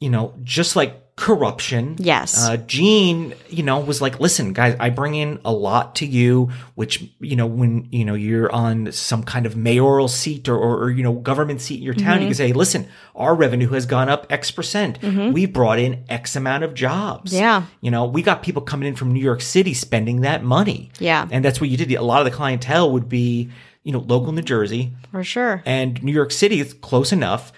you 0.00 0.10
know, 0.10 0.34
just 0.42 0.76
like 0.76 1.09
corruption. 1.20 1.96
Yes. 1.98 2.42
Uh, 2.48 2.56
Gene, 2.56 3.34
you 3.50 3.62
know, 3.62 3.78
was 3.78 4.00
like, 4.00 4.18
listen, 4.20 4.54
guys, 4.54 4.74
I 4.80 4.88
bring 4.88 5.14
in 5.14 5.38
a 5.44 5.52
lot 5.52 5.96
to 5.96 6.06
you, 6.06 6.50
which, 6.76 7.04
you 7.20 7.36
know, 7.36 7.46
when, 7.46 7.88
you 7.92 8.06
know, 8.06 8.14
you're 8.14 8.50
on 8.50 8.90
some 8.90 9.22
kind 9.22 9.44
of 9.44 9.54
mayoral 9.54 10.08
seat 10.08 10.48
or, 10.48 10.56
or, 10.56 10.84
or, 10.84 10.90
you 10.90 11.02
know, 11.02 11.12
government 11.12 11.60
seat 11.60 11.76
in 11.76 11.82
your 11.82 11.92
town, 11.94 12.14
you 12.14 12.20
Mm-hmm. 12.20 12.26
can 12.28 12.34
say, 12.34 12.52
listen, 12.54 12.88
our 13.14 13.34
revenue 13.34 13.68
has 13.68 13.84
gone 13.84 14.08
up 14.08 14.26
X 14.30 14.50
percent. 14.50 14.98
We've 15.02 15.52
brought 15.52 15.78
in 15.78 16.04
X 16.08 16.36
amount 16.36 16.64
of 16.64 16.72
jobs. 16.72 17.34
Yeah. 17.34 17.64
You 17.82 17.90
know, 17.90 18.06
we 18.06 18.22
got 18.22 18.42
people 18.42 18.62
coming 18.62 18.88
in 18.88 18.96
from 18.96 19.12
New 19.12 19.20
York 19.22 19.42
City 19.42 19.74
spending 19.74 20.22
that 20.22 20.42
money. 20.42 20.90
Yeah. 20.98 21.28
And 21.30 21.44
that's 21.44 21.60
what 21.60 21.68
you 21.68 21.76
did. 21.76 21.92
A 21.92 22.02
lot 22.02 22.20
of 22.20 22.24
the 22.24 22.36
clientele 22.36 22.90
would 22.92 23.10
be, 23.10 23.50
you 23.82 23.92
know, 23.92 23.98
local 24.00 24.32
New 24.32 24.40
Jersey 24.42 24.94
For 25.12 25.22
sure. 25.22 25.62
and 25.66 26.02
New 26.02 26.12
York 26.12 26.32
City 26.32 26.60
is 26.60 26.72
close 26.72 27.12
enough, 27.12 27.52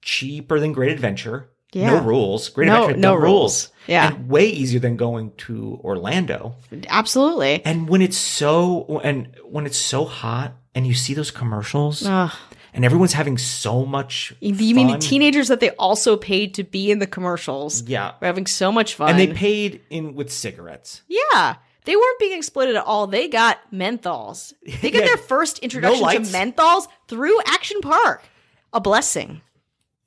cheaper 0.00 0.60
than 0.60 0.72
Great 0.72 0.92
Adventure. 0.92 1.49
Yeah. 1.72 1.90
No 1.90 2.02
rules. 2.02 2.48
Great 2.48 2.66
No- 2.66 2.82
Adventure, 2.84 3.00
no 3.00 3.08
no 3.10 3.14
rules. 3.14 3.24
rules. 3.24 3.68
Yeah. 3.86 4.08
And 4.14 4.28
way 4.28 4.46
easier 4.48 4.80
than 4.80 4.96
going 4.96 5.32
to 5.38 5.80
Orlando. 5.84 6.54
Absolutely. 6.88 7.64
And 7.64 7.88
when 7.88 8.02
it's 8.02 8.16
so 8.16 9.00
and 9.04 9.28
when 9.44 9.66
it's 9.66 9.78
so 9.78 10.04
hot 10.04 10.54
and 10.74 10.86
you 10.86 10.94
see 10.94 11.14
those 11.14 11.30
commercials 11.30 12.04
Ugh. 12.06 12.32
and 12.74 12.84
everyone's 12.84 13.12
having 13.14 13.38
so 13.38 13.84
much. 13.86 14.32
You 14.40 14.54
you 14.54 14.74
mean 14.74 14.88
the 14.88 14.98
teenagers 14.98 15.48
that 15.48 15.60
they 15.60 15.70
also 15.70 16.16
paid 16.16 16.54
to 16.54 16.64
be 16.64 16.90
in 16.90 16.98
the 16.98 17.06
commercials? 17.06 17.82
Yeah. 17.82 18.12
We're 18.20 18.26
having 18.26 18.46
so 18.46 18.70
much 18.72 18.94
fun. 18.94 19.10
And 19.10 19.18
they 19.18 19.28
paid 19.28 19.80
in 19.90 20.14
with 20.14 20.32
cigarettes. 20.32 21.02
yeah. 21.08 21.56
They 21.86 21.96
weren't 21.96 22.18
being 22.18 22.36
exploited 22.36 22.76
at 22.76 22.84
all. 22.84 23.06
They 23.06 23.26
got 23.26 23.58
menthols. 23.72 24.52
They 24.82 24.90
got 24.90 24.98
Yeah. 25.00 25.06
their 25.06 25.16
first 25.16 25.58
introduction 25.60 26.04
to 26.06 26.20
menthols 26.20 26.86
through 27.08 27.40
Action 27.46 27.80
Park. 27.80 28.22
A 28.74 28.80
blessing. 28.80 29.40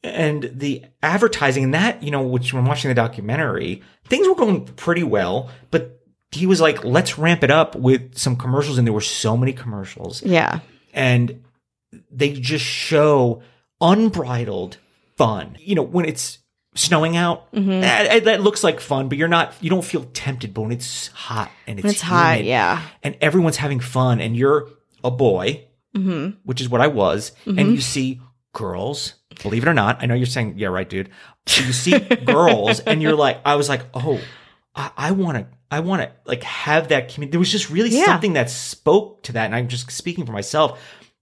And 0.04 0.52
the 0.54 0.84
advertising 1.02 1.64
and 1.66 1.74
that 1.74 2.04
you 2.04 2.12
know 2.12 2.22
which 2.22 2.54
when 2.54 2.66
watching 2.66 2.90
the 2.90 2.96
documentary 2.96 3.82
things 4.06 4.28
were 4.28 4.36
going 4.36 4.66
pretty 4.66 5.04
well 5.04 5.50
but 5.72 6.00
he 6.32 6.46
was 6.46 6.60
like 6.60 6.84
let's 6.84 7.18
ramp 7.18 7.44
it 7.44 7.52
up 7.52 7.76
with 7.76 8.18
some 8.18 8.36
commercials 8.36 8.78
and 8.78 8.86
there 8.88 8.94
were 8.94 9.00
so 9.02 9.38
many 9.38 9.54
commercials 9.54 10.22
Yeah. 10.24 10.60
and 10.94 11.44
they 12.12 12.34
just 12.34 12.66
show 12.66 13.42
unbridled 13.80 14.78
fun 15.18 15.58
you 15.60 15.76
know 15.76 15.84
when 15.84 16.06
it's 16.06 16.40
snowing 16.76 17.16
out 17.16 17.52
Mm-hmm. 17.54 17.82
that, 17.82 18.24
that 18.26 18.42
looks 18.42 18.64
like 18.64 18.80
fun 18.80 19.08
but 19.10 19.18
you're 19.18 19.28
not 19.28 19.54
you 19.62 19.70
don't 19.70 19.86
feel 19.86 20.06
tempted 20.14 20.54
but 20.54 20.62
when 20.64 20.72
it's 20.72 21.08
hot 21.10 21.52
and 21.68 21.78
it's, 21.80 21.88
It's 21.92 22.02
hot, 22.02 22.44
yeah. 22.44 22.82
and 23.04 23.16
everyone's 23.22 23.58
having 23.58 23.80
fun 23.80 24.20
and 24.22 24.36
you're 24.36 24.68
a 25.04 25.12
boy 25.12 25.66
Mm-hmm. 25.96 26.38
which 26.44 26.60
is 26.60 26.68
what 26.70 26.82
I 26.82 26.88
was, 26.88 27.34
and 27.46 27.72
you 27.72 27.80
see 27.80 28.20
girls. 28.52 29.14
Believe 29.44 29.64
it 29.64 29.70
or 29.70 29.74
not, 29.74 30.02
I 30.02 30.06
know 30.08 30.16
you're 30.16 30.26
saying, 30.26 30.56
"Yeah, 30.58 30.70
right, 30.70 30.90
dude." 30.90 31.10
So 31.46 31.64
you 31.64 31.74
see 31.74 32.00
girls, 32.26 32.80
and 32.80 33.02
you're 33.02 33.16
like, 33.16 33.40
I 33.46 33.56
was 33.56 33.70
like, 33.70 33.82
"Oh, 33.94 34.20
I 34.76 35.12
want 35.12 35.38
to, 35.38 35.48
I 35.70 35.82
want 35.82 36.02
to 36.02 36.12
like 36.26 36.44
have 36.44 36.88
that 36.88 37.10
community." 37.10 37.32
There 37.32 37.40
was 37.40 37.52
just 37.52 37.70
really 37.70 37.90
Yeah. 37.90 38.06
something 38.06 38.34
that 38.34 38.50
spoke 38.50 39.24
to 39.24 39.34
that, 39.34 39.46
and 39.46 39.56
I'm 39.56 39.68
just 39.68 39.92
speaking 39.92 40.26
for 40.26 40.32
myself 40.32 40.80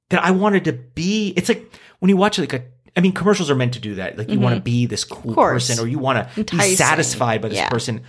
that 0.09 0.23
I 0.23 0.31
wanted 0.31 0.65
to 0.65 0.73
be. 0.73 1.33
It's 1.35 1.49
like 1.49 1.71
when 1.99 2.09
you 2.09 2.17
watch 2.17 2.37
like 2.39 2.53
a. 2.53 2.63
I 2.95 2.99
mean, 2.99 3.13
commercials 3.13 3.49
are 3.49 3.55
meant 3.55 3.73
to 3.75 3.79
do 3.79 3.95
that. 3.95 4.17
Like 4.17 4.29
you 4.29 4.39
want 4.39 4.55
to 4.55 4.61
be 4.61 4.85
this 4.85 5.03
cool 5.05 5.31
Mm-hmm. 5.31 5.33
person, 5.41 5.79
or 5.79 5.87
you 5.87 5.97
want 5.99 6.27
to 6.35 6.43
be 6.43 6.75
satisfied 6.75 7.41
by 7.41 7.47
this 7.49 7.57
Yeah. 7.57 7.69
person. 7.69 8.01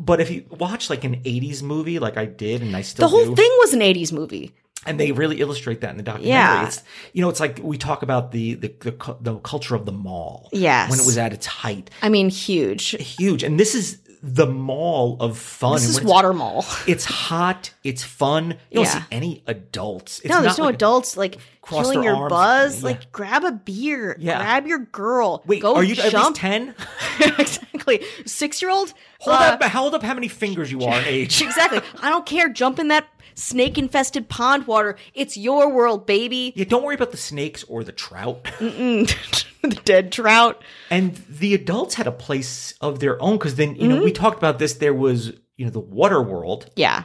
But 0.00 0.20
if 0.20 0.30
you 0.30 0.44
watch 0.48 0.90
like 0.90 1.02
an 1.02 1.16
'80s 1.24 1.60
movie, 1.62 1.98
like 1.98 2.16
I 2.16 2.24
did, 2.26 2.62
and 2.62 2.76
I 2.76 2.82
still 2.82 3.08
The 3.08 3.10
whole 3.10 3.26
do, 3.26 3.34
thing 3.34 3.50
was 3.58 3.72
an 3.74 3.80
80s 3.80 4.12
movie. 4.12 4.54
And 4.88 4.98
they 4.98 5.12
really 5.12 5.40
illustrate 5.40 5.80
that 5.82 5.90
in 5.90 5.96
the 5.96 6.02
documentary. 6.02 6.30
Yeah. 6.30 6.66
It's 6.66 6.82
you 7.12 7.22
know, 7.22 7.28
it's 7.28 7.40
like 7.40 7.60
we 7.62 7.78
talk 7.78 8.02
about 8.02 8.32
the 8.32 8.54
the 8.54 8.68
the, 8.80 9.16
the 9.20 9.36
culture 9.38 9.74
of 9.74 9.84
the 9.86 9.92
mall. 9.92 10.48
Yes. 10.52 10.90
when 10.90 10.98
it 10.98 11.06
was 11.06 11.18
at 11.18 11.32
its 11.32 11.46
height, 11.46 11.90
I 12.02 12.08
mean, 12.08 12.28
huge. 12.28 12.90
huge, 13.16 13.42
and 13.42 13.58
this 13.60 13.74
is 13.74 14.00
the 14.20 14.46
mall 14.46 15.16
of 15.20 15.38
fun. 15.38 15.74
This 15.74 15.88
is 15.88 16.02
Water 16.02 16.32
Mall. 16.32 16.64
It's 16.88 17.04
hot. 17.04 17.72
It's 17.84 18.02
fun. 18.02 18.56
You 18.70 18.76
don't 18.82 18.86
see 18.86 18.98
any 19.12 19.44
adults. 19.46 20.18
It's 20.20 20.28
no, 20.30 20.42
there's 20.42 20.58
no 20.58 20.64
like- 20.64 20.74
adults 20.74 21.16
like 21.16 21.36
killing 21.64 22.02
your 22.02 22.16
arms. 22.16 22.30
buzz. 22.30 22.78
Yeah. 22.82 22.84
Like, 22.88 23.12
grab 23.12 23.44
a 23.44 23.52
beer. 23.52 24.16
Yeah. 24.18 24.38
Grab 24.38 24.66
your 24.66 24.80
girl. 24.80 25.44
Wait, 25.46 25.62
go 25.62 25.76
are 25.76 25.84
you 25.84 25.94
at 26.02 26.12
least 26.12 26.34
ten? 26.34 26.74
exactly. 27.20 28.02
Six 28.26 28.60
year 28.60 28.70
old. 28.70 28.92
Hold 29.20 29.36
up! 29.36 29.60
Uh, 29.62 29.68
Hold 29.68 29.94
up! 29.94 30.02
How 30.02 30.14
many 30.14 30.28
fingers 30.28 30.70
you 30.72 30.82
are 30.84 30.98
in 30.98 31.04
age? 31.06 31.40
exactly. 31.42 31.80
I 32.02 32.10
don't 32.10 32.26
care. 32.26 32.48
Jump 32.48 32.78
in 32.78 32.88
that 32.88 33.06
snake 33.38 33.78
infested 33.78 34.28
pond 34.28 34.66
water. 34.66 34.96
It's 35.14 35.36
your 35.36 35.72
world, 35.72 36.06
baby. 36.06 36.52
Yeah, 36.56 36.64
don't 36.64 36.82
worry 36.82 36.94
about 36.94 37.10
the 37.12 37.16
snakes 37.16 37.64
or 37.64 37.84
the 37.84 37.92
trout. 37.92 38.44
the 38.60 39.80
dead 39.84 40.12
trout. 40.12 40.62
and 40.90 41.14
the 41.28 41.54
adults 41.54 41.94
had 41.94 42.06
a 42.06 42.12
place 42.12 42.74
of 42.80 43.00
their 43.00 43.20
own 43.22 43.38
because 43.38 43.54
then 43.56 43.74
you 43.76 43.88
know 43.88 43.96
Mm-hmm. 43.96 44.04
we 44.04 44.12
talked 44.12 44.38
about 44.38 44.58
this. 44.58 44.74
There 44.74 44.94
was 44.94 45.32
you 45.56 45.64
know 45.64 45.70
the 45.70 45.80
water 45.80 46.22
world. 46.22 46.70
Yeah, 46.76 47.04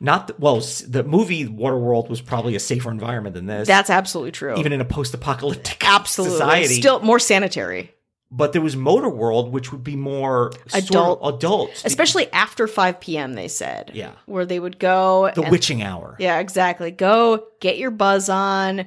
Not 0.00 0.26
the, 0.28 0.34
well, 0.38 0.60
the 0.88 1.04
movie 1.04 1.46
Waterworld 1.46 2.08
was 2.08 2.20
probably 2.20 2.54
a 2.56 2.60
safer 2.60 2.90
environment 2.90 3.34
than 3.34 3.46
this. 3.46 3.68
that's 3.68 3.90
absolutely 3.90 4.32
true. 4.32 4.56
even 4.58 4.72
in 4.72 4.80
a 4.80 4.84
post-apocalyptic 4.84 5.84
absolutely 5.88 6.36
society. 6.38 6.74
still 6.80 7.00
more 7.00 7.18
sanitary, 7.20 7.92
but 8.30 8.52
there 8.52 8.62
was 8.62 8.76
Motor 8.76 9.08
World, 9.08 9.52
which 9.52 9.70
would 9.72 9.84
be 9.84 9.96
more 9.96 10.52
Adult- 10.74 10.86
sort 10.86 11.18
of 11.22 11.34
adults, 11.36 11.84
especially 11.84 12.30
after 12.32 12.66
five 12.66 13.00
p.m. 13.00 13.34
They 13.34 13.48
said. 13.48 13.92
Yeah. 13.94 14.12
where 14.26 14.44
they 14.46 14.58
would 14.58 14.78
go. 14.78 15.30
the 15.34 15.42
and- 15.42 15.50
witching 15.50 15.82
hour. 15.82 16.16
Yeah, 16.18 16.38
exactly. 16.40 16.90
Go 16.90 17.46
get 17.60 17.78
your 17.78 17.90
buzz 17.90 18.28
on. 18.28 18.86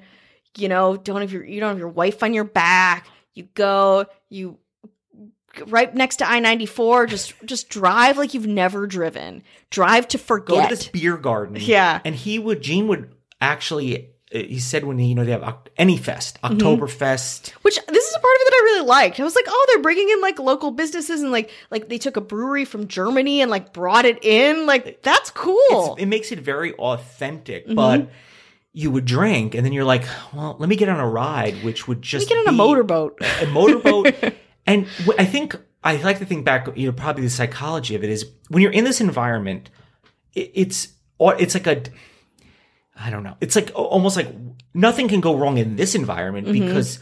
You 0.58 0.68
know, 0.68 0.98
don't 0.98 1.22
have 1.22 1.32
your 1.32 1.46
you 1.46 1.60
don't 1.60 1.70
have 1.70 1.78
your 1.80 1.88
wife 1.90 2.22
on 2.24 2.34
your 2.34 2.44
back. 2.44 3.08
You 3.34 3.44
go, 3.54 4.06
you 4.30 4.58
right 5.68 5.94
next 5.96 6.18
to 6.18 6.30
I 6.30 6.40
ninety 6.40 6.66
four. 6.66 7.06
Just 7.06 7.34
just 7.46 7.70
drive 7.70 8.18
like 8.18 8.34
you've 8.34 8.48
never 8.48 8.88
driven. 8.88 9.44
Drive 9.70 10.08
to 10.10 10.18
forget. 10.18 10.48
Go 10.58 10.62
to 10.64 10.76
this 10.76 10.88
beer 10.90 11.18
garden. 11.18 11.58
Yeah. 11.60 12.02
and 12.04 12.14
he 12.16 12.40
would. 12.40 12.62
Gene 12.62 12.88
would 12.88 13.14
actually. 13.40 14.09
Uh, 14.34 14.40
He 14.40 14.60
said 14.60 14.84
when 14.86 14.98
he, 15.00 15.08
you 15.08 15.16
know 15.16 15.26
they 15.26 15.32
have 15.32 15.58
any 15.78 15.98
fest, 15.98 16.40
Oktoberfest. 16.44 17.52
Which 17.62 17.80
this 17.88 18.06
is 18.06 18.16
a 18.16 18.20
part 18.20 18.36
of 18.36 18.42
it 18.42 18.46
that 18.46 18.54
I 18.54 18.62
really 18.66 18.88
liked. 18.88 19.20
I 19.20 19.24
was 19.24 19.36
like, 19.36 19.46
oh, 19.48 19.66
they're 19.70 19.82
bringing 19.82 20.10
in 20.10 20.22
like 20.22 20.40
local 20.40 20.72
businesses 20.72 21.22
and 21.22 21.32
like 21.32 21.52
like 21.72 21.90
they 21.90 21.98
took 21.98 22.18
a 22.18 22.22
brewery 22.22 22.66
from 22.66 22.88
Germany 22.88 23.42
and 23.42 23.50
like 23.52 23.74
brought 23.74 24.06
it 24.06 24.24
in. 24.24 24.66
Like 24.66 25.02
that's 25.02 25.32
cool. 25.32 25.58
It's, 25.94 26.04
it 26.04 26.06
makes 26.08 26.32
it 26.32 26.40
very 26.40 26.74
authentic, 26.74 27.66
but. 27.74 28.10
You 28.72 28.92
would 28.92 29.06
drink, 29.06 29.56
and 29.56 29.66
then 29.66 29.74
you're 29.74 29.84
like, 29.84 30.06
"Well, 30.32 30.56
let 30.60 30.70
me 30.70 30.76
get 30.76 30.90
on 30.90 31.00
a 31.00 31.10
ride," 31.10 31.64
which 31.64 31.88
would 31.88 31.98
Let 31.98 32.04
just 32.04 32.30
me 32.30 32.36
get 32.36 32.48
on 32.48 32.54
a 32.54 32.56
motorboat. 32.56 33.18
a 33.42 33.48
motorboat. 33.48 34.14
and 34.68 34.86
I 35.18 35.26
think 35.26 35.56
I 35.84 35.96
like 35.96 36.20
to 36.20 36.26
think 36.26 36.46
back. 36.46 36.68
You 36.78 36.86
know, 36.86 36.92
probably 36.92 37.24
the 37.24 37.32
psychology 37.32 37.96
of 37.96 38.04
it 38.04 38.12
is 38.12 38.28
when 38.50 38.62
you're 38.62 38.72
in 38.72 38.84
this 38.84 39.02
environment, 39.02 39.72
it, 40.34 40.52
it's 40.54 40.90
it's 41.20 41.56
like 41.56 41.66
a, 41.66 41.82
I 43.00 43.10
don't 43.10 43.24
know. 43.24 43.36
It's 43.42 43.56
like 43.56 43.72
almost 43.76 44.16
like 44.18 44.28
nothing 44.74 45.08
can 45.08 45.22
go 45.22 45.36
wrong 45.38 45.58
in 45.58 45.76
this 45.78 45.96
environment 45.96 46.52
because 46.52 47.00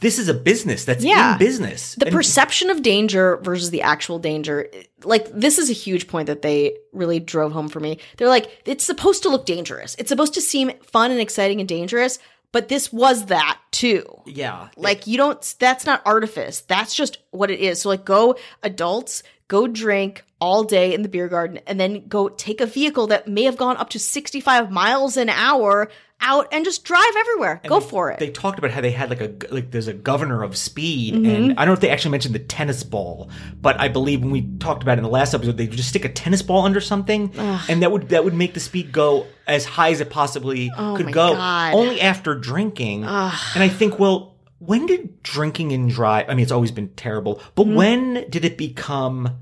this 0.00 0.18
is 0.18 0.28
a 0.28 0.34
business 0.34 0.84
that's 0.84 1.04
Mm-hmm. 1.04 1.16
Yeah. 1.16 1.32
in 1.34 1.38
business. 1.38 1.94
the 1.94 2.06
And- 2.06 2.14
perception 2.14 2.70
of 2.70 2.82
danger 2.82 3.36
versus 3.36 3.70
the 3.70 3.82
actual 3.82 4.18
danger 4.18 4.68
like 5.04 5.30
this 5.32 5.58
is 5.58 5.70
a 5.70 5.72
huge 5.72 6.08
point 6.08 6.26
that 6.26 6.42
they 6.42 6.76
really 6.92 7.20
drove 7.20 7.52
home 7.52 7.68
for 7.68 7.78
me 7.78 7.98
they're 8.16 8.28
like 8.28 8.50
it's 8.66 8.82
supposed 8.84 9.22
to 9.22 9.28
look 9.28 9.46
dangerous 9.46 9.94
it's 9.98 10.08
supposed 10.08 10.34
to 10.34 10.40
seem 10.40 10.72
fun 10.82 11.12
and 11.12 11.20
exciting 11.20 11.60
and 11.60 11.68
dangerous 11.68 12.18
but 12.52 12.68
this 12.68 12.92
was 12.92 13.26
that 13.26 13.58
too 13.70 14.04
yeah, 14.26 14.68
like 14.76 15.06
you 15.06 15.16
don't 15.16 15.54
that's 15.60 15.86
not 15.86 16.02
artifice 16.04 16.62
that's 16.62 16.94
just 16.94 17.18
what 17.30 17.48
it 17.50 17.60
is 17.60 17.80
so 17.80 17.88
like 17.90 18.04
go 18.04 18.34
adults 18.64 19.22
go 19.46 19.68
drink 19.68 20.24
all 20.40 20.64
day 20.64 20.94
in 20.94 21.02
the 21.02 21.08
beer 21.08 21.28
garden 21.28 21.60
and 21.66 21.78
then 21.78 22.06
go 22.08 22.28
take 22.28 22.60
a 22.60 22.66
vehicle 22.66 23.06
that 23.08 23.28
may 23.28 23.42
have 23.44 23.56
gone 23.56 23.76
up 23.76 23.90
to 23.90 23.98
65 23.98 24.70
miles 24.70 25.16
an 25.16 25.28
hour 25.28 25.90
out 26.22 26.46
and 26.52 26.66
just 26.66 26.84
drive 26.84 27.14
everywhere 27.16 27.60
go 27.66 27.80
for 27.80 28.10
it 28.10 28.18
They 28.18 28.28
talked 28.30 28.58
about 28.58 28.70
how 28.70 28.82
they 28.82 28.90
had 28.90 29.08
like 29.08 29.20
a 29.22 29.32
like 29.54 29.70
there's 29.70 29.88
a 29.88 29.94
governor 29.94 30.42
of 30.42 30.54
speed, 30.56 31.14
Mm-hmm. 31.14 31.26
and 31.30 31.52
I 31.52 31.64
don't 31.64 31.68
know 31.68 31.72
if 31.72 31.80
they 31.80 31.88
actually 31.88 32.10
mentioned 32.10 32.34
the 32.34 32.40
tennis 32.40 32.82
ball, 32.82 33.30
but 33.60 33.80
I 33.80 33.88
believe 33.88 34.20
when 34.22 34.30
we 34.30 34.42
talked 34.58 34.82
about 34.82 34.92
it 34.92 34.98
in 34.98 35.04
the 35.04 35.08
last 35.10 35.32
episode, 35.32 35.56
they 35.56 35.66
just 35.66 35.88
stick 35.88 36.04
a 36.04 36.10
tennis 36.10 36.42
ball 36.42 36.66
under 36.66 36.80
something, 36.80 37.32
and 37.38 37.82
that 37.82 37.90
would 37.90 38.10
that 38.10 38.22
would 38.24 38.34
make 38.34 38.52
the 38.52 38.60
speed 38.60 38.92
go 38.92 39.26
as 39.46 39.64
high 39.64 39.90
as 39.92 40.00
it 40.02 40.10
possibly 40.10 40.70
Oh 40.76 40.94
could 40.96 41.06
go, 41.12 41.34
God. 41.34 41.74
only 41.74 42.00
after 42.02 42.34
drinking. 42.34 43.04
And 43.04 43.62
I 43.62 43.68
think, 43.68 43.98
well, 43.98 44.36
when 44.58 44.84
did 44.84 45.22
drinking 45.22 45.72
and 45.72 45.88
drive? 45.88 46.26
I 46.28 46.34
mean, 46.34 46.42
it's 46.42 46.52
always 46.52 46.70
been 46.70 46.88
terrible, 46.96 47.40
but 47.54 47.64
Mm-hmm. 47.64 47.74
when 47.76 48.26
did 48.28 48.44
it 48.44 48.58
become 48.58 49.38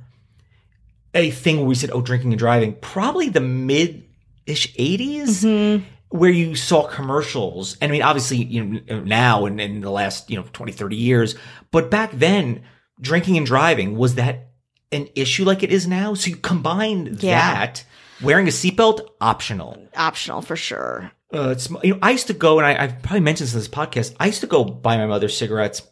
a 1.19 1.31
thing 1.31 1.57
where 1.59 1.67
we 1.67 1.75
said, 1.75 1.91
"Oh, 1.93 2.01
drinking 2.03 2.33
and 2.33 2.39
driving"? 2.39 2.75
Probably 2.81 3.29
the 3.29 3.41
mid 3.41 4.05
ish 4.47 4.75
80s 4.77 5.45
Mm-hmm. 5.45 5.85
where 6.11 6.31
you 6.31 6.55
saw 6.55 6.87
commercials. 6.89 7.77
And 7.81 7.91
I 7.91 7.93
mean, 7.93 8.03
obviously, 8.03 8.39
you 8.39 8.65
know, 8.89 9.01
now 9.01 9.45
and 9.47 9.61
in 9.61 9.81
the 9.83 9.91
last, 9.91 10.31
you 10.31 10.37
know, 10.37 10.45
20, 10.53 10.73
30 10.73 10.97
years, 10.97 11.35
but 11.71 11.91
back 11.91 12.11
then, 12.13 12.63
drinking 13.01 13.37
and 13.37 13.45
driving 13.47 13.97
was 13.97 14.15
that 14.15 14.49
an 14.91 15.07
issue 15.15 15.45
like 15.45 15.63
it 15.63 15.71
is 15.71 15.87
now? 15.87 16.15
So 16.15 16.31
you 16.31 16.37
combine 16.37 17.19
Yeah. 17.21 17.55
that, 17.55 17.85
wearing 18.23 18.49
a 18.49 18.51
seatbelt, 18.51 19.07
optional. 19.21 19.77
optional 19.97 20.41
for 20.41 20.57
sure 20.57 21.13
Uh, 21.35 21.51
it's, 21.51 21.69
you 21.85 21.93
know, 21.93 21.99
I 22.01 22.13
used 22.13 22.27
to 22.29 22.33
go, 22.33 22.59
and 22.59 22.67
I, 22.67 22.83
I've 22.85 23.03
probably 23.03 23.21
mentioned 23.21 23.49
this 23.49 23.55
in 23.55 23.61
this 23.61 23.69
podcast, 23.69 24.15
I 24.19 24.27
used 24.27 24.41
to 24.41 24.47
go 24.47 24.65
buy 24.65 24.97
my 24.97 25.05
mother 25.07 25.29
cigarettes 25.29 25.83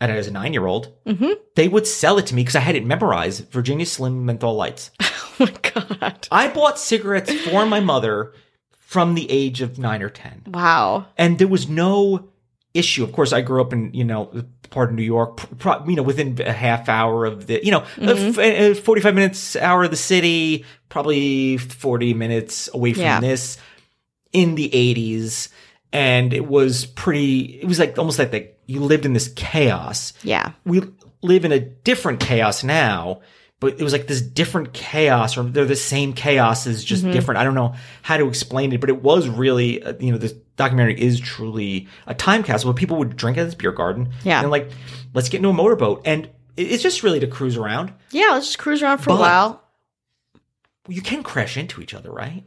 at, 0.00 0.10
as 0.10 0.26
a 0.26 0.30
nine 0.30 0.52
year 0.52 0.66
old. 0.66 0.92
Mhm. 1.06 1.34
They 1.56 1.68
would 1.68 1.86
sell 1.86 2.18
it 2.18 2.26
to 2.28 2.34
me 2.34 2.42
because 2.42 2.56
I 2.56 2.60
had 2.60 2.76
it 2.76 2.84
memorized 2.86 3.50
Virginia 3.50 3.86
Slim 3.86 4.24
menthol 4.26 4.54
lights. 4.54 4.90
oh 5.00 5.34
my 5.40 5.52
god 5.62 6.28
I 6.30 6.48
bought 6.48 6.78
cigarettes 6.78 7.32
for 7.32 7.66
my 7.66 7.80
mother 7.80 8.32
from 8.72 9.14
the 9.14 9.30
age 9.30 9.60
of 9.60 9.78
nine 9.78 10.02
or 10.02 10.08
10 10.08 10.44
wow 10.48 11.06
and 11.16 11.38
there 11.38 11.48
was 11.48 11.68
no 11.68 12.28
issue. 12.74 13.02
Of 13.02 13.12
course, 13.12 13.32
I 13.32 13.40
grew 13.40 13.60
up 13.60 13.72
in 13.72 13.92
you 13.94 14.04
know 14.04 14.30
part 14.70 14.90
of 14.90 14.94
New 14.96 15.02
York, 15.02 15.38
pro- 15.58 15.84
you 15.86 15.96
know 15.96 16.02
within 16.02 16.38
a 16.44 16.52
half 16.52 16.88
hour 16.88 17.24
of 17.24 17.46
the 17.46 17.60
you 17.64 17.70
know 17.70 17.80
Mm-hmm. 17.96 18.08
a 18.08 18.12
f- 18.12 18.38
a 18.38 18.74
forty 18.74 19.00
five 19.00 19.14
minutes 19.14 19.56
hour 19.56 19.84
of 19.84 19.90
the 19.90 19.96
city, 19.96 20.64
probably 20.88 21.56
forty 21.56 22.14
minutes 22.14 22.68
away 22.74 22.92
from 22.92 23.02
Yeah. 23.02 23.20
this 23.20 23.56
in 24.32 24.54
the 24.54 24.72
eighties, 24.74 25.48
and 25.92 26.32
it 26.32 26.46
was 26.46 26.86
pretty. 26.86 27.60
It 27.60 27.66
was 27.66 27.78
like 27.78 27.98
almost 27.98 28.18
like 28.18 28.30
the, 28.30 28.48
you 28.66 28.80
lived 28.80 29.04
in 29.06 29.12
this 29.12 29.28
chaos. 29.36 30.12
yeah 30.22 30.52
We 30.64 30.82
live 31.22 31.44
in 31.44 31.52
a 31.52 31.60
different 31.60 32.20
chaos 32.20 32.62
now 32.64 33.20
but 33.60 33.72
it 33.80 33.82
was 33.82 33.92
like 33.92 34.06
this 34.06 34.22
different 34.22 34.72
chaos, 34.72 35.36
or 35.36 35.42
they're 35.42 35.64
the 35.64 35.74
same 35.74 36.12
chaos 36.12 36.64
is 36.68 36.84
just 36.84 37.02
Mm-hmm. 37.02 37.12
different. 37.12 37.40
I 37.40 37.44
don't 37.44 37.56
know 37.56 37.74
how 38.02 38.16
to 38.16 38.28
explain 38.28 38.72
it, 38.72 38.80
but 38.80 38.88
it 38.88 39.02
was 39.02 39.28
really, 39.28 39.82
uh, 39.82 39.94
you 39.98 40.12
know, 40.12 40.18
this 40.18 40.32
documentary 40.54 41.00
is 41.00 41.18
truly 41.18 41.88
a 42.06 42.14
time 42.14 42.44
capsule. 42.44 42.68
Where 42.70 42.76
people 42.78 42.98
would 42.98 43.16
drink 43.16 43.36
at 43.36 43.46
this 43.46 43.56
beer 43.56 43.72
garden, 43.72 44.10
Yeah. 44.22 44.42
and 44.42 44.50
like, 44.52 44.70
let's 45.12 45.28
get 45.28 45.38
into 45.38 45.48
a 45.48 45.52
motorboat, 45.52 46.02
and 46.04 46.30
it's 46.56 46.84
just 46.84 47.02
really 47.02 47.18
to 47.18 47.26
cruise 47.26 47.56
around. 47.56 47.92
Yeah, 48.12 48.26
let's 48.30 48.46
just 48.46 48.58
cruise 48.60 48.80
around 48.80 48.98
for 48.98 49.10
a 49.10 49.16
while. 49.16 49.60
You 50.86 51.02
can 51.02 51.24
crash 51.24 51.56
into 51.56 51.80
each 51.82 51.94
other, 51.94 52.12
right? 52.12 52.44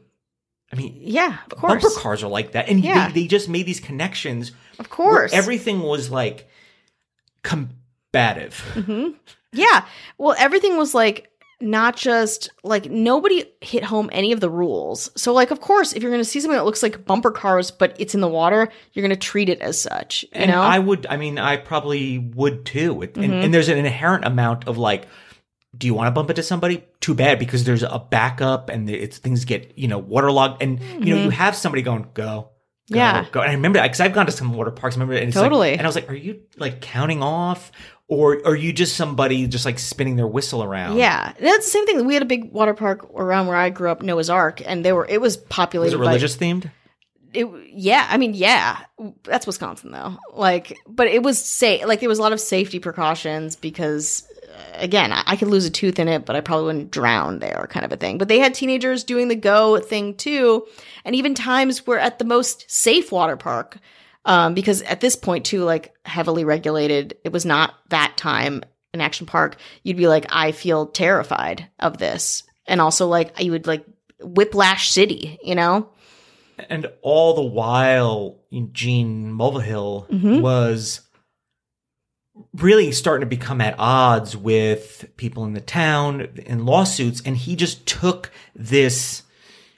I 0.71 0.75
mean, 0.77 0.97
Yeah, 1.01 1.37
of 1.51 1.57
course. 1.57 1.81
bumper 1.83 1.99
cars 1.99 2.23
are 2.23 2.29
like 2.29 2.53
that, 2.53 2.69
and 2.69 2.83
Yeah. 2.83 3.07
they, 3.07 3.21
they 3.23 3.27
just 3.27 3.49
made 3.49 3.65
these 3.65 3.79
connections. 3.79 4.51
Of 4.79 4.87
where 4.97 5.07
course. 5.19 5.33
everything 5.33 5.81
was 5.81 6.09
like 6.09 6.47
combative. 7.43 8.63
Mm-hmm. 8.73 9.09
Yeah. 9.53 9.85
Well, 10.17 10.35
everything 10.37 10.77
was 10.77 10.93
like 10.93 11.27
not 11.59 11.95
just 11.95 12.49
like 12.63 12.89
nobody 12.89 13.45
hit 13.61 13.83
home 13.83 14.09
any 14.11 14.31
of 14.31 14.39
the 14.39 14.49
rules. 14.49 15.11
So 15.15 15.31
like 15.33 15.51
of 15.51 15.61
course, 15.61 15.93
if 15.93 16.01
you're 16.01 16.11
going 16.11 16.23
to 16.23 16.27
see 16.29 16.39
something 16.39 16.57
that 16.57 16.65
looks 16.65 16.81
like 16.81 17.05
bumper 17.05 17.29
cars 17.29 17.69
but 17.69 17.95
it's 17.99 18.15
in 18.15 18.21
the 18.21 18.27
water, 18.27 18.69
you're 18.93 19.03
going 19.05 19.11
to 19.17 19.27
treat 19.27 19.47
it 19.49 19.61
as 19.61 19.79
such, 19.79 20.23
you 20.23 20.29
and 20.33 20.51
know? 20.51 20.61
I 20.61 20.79
would, 20.79 21.05
I 21.07 21.17
mean, 21.17 21.37
I 21.37 21.57
probably 21.57 22.17
would 22.17 22.65
too. 22.65 23.01
It, 23.03 23.13
Mm-hmm. 23.13 23.23
and, 23.23 23.33
and 23.43 23.53
there's 23.53 23.69
an 23.69 23.77
inherent 23.77 24.25
amount 24.25 24.67
of 24.67 24.77
like, 24.79 25.07
do 25.77 25.87
you 25.87 25.93
want 25.93 26.07
to 26.07 26.11
bump 26.11 26.29
into 26.29 26.43
somebody? 26.43 26.83
Too 26.99 27.13
bad 27.13 27.39
because 27.39 27.63
there's 27.63 27.83
a 27.83 27.97
backup 28.09 28.69
and 28.69 28.89
it's 28.89 29.17
things 29.17 29.45
get 29.45 29.77
you 29.77 29.87
know 29.87 29.97
waterlogged, 29.99 30.61
and 30.61 30.79
you 31.05 31.15
know 31.15 31.23
you 31.23 31.29
have 31.29 31.55
somebody 31.55 31.81
going 31.81 32.03
go. 32.03 32.07
go, 32.13 32.49
Mm-hmm. 32.89 32.95
Yeah. 32.97 33.25
go. 33.31 33.39
And 33.39 33.51
I 33.51 33.53
remember 33.53 33.81
because 33.81 34.01
I've 34.01 34.13
gone 34.13 34.25
to 34.25 34.33
some 34.33 34.53
water 34.53 34.71
parks. 34.71 34.97
I 34.97 34.99
remember, 34.99 35.13
and 35.13 35.29
it's 35.29 35.37
like- 35.37 35.45
Totally. 35.45 35.73
and 35.73 35.81
I 35.81 35.85
was 35.85 35.95
like, 35.95 36.09
"Are 36.09 36.13
you 36.15 36.41
like 36.57 36.81
counting 36.81 37.23
off, 37.23 37.71
or 38.09 38.45
are 38.45 38.55
you 38.55 38.73
just 38.73 38.97
somebody 38.97 39.47
just 39.47 39.63
like 39.65 39.79
spinning 39.79 40.17
their 40.17 40.27
whistle 40.27 40.61
around?" 40.61 40.97
yeah. 40.97 41.31
That's 41.39 41.65
the 41.65 41.71
same 41.71 41.85
thing. 41.85 42.05
We 42.05 42.15
had 42.15 42.23
a 42.23 42.25
big 42.25 42.51
water 42.51 42.73
park 42.73 43.09
around 43.15 43.47
where 43.47 43.55
I 43.55 43.69
grew 43.69 43.89
up, 43.89 44.01
Noah's 44.01 44.29
Ark, 44.29 44.61
and 44.65 44.83
they 44.83 44.91
were 44.91 45.05
it 45.07 45.21
was 45.21 45.37
Was 45.37 45.45
populated 45.45 45.95
it 45.95 45.99
by 45.99 46.05
religious 46.07 46.35
themed? 46.35 46.69
it 47.33 47.47
yeah 47.71 48.05
i 48.09 48.17
mean 48.17 48.33
yeah 48.33 48.77
that's 49.23 49.47
wisconsin 49.47 49.89
though 49.91 50.17
like 50.33 50.77
but 50.85 51.07
it 51.07 51.23
was 51.23 51.41
safe 51.41 51.85
like 51.85 52.01
there 52.01 52.09
was 52.09 52.19
a 52.19 52.21
lot 52.21 52.33
of 52.33 52.41
safety 52.41 52.77
precautions 52.77 53.55
because 53.55 54.27
again 54.73 55.11
I, 55.11 55.23
I 55.25 55.35
could 55.35 55.47
lose 55.49 55.65
a 55.65 55.69
tooth 55.69 55.99
in 55.99 56.07
it 56.07 56.25
but 56.25 56.35
i 56.35 56.41
probably 56.41 56.65
wouldn't 56.65 56.91
drown 56.91 57.39
there 57.39 57.67
kind 57.69 57.85
of 57.85 57.91
a 57.91 57.97
thing. 57.97 58.17
But 58.17 58.27
they 58.27 58.39
had 58.39 58.53
teenagers 58.53 59.03
doing 59.03 59.27
the 59.27 59.35
go 59.35 59.79
thing 59.79 60.15
too 60.15 60.65
and 61.05 61.15
even 61.15 61.33
times 61.35 61.85
we're 61.87 61.97
at 61.97 62.19
the 62.19 62.25
most 62.25 62.69
safe 62.69 63.11
water 63.11 63.37
park 63.37 63.77
um, 64.25 64.53
because 64.53 64.81
at 64.83 65.01
this 65.01 65.15
point 65.15 65.45
too 65.45 65.63
like 65.63 65.93
heavily 66.05 66.43
regulated 66.43 67.17
it 67.23 67.31
was 67.33 67.45
not 67.45 67.73
that 67.89 68.13
time 68.17 68.63
an 68.93 69.01
action 69.01 69.25
park 69.25 69.57
you'd 69.83 69.97
be 69.97 70.07
like 70.07 70.25
i 70.29 70.51
feel 70.51 70.85
terrified 70.87 71.67
of 71.79 71.97
this. 71.97 72.43
And 72.67 72.79
also 72.79 73.07
like 73.07 73.39
you 73.41 73.51
would 73.51 73.67
like 73.67 73.83
whiplash 74.21 74.91
city 74.91 75.39
you 75.43 75.55
know? 75.55 75.89
And 76.69 76.85
all 77.01 77.33
the 77.33 77.41
while, 77.41 78.37
Gene 78.71 79.33
Mulvihill 79.33 80.07
Mhm. 80.09 80.41
was 80.41 81.01
really 82.53 82.91
starting 82.91 83.21
to 83.21 83.35
become 83.35 83.61
at 83.61 83.75
odds 83.77 84.35
with 84.37 85.05
people 85.17 85.45
in 85.45 85.53
the 85.53 85.61
town 85.61 86.29
in 86.45 86.65
lawsuits. 86.65 87.21
And 87.25 87.35
he 87.35 87.55
just 87.55 87.85
took 87.85 88.31
this 88.55 89.23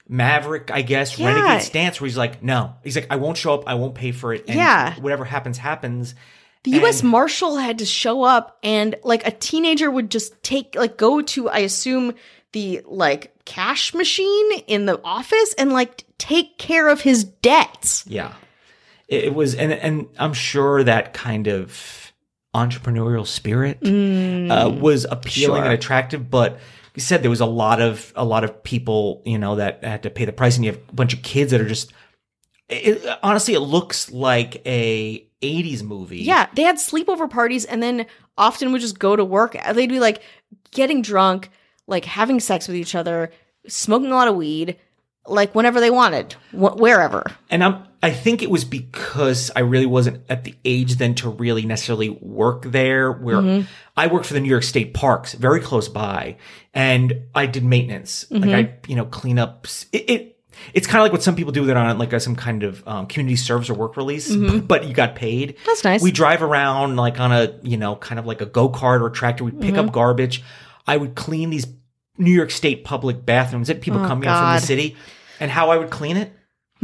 maverick, 0.08 0.70
I 0.72 0.82
guess, 0.82 1.18
Yeah. 1.18 1.32
renegade 1.34 1.62
stance 1.62 2.00
where 2.00 2.06
he's 2.06 2.16
like, 2.16 2.42
no, 2.42 2.74
he's 2.84 2.94
like, 2.96 3.06
I 3.10 3.16
won't 3.16 3.36
show 3.36 3.54
up. 3.54 3.64
I 3.66 3.74
won't 3.74 3.94
pay 3.94 4.12
for 4.12 4.32
it. 4.32 4.44
And 4.46 4.56
Yeah. 4.56 4.94
whatever 5.00 5.24
happens, 5.24 5.58
happens. 5.58 6.14
The 6.64 6.72
U.S. 6.72 7.00
And- 7.00 7.10
Marshal 7.10 7.56
had 7.56 7.78
to 7.80 7.84
show 7.86 8.22
up, 8.22 8.58
and 8.62 8.94
like 9.04 9.26
a 9.26 9.30
teenager 9.30 9.90
would 9.90 10.10
just 10.10 10.42
take, 10.42 10.74
like, 10.76 10.96
go 10.96 11.20
to, 11.20 11.50
I 11.50 11.58
assume, 11.58 12.14
the 12.52 12.82
like 12.86 13.34
cash 13.44 13.92
machine 13.94 14.52
in 14.68 14.86
the 14.86 14.98
office 15.02 15.54
and 15.58 15.72
like 15.72 16.04
take 16.18 16.56
care 16.56 16.88
of 16.88 17.00
his 17.00 17.24
debts. 17.24 18.04
Yeah. 18.06 18.32
It, 19.08 19.24
it 19.24 19.34
was, 19.34 19.54
and, 19.56 19.72
and 19.72 20.06
I'm 20.18 20.32
sure 20.32 20.84
that 20.84 21.12
kind 21.14 21.48
of 21.48 22.03
entrepreneurial 22.54 23.26
spirit 23.26 23.78
uh, 23.82 24.70
was 24.70 25.04
appealing 25.04 25.56
Sure. 25.60 25.64
and 25.64 25.72
attractive, 25.74 26.30
but 26.30 26.58
you 26.94 27.00
said 27.02 27.22
there 27.22 27.30
was 27.30 27.40
a 27.40 27.46
lot 27.46 27.80
of 27.82 28.12
a 28.16 28.24
lot 28.24 28.44
of 28.44 28.62
people, 28.62 29.22
you 29.26 29.36
know, 29.38 29.56
that 29.56 29.82
had 29.82 30.02
to 30.04 30.10
pay 30.10 30.24
the 30.24 30.32
price, 30.32 30.56
and 30.56 30.64
you 30.64 30.70
have 30.72 30.80
a 30.88 30.92
bunch 30.94 31.12
of 31.14 31.22
kids 31.22 31.50
that 31.50 31.60
are 31.60 31.68
just. 31.68 31.92
It, 32.68 33.04
honestly, 33.22 33.54
it 33.54 33.60
looks 33.60 34.10
like 34.10 34.62
a 34.66 35.26
'80s 35.42 35.82
movie. 35.82 36.18
Yeah, 36.22 36.46
they 36.54 36.62
had 36.62 36.76
sleepover 36.76 37.28
parties, 37.28 37.64
and 37.64 37.82
then 37.82 38.06
often 38.38 38.72
would 38.72 38.80
just 38.80 38.98
go 38.98 39.16
to 39.16 39.24
work. 39.24 39.56
They'd 39.74 39.88
be 39.88 40.00
like 40.00 40.22
getting 40.70 41.02
drunk, 41.02 41.50
like 41.86 42.04
having 42.06 42.40
sex 42.40 42.66
with 42.68 42.76
each 42.76 42.94
other, 42.94 43.30
smoking 43.68 44.10
a 44.10 44.14
lot 44.14 44.28
of 44.28 44.36
weed, 44.36 44.76
like 45.26 45.54
whenever 45.54 45.78
they 45.80 45.90
wanted, 45.90 46.32
wh- 46.52 46.76
wherever. 46.76 47.24
and 47.50 47.62
I'm. 47.62 47.84
I 48.04 48.10
think 48.12 48.42
it 48.42 48.50
was 48.50 48.64
because 48.64 49.50
I 49.56 49.60
really 49.60 49.86
wasn't 49.86 50.22
at 50.28 50.44
the 50.44 50.54
age 50.64 50.96
then 50.96 51.14
to 51.16 51.30
really 51.30 51.64
necessarily 51.64 52.10
work 52.10 52.62
there. 52.64 53.10
Where 53.10 53.36
Mm-hmm. 53.36 53.66
I 53.96 54.06
worked 54.08 54.26
for 54.26 54.34
the 54.34 54.40
New 54.40 54.48
York 54.50 54.62
State 54.64 54.92
Parks, 54.94 55.32
very 55.34 55.60
close 55.60 55.88
by, 55.88 56.36
and 56.74 57.22
I 57.34 57.46
did 57.46 57.64
maintenance. 57.64 58.24
Mm-hmm. 58.30 58.44
Like 58.50 58.54
I, 58.66 58.74
you 58.88 58.96
know, 58.96 59.06
clean 59.06 59.38
up. 59.38 59.66
It. 59.92 60.10
it 60.10 60.30
it's 60.72 60.86
kind 60.86 61.00
of 61.00 61.02
like 61.02 61.12
what 61.12 61.22
some 61.22 61.34
people 61.34 61.50
do 61.52 61.64
that 61.66 61.76
on 61.76 61.98
like 61.98 62.12
a, 62.12 62.20
some 62.20 62.36
kind 62.36 62.62
of 62.62 62.86
um, 62.86 63.06
community 63.06 63.34
service 63.36 63.68
or 63.68 63.74
work 63.74 63.96
release, 63.96 64.34
but 64.36 64.84
you 64.86 64.94
got 64.94 65.16
paid. 65.16 65.56
Mm-hmm. 65.56 65.66
That's 65.66 65.82
nice. 65.84 66.00
We 66.02 66.12
drive 66.12 66.42
around 66.42 66.94
like 66.96 67.18
on 67.18 67.32
a, 67.32 67.58
you 67.62 67.76
know, 67.76 67.96
kind 67.96 68.18
of 68.20 68.26
like 68.26 68.40
a 68.40 68.46
go 68.46 68.68
kart 68.68 69.00
or 69.00 69.10
tractor. 69.10 69.42
We 69.44 69.50
pick 69.50 69.74
Mm-hmm. 69.74 69.88
up 69.88 69.92
garbage. 69.92 70.44
I 70.86 70.96
would 70.96 71.14
clean 71.16 71.50
these 71.50 71.66
New 72.18 72.30
York 72.30 72.50
State 72.52 72.84
public 72.84 73.26
bathrooms 73.26 73.66
that 73.68 73.80
people 73.80 74.00
Oh, 74.04 74.06
come 74.06 74.18
in 74.22 74.28
from 74.28 74.54
the 74.54 74.60
city. 74.60 74.96
And 75.40 75.50
how 75.50 75.70
I 75.70 75.76
would 75.78 75.90
clean 75.90 76.16
it, 76.16 76.32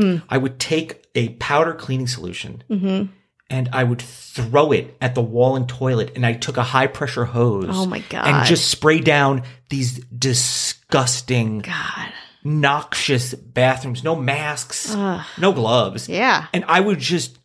Hmm. 0.01 0.17
I 0.29 0.39
would 0.39 0.59
take 0.59 1.07
a 1.15 1.31
powder 1.35 1.75
cleaning 1.75 2.07
solution 2.07 2.63
Mm-hmm. 2.71 3.13
and 3.51 3.69
I 3.73 3.83
would 3.85 4.01
throw 4.01 4.71
it 4.73 4.97
at 5.01 5.15
the 5.15 5.21
wall 5.23 5.57
and 5.57 5.69
toilet. 5.69 6.13
And 6.17 6.25
I 6.25 6.35
took 6.35 6.57
a 6.57 6.63
high 6.63 6.87
pressure 6.87 7.25
hose. 7.25 7.67
Oh 7.71 7.87
my 7.87 7.99
God. 8.09 8.27
And 8.27 8.47
just 8.47 8.69
spray 8.69 9.01
down 9.01 9.43
these 9.69 9.99
disgusting, 10.07 11.59
God, 11.61 12.13
noxious 12.45 13.35
bathrooms. 13.35 14.05
No 14.05 14.15
masks, 14.17 14.95
Ugh. 14.95 15.25
no 15.39 15.53
gloves 15.53 16.09
yeah, 16.09 16.47
and 16.53 16.65
I 16.67 16.81
would 16.81 16.99
just 16.99 17.39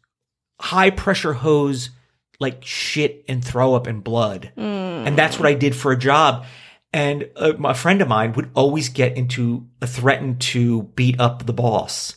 high 0.60 0.89
pressure 0.91 1.34
hose 1.34 1.89
like 2.39 2.64
shit 2.66 3.24
and 3.28 3.43
throw 3.43 3.76
up 3.76 3.88
and 3.88 4.03
blood. 4.03 4.51
And 4.58 5.18
that's 5.18 5.38
what 5.39 5.47
I 5.47 5.53
did 5.53 5.76
for 5.76 5.91
a 5.91 5.97
job. 5.97 6.45
And 6.91 7.30
a, 7.36 7.53
my 7.53 7.74
friend 7.74 8.01
of 8.01 8.08
mine 8.08 8.34
would 8.34 8.49
always 8.56 8.89
get 8.89 9.18
into 9.18 9.68
a 9.82 9.88
threaten 9.88 10.38
to 10.39 10.84
beat 10.95 11.20
up 11.20 11.45
the 11.45 11.53
boss. 11.53 12.16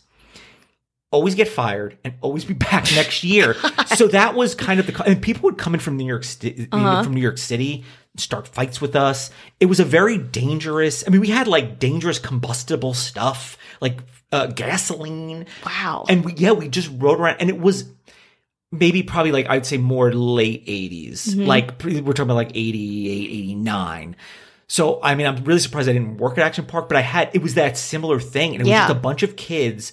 Always 1.11 1.34
get 1.34 1.48
fired 1.48 1.96
and 2.04 2.14
always 2.20 2.44
be 2.44 2.54
back 2.70 2.84
next 2.94 3.24
year. 3.24 3.54
so 3.96 4.09
that 4.09 4.34
was 4.34 4.54
kind 4.54 4.78
of 4.80 4.86
the 4.86 5.04
and 5.04 5.22
people 5.22 5.42
would 5.42 5.59
come 5.59 5.74
in 5.74 5.80
from 5.80 5.96
New 5.96 6.06
York 6.06 6.24
City 6.24 6.66
from 6.70 7.14
New 7.14 7.20
York 7.20 7.38
City 7.38 7.84
start 8.16 8.48
fights 8.48 8.80
with 8.80 8.96
us. 8.96 9.30
It 9.61 9.66
was 9.66 9.80
a 9.80 9.84
very 9.84 10.18
dangerous. 10.18 11.04
I 11.06 11.11
mean, 11.11 11.20
we 11.20 11.28
had 11.28 11.46
like 11.48 11.78
dangerous 11.78 12.18
combustible 12.18 12.92
stuff 12.94 13.56
like 13.80 13.98
uh, 14.32 14.46
gasoline. 14.46 15.46
wow. 15.64 16.04
And 16.09 16.24
we, 16.24 16.34
yeah, 16.34 16.52
we 16.52 16.68
just 16.68 16.90
rode 16.98 17.20
around, 17.20 17.36
and 17.40 17.48
it 17.48 17.59
was 17.59 17.90
maybe 18.72 19.02
probably 19.02 19.32
like 19.32 19.48
I'd 19.48 19.64
say 19.66 19.78
more 19.78 20.12
late 20.12 20.66
80s. 20.66 21.28
Mm-hmm. 21.28 21.44
Like 21.46 21.82
we're 21.82 22.12
talking 22.12 22.24
about 22.24 22.34
like 22.34 22.50
88, 22.54 23.30
89. 23.30 24.16
So 24.66 25.00
I 25.02 25.14
mean, 25.14 25.26
I'm 25.26 25.42
really 25.44 25.61
surprised 25.61 25.88
I 25.88 25.92
didn't 25.94 26.18
work 26.18 26.36
at 26.38 26.44
Action 26.44 26.66
Park, 26.66 26.88
but 26.88 26.96
I 26.96 27.00
had 27.02 27.30
it 27.32 27.42
was 27.42 27.54
that 27.54 27.76
similar 27.78 28.20
thing, 28.20 28.52
and 28.52 28.61
it 28.61 28.64
was 28.64 28.68
Yeah. 28.68 28.88
just 28.88 28.96
a 28.98 29.00
bunch 29.00 29.22
of 29.22 29.36
kids 29.36 29.92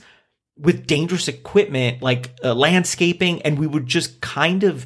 with 0.58 0.88
dangerous 0.88 1.28
equipment 1.28 2.01
like 2.01 2.32
uh, 2.43 2.53
landscaping, 2.53 3.41
and 3.41 3.60
we 3.60 3.68
would 3.68 3.88
just 3.88 4.22
kind 4.22 4.64
of 4.64 4.86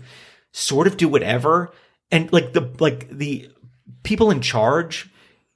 sort 0.52 0.88
of 0.88 0.98
do 0.98 1.08
whatever, 1.08 1.72
and 2.12 2.32
like 2.34 2.54
the 2.54 2.74
like 2.80 3.10
the 3.10 3.50
people 4.04 4.32
in 4.32 4.42
charge. 4.42 5.10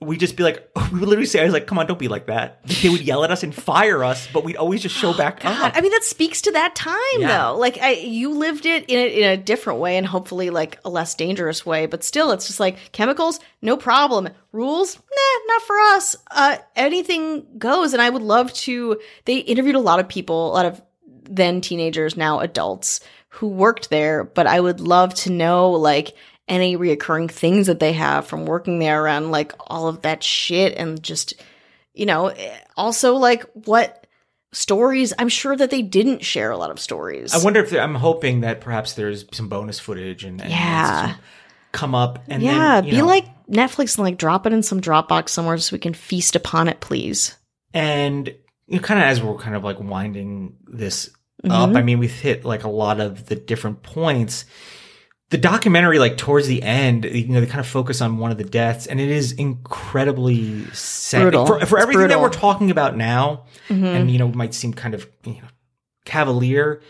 We 0.04 0.18
just 0.18 0.36
be 0.36 0.44
like, 0.44 0.70
we 0.92 1.00
would 1.00 1.10
literally 1.10 1.26
say, 1.26 1.42
I 1.42 1.46
was 1.46 1.54
like, 1.54 1.68
come 1.68 1.80
on, 1.80 1.88
don't 1.88 2.00
be 2.00 2.08
like 2.08 2.28
that. 2.28 2.66
They 2.68 2.90
would 2.90 3.02
yell 3.02 3.24
at 3.24 3.32
us 3.32 3.44
and 3.44 3.54
fire 3.54 4.04
us, 4.04 4.28
but 4.32 4.44
we'd 4.44 4.56
always 4.58 4.82
just 4.82 4.96
show 4.96 5.14
back 5.18 5.42
God, 5.42 5.62
up. 5.62 5.74
I 5.76 5.82
mean, 5.82 5.92
that 5.92 6.04
speaks 6.04 6.42
to 6.42 6.52
that 6.52 6.76
time, 6.76 6.94
Yeah. 7.18 7.28
though. 7.52 7.58
Like, 7.58 7.78
I, 7.82 7.92
you 7.94 8.32
lived 8.32 8.66
it 8.66 8.86
in 8.90 9.00
a, 9.00 9.08
in 9.22 9.30
a 9.30 9.38
different 9.38 9.80
way 9.80 9.98
and 9.98 10.06
hopefully, 10.06 10.50
like, 10.50 10.80
a 10.86 10.90
less 10.90 11.16
dangerous 11.16 11.66
way. 11.66 11.86
But 11.86 12.04
still, 12.04 12.32
it's 12.32 12.48
just 12.48 12.60
like 12.60 12.92
chemicals, 12.92 13.40
no 13.62 13.78
problem. 13.78 14.30
Rules, 14.52 14.96
nah, 14.98 15.54
not 15.54 15.62
for 15.64 15.80
us. 15.80 16.16
Uh, 16.32 16.58
anything 16.76 17.46
goes. 17.58 17.94
And 17.94 18.02
I 18.02 18.10
would 18.10 18.22
love 18.22 18.54
to. 18.54 19.00
They 19.26 19.38
interviewed 19.38 19.76
a 19.76 19.80
lot 19.80 20.00
of 20.00 20.08
people, 20.08 20.52
a 20.52 20.54
lot 20.54 20.66
of 20.66 20.82
then 21.30 21.62
teenagers, 21.62 22.16
now 22.18 22.40
adults 22.40 23.00
who 23.30 23.48
worked 23.48 23.90
there. 23.90 24.24
But 24.24 24.46
I 24.46 24.60
would 24.60 24.80
love 24.80 25.14
to 25.16 25.32
know, 25.32 25.72
like, 25.72 26.16
any 26.48 26.78
reoccurring 26.78 27.32
things 27.32 27.68
that 27.68 27.80
they 27.80 27.94
have 27.94 28.28
from 28.28 28.46
working 28.46 28.80
there 28.80 29.02
around, 29.04 29.32
like, 29.32 29.54
all 29.60 29.88
of 29.88 30.02
that 30.02 30.24
shit 30.24 30.76
and 30.78 31.02
just, 31.02 31.34
you 31.94 32.06
know, 32.06 32.28
eh, 32.28 32.58
also, 32.76 33.16
like, 33.16 33.44
what 33.54 34.06
stories. 34.52 35.14
I'm 35.18 35.30
sure 35.30 35.56
that 35.56 35.72
they 35.72 35.82
didn't 35.82 36.24
share 36.24 36.52
a 36.52 36.58
lot 36.58 36.70
of 36.70 36.80
stories. 36.80 37.34
I 37.34 37.44
wonder 37.44 37.64
if 37.64 37.74
I'm 37.74 37.96
hoping 37.96 38.42
that 38.42 38.62
perhaps 38.62 38.94
there's 38.94 39.26
some 39.32 39.50
bonus 39.50 39.80
footage 39.80 40.24
and, 40.24 40.40
and 40.42 40.52
Yeah. 40.52 41.16
come 41.72 41.96
up 41.96 42.20
and 42.28 42.44
yeah, 42.44 42.82
then, 42.82 42.90
be 42.92 42.98
know, 42.98 43.08
like 43.08 43.26
Netflix 43.48 43.98
and 43.98 44.06
like 44.06 44.18
drop 44.18 44.46
it 44.46 44.54
in 44.54 44.62
some 44.62 44.80
Dropbox 44.80 45.30
somewhere 45.30 45.58
so 45.58 45.76
we 45.76 45.80
can 45.80 45.94
feast 45.96 46.36
upon 46.36 46.68
it, 46.68 46.80
please. 46.82 47.36
And 47.74 48.28
you 48.68 48.76
know, 48.78 48.82
kind 48.84 49.00
of 49.00 49.08
as 49.08 49.24
we're 49.24 49.38
kind 49.38 49.56
of 49.56 49.64
like 49.64 49.80
winding 49.80 50.58
this 50.68 51.10
Mm-hmm. 51.44 51.52
up, 51.52 51.76
I 51.76 51.82
mean, 51.82 52.00
we've 52.00 52.10
hit 52.10 52.46
like 52.46 52.64
a 52.64 52.70
lot 52.70 53.02
of 53.02 53.26
the 53.26 53.36
different 53.36 53.84
points. 53.84 54.46
The 55.34 55.40
documentary, 55.40 55.98
like 55.98 56.16
towards 56.18 56.46
the 56.46 56.62
end, 56.62 57.06
you 57.06 57.28
know, 57.28 57.42
they 57.42 57.48
kind 57.48 57.60
of 57.60 57.66
focus 57.66 58.02
on 58.02 58.20
one 58.20 58.30
of 58.30 58.38
the 58.38 58.44
deaths, 58.44 58.86
and 58.86 59.02
it 59.02 59.10
is 59.10 59.32
incredibly 59.32 60.64
sad 60.74 61.24
Brutal. 61.24 61.48
for, 61.48 61.66
for 61.66 61.80
everything 61.80 62.10
that 62.10 62.22
we're 62.22 62.30
talking 62.30 62.70
about 62.70 62.96
now. 62.96 63.46
Mm-hmm. 63.68 63.84
And 63.84 64.12
you 64.12 64.20
know, 64.20 64.28
might 64.28 64.54
seem 64.54 64.76
kind 64.76 64.94
of 64.94 65.10
you 65.26 65.42
know 65.42 65.48
cavalier. 66.06 66.82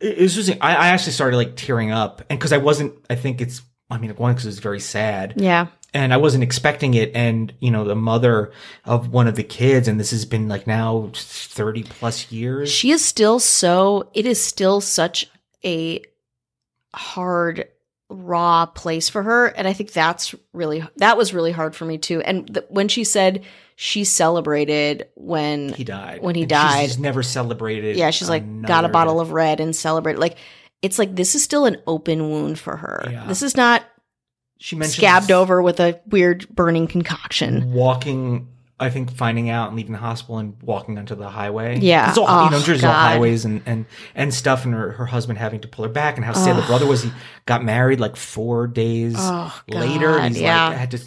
It, 0.00 0.16
it 0.16 0.22
was 0.22 0.34
just 0.34 0.50
I, 0.52 0.74
I 0.74 0.88
actually 0.88 1.12
started 1.12 1.36
like 1.36 1.54
tearing 1.54 1.90
up, 1.90 2.22
and 2.30 2.38
because 2.38 2.54
I 2.54 2.56
wasn't, 2.56 2.94
I 3.10 3.14
think 3.14 3.42
it's. 3.42 3.60
I 3.90 3.98
mean, 3.98 4.10
one 4.16 4.32
because 4.32 4.46
it's 4.46 4.58
very 4.58 4.80
sad 4.80 5.34
Yeah. 5.36 5.66
and 5.94 6.14
I 6.14 6.16
wasn't 6.16 6.44
expecting 6.44 6.94
it. 6.94 7.12
And 7.14 7.52
you 7.60 7.70
know, 7.70 7.84
the 7.84 7.94
mother 7.94 8.52
of 8.86 9.10
one 9.10 9.28
of 9.28 9.36
the 9.36 9.44
kids, 9.44 9.86
and 9.86 10.00
this 10.00 10.12
has 10.12 10.24
been 10.24 10.48
like 10.48 10.66
now 10.66 11.10
thirty 11.14 11.82
plus 11.82 12.32
years. 12.32 12.72
She 12.72 12.90
is 12.90 13.04
still 13.04 13.38
so, 13.38 14.10
it 14.14 14.24
is 14.24 14.42
still 14.42 14.80
such 14.80 15.30
a 15.62 16.00
hard, 16.96 17.68
raw 18.08 18.66
place 18.66 19.08
for 19.08 19.22
her. 19.22 19.46
And 19.46 19.68
I 19.68 19.72
think 19.72 19.92
that's 19.92 20.34
really, 20.52 20.82
that 20.96 21.16
was 21.16 21.34
really 21.34 21.52
hard 21.52 21.74
for 21.76 21.84
me 21.84 21.98
too. 21.98 22.20
And 22.22 22.46
th- 22.52 22.66
when 22.68 22.88
she 22.88 23.04
said 23.04 23.44
she 23.76 24.04
celebrated 24.04 25.06
when 25.16 25.72
he 25.74 25.84
died 25.84 26.22
when 26.22 26.34
he 26.34 26.42
And 26.42 26.50
died. 26.50 26.84
She's, 26.88 26.98
never 26.98 27.22
celebrated. 27.22 27.96
Yeah, 27.96 28.10
she's 28.10 28.28
like 28.30 28.62
got 28.62 28.84
a 28.86 28.88
bottle 28.88 29.20
of 29.20 29.32
red 29.32 29.60
and 29.60 29.76
celebrate. 29.76 30.18
Like 30.18 30.38
it's 30.80 30.98
like 30.98 31.14
this 31.14 31.34
is 31.34 31.42
still 31.42 31.66
an 31.66 31.76
open 31.86 32.30
wound 32.30 32.58
for 32.58 32.76
her. 32.76 33.06
Yeah. 33.10 33.26
This 33.26 33.42
is 33.42 33.54
not 33.56 33.84
She 34.58 34.76
mentioned 34.76 34.96
scabbed 34.96 35.30
over 35.30 35.60
with 35.60 35.78
a 35.80 36.00
weird 36.06 36.48
burning 36.48 36.86
concoction. 36.86 37.72
walking. 37.72 38.48
I 38.78 38.90
think 38.90 39.10
finding 39.10 39.48
out 39.48 39.68
and 39.68 39.76
leaving 39.76 39.92
the 39.92 39.98
hospital 39.98 40.38
and 40.38 40.54
walking 40.62 40.98
onto 40.98 41.14
the 41.14 41.28
highway. 41.30 41.78
Yeah. 41.80 42.10
it's 42.10 42.18
all 42.18 42.44
you 42.44 42.50
know. 42.50 42.58
Oh, 42.58 42.60
There's 42.60 42.84
all 42.84 42.92
highways 42.92 43.44
and 43.46 43.62
and 43.64 43.86
and 44.14 44.34
stuff, 44.34 44.64
and 44.64 44.74
her, 44.74 44.92
her 44.92 45.06
husband 45.06 45.38
having 45.38 45.60
to 45.60 45.68
pull 45.68 45.84
her 45.86 45.90
back, 45.90 46.16
and 46.16 46.24
how 46.24 46.32
sad 46.34 46.56
the 46.56 46.66
brother 46.66 46.86
was. 46.86 47.02
He 47.02 47.10
got 47.46 47.64
married 47.64 48.00
like 48.00 48.16
four 48.16 48.66
days 48.66 49.14
Oh, 49.16 49.58
later, 49.68 50.18
and 50.18 50.34
he's 50.34 50.42
yeah. 50.42 50.66
like, 50.68 50.74
I 50.76 50.78
had 50.78 50.90
to. 50.90 50.98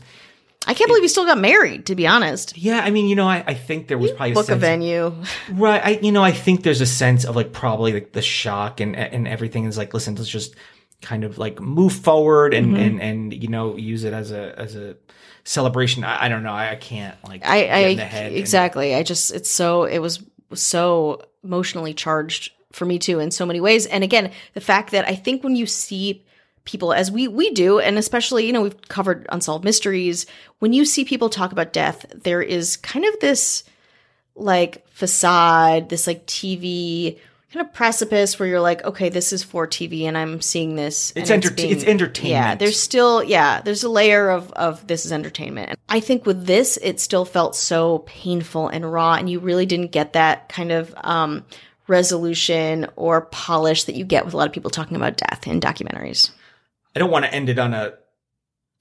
I 0.67 0.73
can't 0.73 0.87
believe 0.87 1.03
he 1.03 1.07
still 1.07 1.25
got 1.25 1.37
married. 1.39 1.85
To 1.87 1.95
be 1.95 2.05
honest, 2.05 2.57
Yeah, 2.57 2.79
I 2.81 2.89
mean, 2.91 3.07
you 3.07 3.15
know, 3.15 3.27
I, 3.27 3.43
I 3.47 3.53
think 3.53 3.87
there 3.87 3.97
was 3.97 4.11
probably 4.11 4.31
a 4.31 4.33
book 4.35 4.43
a 4.45 4.47
sense 4.47 4.61
venue. 4.61 5.15
Right. 5.53 5.81
I, 5.83 5.89
you 6.01 6.11
know, 6.11 6.23
I 6.23 6.31
think 6.31 6.63
there's 6.63 6.81
a 6.81 6.85
sense 6.85 7.23
of 7.23 7.35
like 7.35 7.53
probably 7.53 7.93
like 7.93 8.11
the 8.11 8.21
shock 8.21 8.79
and, 8.79 8.95
and 8.95 9.27
everything 9.27 9.63
is 9.65 9.77
like, 9.77 9.93
listen, 9.93 10.15
let's 10.15 10.29
just 10.29 10.55
kind 11.01 11.23
of 11.23 11.37
like 11.37 11.59
move 11.61 11.93
forward 11.93 12.53
and, 12.53 12.67
Mm-hmm. 12.75 12.75
and, 12.83 13.01
and, 13.01 13.41
you 13.43 13.47
know, 13.47 13.77
use 13.77 14.03
it 14.03 14.13
as 14.13 14.31
a, 14.31 14.53
as 14.59 14.75
a 14.75 14.95
celebration. 15.49 16.03
I, 16.03 16.25
I 16.25 16.29
don't 16.29 16.43
know. 16.43 16.53
I, 16.53 16.71
I 16.71 16.75
can't 16.75 17.15
like, 17.27 17.45
I, 17.45 17.61
get 17.61 17.73
I 17.73 17.79
in 17.79 17.97
the 17.97 18.05
head 18.05 18.27
and- 18.27 18.37
exactly. 18.37 18.93
I 18.93 19.03
just 19.03 19.31
it's 19.33 19.49
so 19.49 19.83
it 19.83 19.99
was 19.99 20.23
so 20.53 21.21
emotionally 21.43 21.93
charged 21.93 22.51
for 22.71 22.85
me 22.85 22.99
too 22.99 23.19
in 23.19 23.31
so 23.31 23.45
many 23.45 23.59
ways. 23.59 23.87
And 23.87 24.03
again, 24.03 24.31
the 24.53 24.61
fact 24.61 24.91
that 24.91 25.07
I 25.07 25.15
think 25.15 25.43
when 25.43 25.55
you 25.55 25.65
see 25.65 26.23
people 26.65 26.93
as 26.93 27.11
we 27.11 27.27
we 27.27 27.49
do, 27.51 27.79
and 27.79 27.97
especially 27.97 28.45
you 28.45 28.53
know 28.53 28.61
we've 28.61 28.87
covered 28.89 29.25
unsolved 29.29 29.65
mysteries, 29.65 30.27
when 30.59 30.71
you 30.71 30.85
see 30.85 31.03
people 31.03 31.29
talk 31.29 31.51
about 31.51 31.73
death, 31.73 32.05
there 32.13 32.43
is 32.43 32.77
kind 32.77 33.05
of 33.05 33.19
this 33.19 33.63
like 34.35 34.87
facade, 34.89 35.89
this 35.89 36.05
like 36.05 36.27
TV 36.27 37.17
kind 37.51 37.65
of 37.65 37.73
precipice 37.73 38.37
where 38.37 38.47
you're 38.47 38.59
like, 38.59 38.83
okay, 38.83 39.09
this 39.09 39.33
is 39.33 39.43
for 39.43 39.67
TV, 39.67 40.03
and 40.03 40.17
I'm 40.17 40.41
seeing 40.41 40.75
this. 40.75 41.11
It's 41.15 41.29
enter- 41.29 41.53
it's 41.57 41.83
entertainment. 41.83 42.31
Yeah, 42.31 42.55
there's 42.55 42.79
still 42.79 43.23
yeah, 43.23 43.61
there's 43.61 43.83
a 43.83 43.89
layer 43.89 44.29
of 44.29 44.51
of 44.53 44.85
this 44.87 45.05
is 45.05 45.11
entertainment. 45.11 45.69
And 45.69 45.77
I 45.89 45.99
think 45.99 46.25
with 46.25 46.45
this, 46.45 46.77
it 46.81 46.99
still 46.99 47.25
felt 47.25 47.55
so 47.55 47.99
painful 47.99 48.67
and 48.67 48.91
raw, 48.91 49.15
and 49.15 49.29
you 49.29 49.39
really 49.39 49.65
didn't 49.65 49.91
get 49.91 50.13
that 50.13 50.49
kind 50.49 50.71
of 50.71 50.93
um, 50.97 51.45
resolution 51.87 52.87
or 52.95 53.21
polish 53.21 53.85
that 53.85 53.95
you 53.95 54.05
get 54.05 54.25
with 54.25 54.33
a 54.33 54.37
lot 54.37 54.47
of 54.47 54.53
people 54.53 54.69
talking 54.69 54.95
about 54.95 55.17
death 55.17 55.47
in 55.47 55.59
documentaries. 55.59 56.31
I 56.95 56.99
don't 56.99 57.11
want 57.11 57.25
to 57.25 57.33
end 57.33 57.49
it 57.49 57.59
on 57.59 57.73
a 57.73 57.93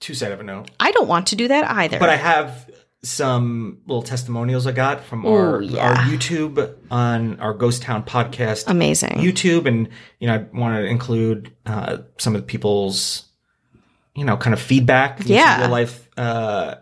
two 0.00 0.14
side 0.14 0.32
of 0.32 0.40
a 0.40 0.44
note, 0.44 0.70
I 0.78 0.92
don't 0.92 1.08
want 1.08 1.28
to 1.28 1.36
do 1.36 1.48
that 1.48 1.68
either. 1.70 1.98
but 1.98 2.08
I 2.08 2.16
have 2.16 2.67
some 3.02 3.78
little 3.86 4.02
testimonials 4.02 4.66
I 4.66 4.72
got 4.72 5.04
from 5.04 5.24
Ooh, 5.24 5.28
our, 5.28 5.62
yeah. 5.62 5.88
our 5.88 5.94
YouTube 6.04 6.74
on 6.90 7.38
our 7.40 7.54
Ghost 7.54 7.82
Town 7.82 8.02
podcast. 8.02 8.64
amazing. 8.66 9.10
YouTube, 9.18 9.66
and 9.66 9.88
you 10.18 10.26
know, 10.26 10.34
I 10.34 10.56
want 10.58 10.76
to 10.76 10.84
include 10.84 11.54
uh, 11.64 11.98
some 12.18 12.34
of 12.34 12.40
the 12.42 12.46
people's, 12.46 13.24
you 14.16 14.24
know, 14.24 14.36
kind 14.36 14.52
of 14.52 14.60
feedback, 14.60 15.20
you 15.20 15.36
know, 15.36 15.40
some 15.40 15.48
Yeah. 15.48 15.60
real 15.62 15.70
life, 15.70 16.08
uh, 16.16 16.74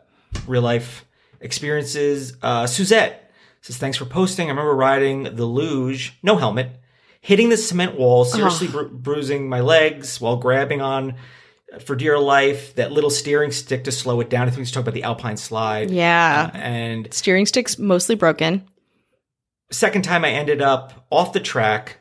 real 0.47 0.63
life 0.63 1.05
experiences. 1.41 2.37
Uh, 2.43 2.67
Suzette 2.67 3.31
says, 3.61 3.77
"Thanks 3.77 3.99
for 3.99 4.07
posting. 4.07 4.47
I 4.47 4.51
remember 4.51 4.75
riding 4.75 5.25
the 5.37 5.45
luge, 5.45 6.19
no 6.23 6.37
helmet, 6.39 6.81
hitting 7.21 7.51
the 7.51 7.57
cement 7.59 7.99
wall, 7.99 8.25
seriously 8.25 8.69
bru- 8.69 8.89
bruising 8.89 9.49
my 9.51 9.61
legs 9.61 10.19
while 10.21 10.37
grabbing 10.37 10.81
on." 10.81 11.15
For 11.81 11.97
dear 11.97 12.19
life, 12.19 12.75
that 12.77 12.93
little 12.93 13.11
steering 13.11 13.51
stick 13.51 13.85
to 13.85 13.93
slow 13.93 14.21
it 14.21 14.31
down. 14.31 14.43
I 14.47 14.51
think 14.51 14.59
he's 14.61 14.71
talking 14.71 14.85
about 14.85 14.95
the 14.95 15.03
Alpine 15.03 15.37
slide. 15.37 15.91
yeah, 15.91 16.51
And 16.55 17.13
steering 17.13 17.45
stick's 17.47 17.79
mostly 17.79 18.15
broken. 18.15 18.63
second 19.73 20.03
time 20.03 20.25
I 20.25 20.31
ended 20.31 20.63
up 20.63 21.07
off 21.11 21.33
the 21.33 21.41
track 21.41 21.99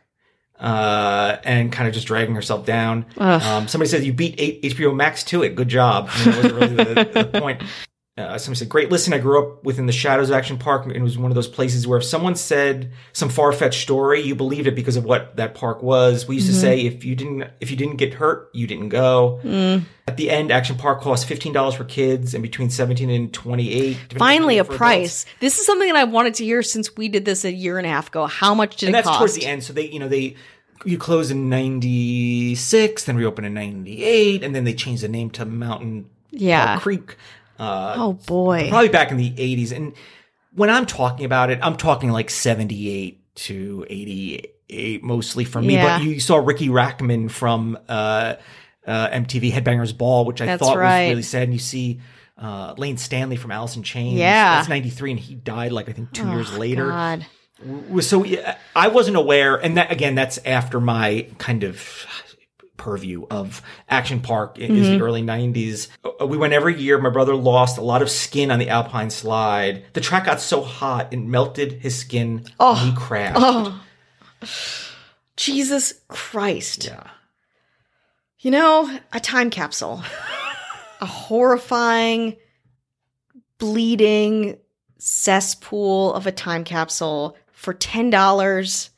uh, 0.60 1.38
and 1.44 1.72
kind 1.72 1.88
of 1.88 1.94
just 1.94 2.08
dragging 2.08 2.36
herself 2.36 2.66
down. 2.66 3.06
Um, 3.18 3.68
somebody 3.68 3.90
said 3.90 4.04
you 4.04 4.14
beat 4.14 4.38
HBO 4.64 4.96
Max 4.96 5.24
to 5.26 5.44
it. 5.44 5.56
Good 5.56 5.68
job. 5.70 6.08
I 6.12 6.26
mean, 6.26 6.36
that 6.42 6.54
wasn't 6.54 6.54
really 6.80 6.94
the, 6.94 7.30
the 7.32 7.40
point. 7.42 7.62
Uh, 8.18 8.38
somebody 8.38 8.60
said, 8.60 8.70
"Great 8.70 8.90
listen. 8.90 9.12
I 9.12 9.18
grew 9.18 9.44
up 9.44 9.66
within 9.66 9.88
the 9.88 9.92
shadows 9.92 10.30
of 10.30 10.36
Action 10.38 10.58
Park, 10.58 10.86
and 10.86 10.96
it 10.96 11.02
was 11.02 11.18
one 11.18 11.32
of 11.32 11.36
those 11.36 11.50
places 11.50 11.86
where 11.86 11.98
if 11.98 12.06
someone 12.06 12.36
said 12.36 12.94
some 13.12 13.28
far 13.28 13.52
fetched 13.52 13.82
story, 13.82 14.22
you 14.22 14.36
believed 14.36 14.68
it 14.68 14.76
because 14.76 14.96
of 14.96 15.04
what 15.04 15.36
that 15.36 15.54
park 15.54 15.84
was. 15.84 16.26
We 16.26 16.36
used 16.36 16.48
Mm-hmm. 16.48 16.56
to 16.56 16.62
say 16.62 16.80
if 16.86 17.04
you 17.04 17.14
didn't 17.14 17.50
if 17.60 17.72
you 17.72 17.76
didn't 17.76 17.98
get 17.98 18.14
hurt, 18.14 18.50
you 18.54 18.68
didn't 18.68 18.88
go. 18.88 19.42
Mm. 19.44 19.84
At 20.08 20.16
the 20.16 20.30
end, 20.30 20.50
Action 20.50 20.78
Park 20.78 21.02
cost 21.02 21.28
fifteen 21.28 21.52
dollars 21.52 21.74
for 21.76 21.84
kids 21.84 22.34
and 22.34 22.42
between 22.42 22.70
seventeen 22.70 23.10
and 23.10 23.34
twenty 23.34 23.74
eight. 23.74 23.98
Finally, 24.18 24.60
a 24.60 24.64
price. 24.64 25.26
This 25.42 25.60
is 25.60 25.66
something 25.66 25.90
that 25.90 25.98
I 25.98 26.06
wanted 26.06 26.36
to 26.36 26.46
hear 26.46 26.64
since 26.64 26.96
we 26.96 27.10
did 27.10 27.26
this 27.26 27.44
a 27.44 27.52
year 27.52 27.78
and 27.78 27.86
a 27.86 27.90
half 27.90 28.08
ago. 28.08 28.28
How 28.28 28.54
much 28.56 28.78
did 28.78 28.88
and 28.88 28.96
it 28.96 28.98
that's 29.00 29.08
cost? 29.08 29.20
towards 29.20 29.34
the 29.34 29.46
end. 29.46 29.62
So 29.62 29.74
they, 29.74 29.90
you 29.90 30.00
know, 30.00 30.08
they 30.08 30.36
you 30.86 30.98
close 30.98 31.32
in 31.32 31.50
'96, 31.50 33.04
then 33.04 33.18
reopen 33.18 33.44
in 33.44 33.54
'98, 33.56 34.42
and 34.42 34.56
then 34.56 34.64
they 34.64 34.74
changed 34.74 35.04
the 35.04 35.10
name 35.10 35.30
to 35.32 35.44
Mountain 35.46 36.10
Yeah. 36.32 36.80
Creek. 36.80 37.18
Uh, 37.60 37.96
Oh 37.98 38.14
boy. 38.14 38.68
probably 38.70 38.90
back 38.90 39.12
in 39.12 39.18
the 39.18 39.32
'80s. 39.32 39.72
And 39.72 39.94
when 40.54 40.70
I'm 40.70 40.86
talking 40.86 41.26
about 41.26 41.50
it, 41.50 41.60
I'm 41.62 41.76
talking 41.78 42.12
like 42.12 42.30
'78 42.30 43.36
to 43.36 43.86
'88 43.90 45.04
mostly 45.04 45.46
for 45.46 45.62
me. 45.62 45.74
Yeah. 45.74 45.98
But 46.00 46.06
you 46.06 46.20
saw 46.20 46.38
Riki 46.38 46.70
Rachtman 46.70 47.30
from 47.32 47.78
uh, 47.88 48.36
uh, 48.86 49.10
MTV 49.10 49.52
Headbangers 49.52 49.98
Ball, 49.98 50.26
which 50.26 50.42
I 50.42 50.46
That's 50.46 50.62
thought 50.62 50.78
right. 50.78 51.06
was 51.06 51.10
really 51.12 51.22
sad. 51.24 51.44
And 51.44 51.54
you 51.54 51.60
see. 51.60 52.02
Uh, 52.38 52.74
Layne 52.78 52.98
Staley 52.98 53.38
from 53.38 53.52
Alice 53.52 53.78
in 53.78 53.84
Chains. 53.84 54.20
Yeah. 54.20 54.58
That's 54.58 54.68
93 54.68 55.12
and 55.12 55.20
he 55.22 55.36
died 55.36 55.72
like 55.72 55.88
I 55.88 55.94
think 55.94 56.12
two 56.12 56.28
years 56.28 56.50
Oh, 56.54 56.58
later 56.58 56.90
God. 56.90 57.26
so 58.02 58.26
I 58.76 58.90
wasn't 58.90 59.16
aware, 59.16 59.56
and 59.56 59.78
that 59.78 59.90
again, 59.90 60.16
that's 60.16 60.38
after 60.40 60.82
my 60.82 61.28
kind 61.38 61.64
of 61.64 62.06
purview 62.78 63.26
of 63.32 63.62
Action 63.90 64.20
Park 64.22 64.58
in 64.60 64.76
is 64.76 64.88
Mm-hmm. 64.88 64.98
the 64.98 65.04
early 65.04 65.22
'90s. 65.24 65.88
Uh, 66.22 66.26
We 66.28 66.38
went 66.38 66.54
every 66.54 66.76
year. 66.80 67.00
My 67.00 67.10
brother 67.10 67.36
lost 67.36 67.78
a 67.78 67.82
lot 67.82 68.02
of 68.02 68.10
skin 68.10 68.52
on 68.52 68.60
the 68.60 68.70
Alpine 68.70 69.10
slide. 69.10 69.86
The 69.94 70.02
track 70.02 70.26
got 70.26 70.40
so 70.42 70.62
hot 70.62 71.14
it 71.14 71.18
melted 71.18 71.74
his 71.74 71.98
skin. 71.98 72.46
Oh. 72.60 72.76
and 72.80 72.92
he 72.92 72.96
crashed. 72.96 73.38
Oh. 73.40 73.82
Jesus 75.38 75.96
Christ. 76.08 76.86
Yeah, 76.86 77.08
You 78.40 78.52
know, 78.52 79.00
a 79.12 79.20
time 79.20 79.50
capsule. 79.50 80.02
a 81.02 81.06
horrifying, 81.06 82.38
bleeding 83.58 84.58
cesspool 84.98 86.14
of 86.14 86.26
a 86.28 86.32
time 86.32 86.64
capsule 86.64 87.38
for 87.52 87.74
$10 87.74 88.90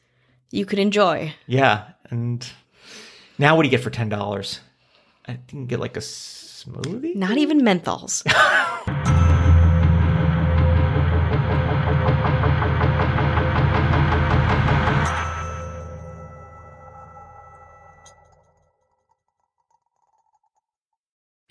you 0.51 0.65
could 0.65 0.79
enjoy. 0.79 1.33
yeah. 1.45 1.85
And 2.09 2.47
now, 3.37 3.55
what 3.55 3.63
do 3.63 3.67
you 3.67 3.71
get 3.71 3.83
for 3.83 3.89
ten 3.89 4.09
dollars? 4.09 4.59
I 5.25 5.33
didn't 5.33 5.67
get 5.67 5.79
like 5.79 5.97
a 5.97 6.01
smoothie. 6.01 7.15
Not 7.15 7.37
even 7.37 7.61
menthols. 7.61 8.23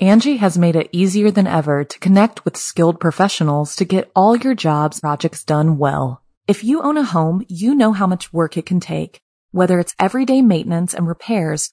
Angi 0.01 0.37
has 0.39 0.59
made 0.59 0.77
it 0.77 0.91
easier 0.93 1.31
than 1.31 1.47
ever 1.47 1.83
to 1.83 1.99
connect 1.99 2.45
with 2.45 2.55
skilled 2.57 3.01
professionals 3.01 3.75
to 3.77 3.87
get 3.87 4.11
all 4.15 4.37
your 4.37 4.55
jobs 4.55 5.01
projects 5.01 5.43
done 5.43 5.79
well. 5.79 6.23
If 6.47 6.63
you 6.63 6.83
own 6.83 6.99
a 6.99 7.03
home, 7.03 7.47
you 7.49 7.75
know 7.75 7.93
how 7.93 8.07
much 8.07 8.31
work 8.31 8.59
it 8.59 8.67
can 8.67 8.79
take, 8.79 9.21
whether 9.53 9.81
it's 9.81 9.95
everyday 9.99 10.43
maintenance 10.43 10.93
and 10.93 11.09
repairs 11.09 11.73